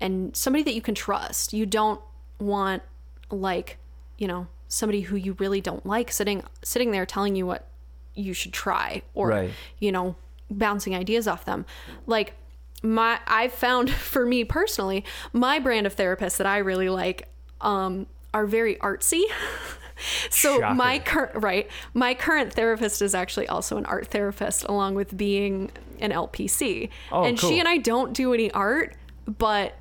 and 0.00 0.34
somebody 0.34 0.62
that 0.64 0.74
you 0.74 0.80
can 0.82 0.94
trust 0.94 1.52
you 1.52 1.66
don't 1.66 2.00
want 2.40 2.82
like 3.30 3.76
you 4.18 4.26
know 4.26 4.46
somebody 4.68 5.02
who 5.02 5.16
you 5.16 5.34
really 5.38 5.60
don't 5.60 5.84
like 5.86 6.10
sitting 6.10 6.42
sitting 6.62 6.90
there 6.90 7.04
telling 7.06 7.36
you 7.36 7.46
what 7.46 7.68
you 8.14 8.32
should 8.32 8.52
try 8.52 9.02
or 9.14 9.28
Right. 9.28 9.50
you 9.78 9.90
know 9.92 10.16
bouncing 10.50 10.94
ideas 10.94 11.26
off 11.26 11.44
them 11.44 11.64
like 12.06 12.34
my 12.82 13.18
i've 13.26 13.52
found 13.52 13.90
for 14.12 14.24
me 14.26 14.44
personally 14.44 15.04
my 15.32 15.58
brand 15.58 15.86
of 15.86 15.96
therapists 15.96 16.36
that 16.36 16.46
i 16.46 16.58
really 16.58 16.88
like 16.88 17.28
um 17.60 18.06
are 18.32 18.46
very 18.46 18.76
artsy 18.76 19.22
so 20.30 20.58
my 20.74 20.98
current 20.98 21.42
right 21.42 21.68
my 21.94 22.14
current 22.14 22.52
therapist 22.52 23.00
is 23.00 23.14
actually 23.14 23.46
also 23.48 23.76
an 23.76 23.86
art 23.86 24.08
therapist 24.08 24.64
along 24.64 24.94
with 24.94 25.16
being 25.16 25.70
an 26.00 26.10
lpc 26.10 26.88
Oh, 27.12 27.24
and 27.24 27.38
cool. 27.38 27.50
she 27.50 27.58
and 27.58 27.68
i 27.68 27.78
don't 27.78 28.12
do 28.12 28.34
any 28.34 28.50
art 28.50 28.94
but 29.26 29.74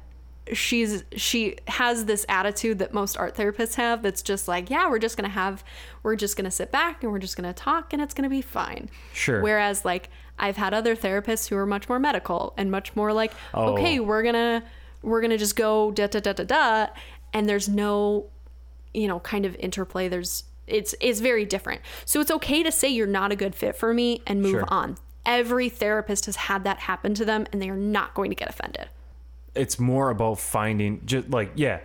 she's 0.51 1.03
she 1.15 1.55
has 1.67 2.05
this 2.05 2.25
attitude 2.27 2.79
that 2.79 2.93
most 2.93 3.15
art 3.17 3.35
therapists 3.35 3.75
have 3.75 4.01
that's 4.03 4.21
just 4.21 4.47
like 4.47 4.69
yeah 4.69 4.89
we're 4.89 4.99
just 4.99 5.15
gonna 5.15 5.29
have 5.29 5.63
we're 6.03 6.15
just 6.17 6.35
gonna 6.35 6.51
sit 6.51 6.69
back 6.71 7.01
and 7.01 7.11
we're 7.11 7.19
just 7.19 7.37
gonna 7.37 7.53
talk 7.53 7.93
and 7.93 8.01
it's 8.01 8.13
gonna 8.13 8.29
be 8.29 8.41
fine 8.41 8.89
Sure. 9.13 9.41
whereas 9.41 9.85
like 9.85 10.09
i've 10.37 10.57
had 10.57 10.73
other 10.73 10.95
therapists 10.97 11.47
who 11.47 11.55
are 11.55 11.65
much 11.65 11.87
more 11.87 11.97
medical 11.99 12.53
and 12.57 12.69
much 12.69 12.93
more 12.95 13.13
like 13.13 13.31
Oh. 13.53 13.73
okay 13.73 13.99
we're 14.01 14.23
gonna 14.23 14.63
we're 15.01 15.21
gonna 15.21 15.37
just 15.37 15.55
go 15.55 15.91
da 15.91 16.07
da 16.07 16.19
da 16.19 16.33
da 16.33 16.43
da 16.43 16.87
and 17.33 17.47
there's 17.47 17.69
no 17.69 18.25
you 18.93 19.07
know 19.07 19.19
kind 19.21 19.45
of 19.45 19.55
interplay 19.59 20.09
there's 20.09 20.43
it's 20.67 20.93
it's 20.99 21.19
very 21.21 21.45
different 21.45 21.81
so 22.03 22.19
it's 22.19 22.31
okay 22.31 22.63
to 22.63 22.71
say 22.71 22.89
you're 22.89 23.07
not 23.07 23.31
a 23.31 23.35
good 23.37 23.55
fit 23.55 23.75
for 23.77 23.93
me 23.93 24.21
and 24.27 24.41
move 24.41 24.51
Sure. 24.51 24.65
on 24.67 24.97
every 25.25 25.69
therapist 25.69 26.25
has 26.25 26.35
had 26.35 26.65
that 26.65 26.79
happen 26.79 27.13
to 27.13 27.23
them 27.23 27.45
and 27.53 27.61
they 27.61 27.69
are 27.69 27.77
not 27.77 28.13
going 28.13 28.29
to 28.29 28.35
get 28.35 28.49
offended 28.49 28.89
It's 29.55 29.79
more 29.79 30.09
about 30.09 30.39
finding 30.39 31.01
just 31.05 31.29
like 31.29 31.51
yeah, 31.55 31.79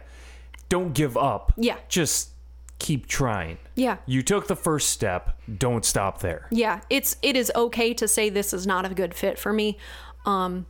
don't 0.68 0.92
give 0.94 1.16
up. 1.16 1.52
Yeah. 1.56 1.76
Just 1.88 2.30
keep 2.78 3.06
trying. 3.08 3.58
yeah 3.74 3.96
You 4.06 4.22
took 4.22 4.46
the 4.46 4.54
first 4.56 4.90
step. 4.90 5.36
Don't 5.58 5.84
stop 5.84 6.20
there. 6.20 6.46
yeah 6.50 6.80
it's 6.88 7.16
it 7.22 7.34
is 7.36 7.50
okay 7.56 7.92
to 7.94 8.06
say 8.06 8.30
this 8.30 8.52
is 8.54 8.66
not 8.66 8.86
a 8.86 8.94
good 8.94 9.14
fit 9.14 9.36
for 9.38 9.52
me 9.52 9.76
um 10.26 10.64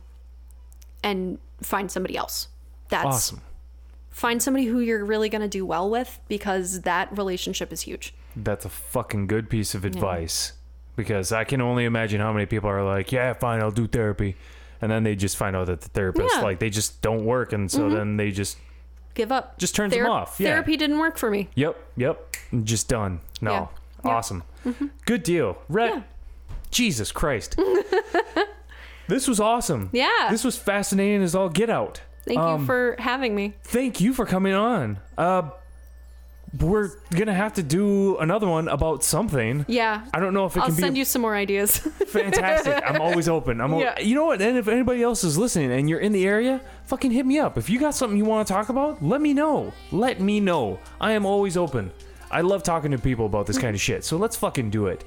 and 1.03 1.37
find 1.61 1.91
somebody 1.91 2.17
else 2.17 2.47
that's 2.89 3.05
Awesome. 3.05 3.41
find 4.09 4.41
somebody 4.41 4.65
who 4.65 4.79
you're 4.79 5.05
really 5.05 5.29
going 5.29 5.41
to 5.43 5.47
do 5.47 5.65
well 5.65 5.87
with 5.89 6.19
because 6.27 6.81
that 6.81 7.15
relationship 7.15 7.71
is 7.71 7.81
huge 7.81 8.13
That's 8.35 8.65
a 8.65 8.69
fucking 8.69 9.27
good 9.27 9.49
piece 9.49 9.75
of 9.75 9.85
advice. 9.85 10.53
Because 10.95 11.31
I 11.31 11.43
can 11.45 11.61
only 11.61 11.85
imagine 11.85 12.19
how 12.19 12.33
many 12.33 12.45
people 12.45 12.69
are 12.69 12.83
like, 12.83 13.11
yeah, 13.11 13.33
fine, 13.33 13.61
I'll 13.61 13.71
do 13.71 13.87
therapy. 13.87 14.35
And 14.81 14.91
then 14.91 15.03
they 15.03 15.15
just 15.15 15.35
find 15.37 15.55
out 15.55 15.67
that 15.67 15.81
the 15.81 15.89
therapist, 15.89 16.29
Yeah. 16.29 16.35
Mm-hmm. 16.37 16.43
like, 16.45 16.59
they 16.59 16.69
just 16.69 17.01
don't 17.01 17.25
work. 17.25 17.51
And 17.53 17.69
so 17.69 17.89
then 17.89 18.17
they 18.17 18.31
just, 18.31 18.57
give 19.15 19.31
up 19.31 19.57
Just 19.57 19.75
turns 19.75 19.93
them 19.93 20.05
off, 20.05 20.39
yeah. 20.39 20.49
therapy 20.51 20.77
didn't 20.77 20.97
work 20.99 21.17
for 21.17 21.29
me 21.29 21.49
yep, 21.55 21.75
yep, 21.97 22.35
just 22.63 22.87
done. 22.87 23.19
No. 23.41 23.69
Yeah. 24.05 24.11
Awesome. 24.11 24.43
Good 25.05 25.23
deal. 25.23 25.57
Rhett. 25.67 26.03
Jesus 26.71 27.11
Christ. 27.11 27.59
this 29.07 29.27
was 29.27 29.39
awesome. 29.39 29.89
Yeah. 29.91 30.27
This 30.29 30.43
was 30.43 30.55
fascinating 30.57 31.21
as 31.23 31.35
all 31.35 31.49
get 31.49 31.69
out. 31.69 32.01
thank 32.25 32.39
Um, 32.39 32.61
you 32.61 32.65
for 32.65 32.95
having 32.99 33.35
me 33.35 33.55
Thank 33.63 33.99
you 33.99 34.13
for 34.13 34.25
coming 34.25 34.53
on. 34.53 34.99
Uh, 35.17 35.49
we're 36.59 36.89
gonna 37.11 37.33
have 37.33 37.53
to 37.53 37.63
do 37.63 38.17
another 38.17 38.47
one 38.47 38.67
about 38.67 39.03
something. 39.03 39.65
yeah 39.67 40.05
I 40.13 40.19
don't 40.19 40.33
know 40.33 40.45
if 40.45 40.57
it 40.57 40.61
can 40.61 40.69
be. 40.69 40.73
i'll 40.73 40.79
send 40.79 40.97
you 40.97 41.05
some 41.05 41.21
more 41.21 41.35
ideas 41.35 41.77
fantastic. 42.09 42.81
I'm 42.85 43.01
always 43.01 43.29
open. 43.29 43.61
I'm. 43.61 43.73
Yeah. 43.75 43.99
You 43.99 44.15
know 44.15 44.25
what? 44.25 44.41
And 44.41 44.57
if 44.57 44.67
anybody 44.67 45.03
else 45.03 45.23
is 45.23 45.37
listening 45.37 45.71
and 45.71 45.89
you're 45.89 45.99
in 45.99 46.11
the 46.11 46.25
area, 46.25 46.61
fucking 46.85 47.11
hit 47.11 47.25
me 47.25 47.39
up. 47.39 47.57
If 47.57 47.69
you 47.69 47.79
got 47.79 47.95
something 47.95 48.17
you 48.17 48.25
want 48.25 48.47
to 48.47 48.53
talk 48.53 48.69
about, 48.69 49.03
let 49.03 49.21
me 49.21 49.33
know. 49.33 49.73
Let 49.91 50.19
me 50.19 50.39
know. 50.39 50.79
I 50.99 51.11
am 51.13 51.25
always 51.25 51.57
open. 51.57 51.91
I 52.31 52.41
love 52.41 52.63
talking 52.63 52.91
to 52.91 52.97
people 52.97 53.25
about 53.25 53.47
this 53.47 53.57
mm-hmm. 53.57 53.65
kind 53.65 53.75
of 53.75 53.81
shit. 53.81 54.03
So 54.03 54.17
let's 54.17 54.35
fucking 54.35 54.69
do 54.69 54.87
it. 54.87 55.03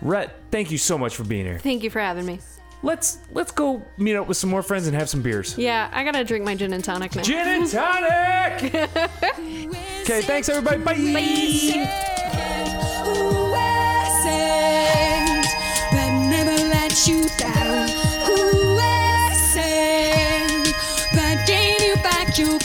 Rhett, 0.00 0.34
thank 0.50 0.70
you 0.70 0.78
so 0.78 0.98
much 0.98 1.14
for 1.14 1.24
being 1.24 1.46
here. 1.46 1.58
thank 1.58 1.82
you 1.82 1.90
for 1.90 2.00
having 2.00 2.26
me 2.26 2.40
Let's 2.82 3.18
let's 3.32 3.52
go 3.52 3.84
meet 3.96 4.16
up 4.16 4.26
with 4.26 4.36
some 4.36 4.50
more 4.50 4.62
friends 4.62 4.86
and 4.88 4.96
have 4.96 5.08
some 5.08 5.22
beers. 5.22 5.56
yeah 5.56 5.88
i 5.92 6.02
gotta 6.02 6.24
drink 6.24 6.44
my 6.44 6.54
gin 6.54 6.72
and 6.72 6.82
tonic 6.82 7.14
now 7.14 7.22
Gin 7.22 7.46
and 7.46 7.70
tonic. 7.70 8.74
okay, 10.02 10.22
thanks 10.22 10.48
everybody. 10.48 10.82
Bye. 10.82 12.22
Who 22.42 22.58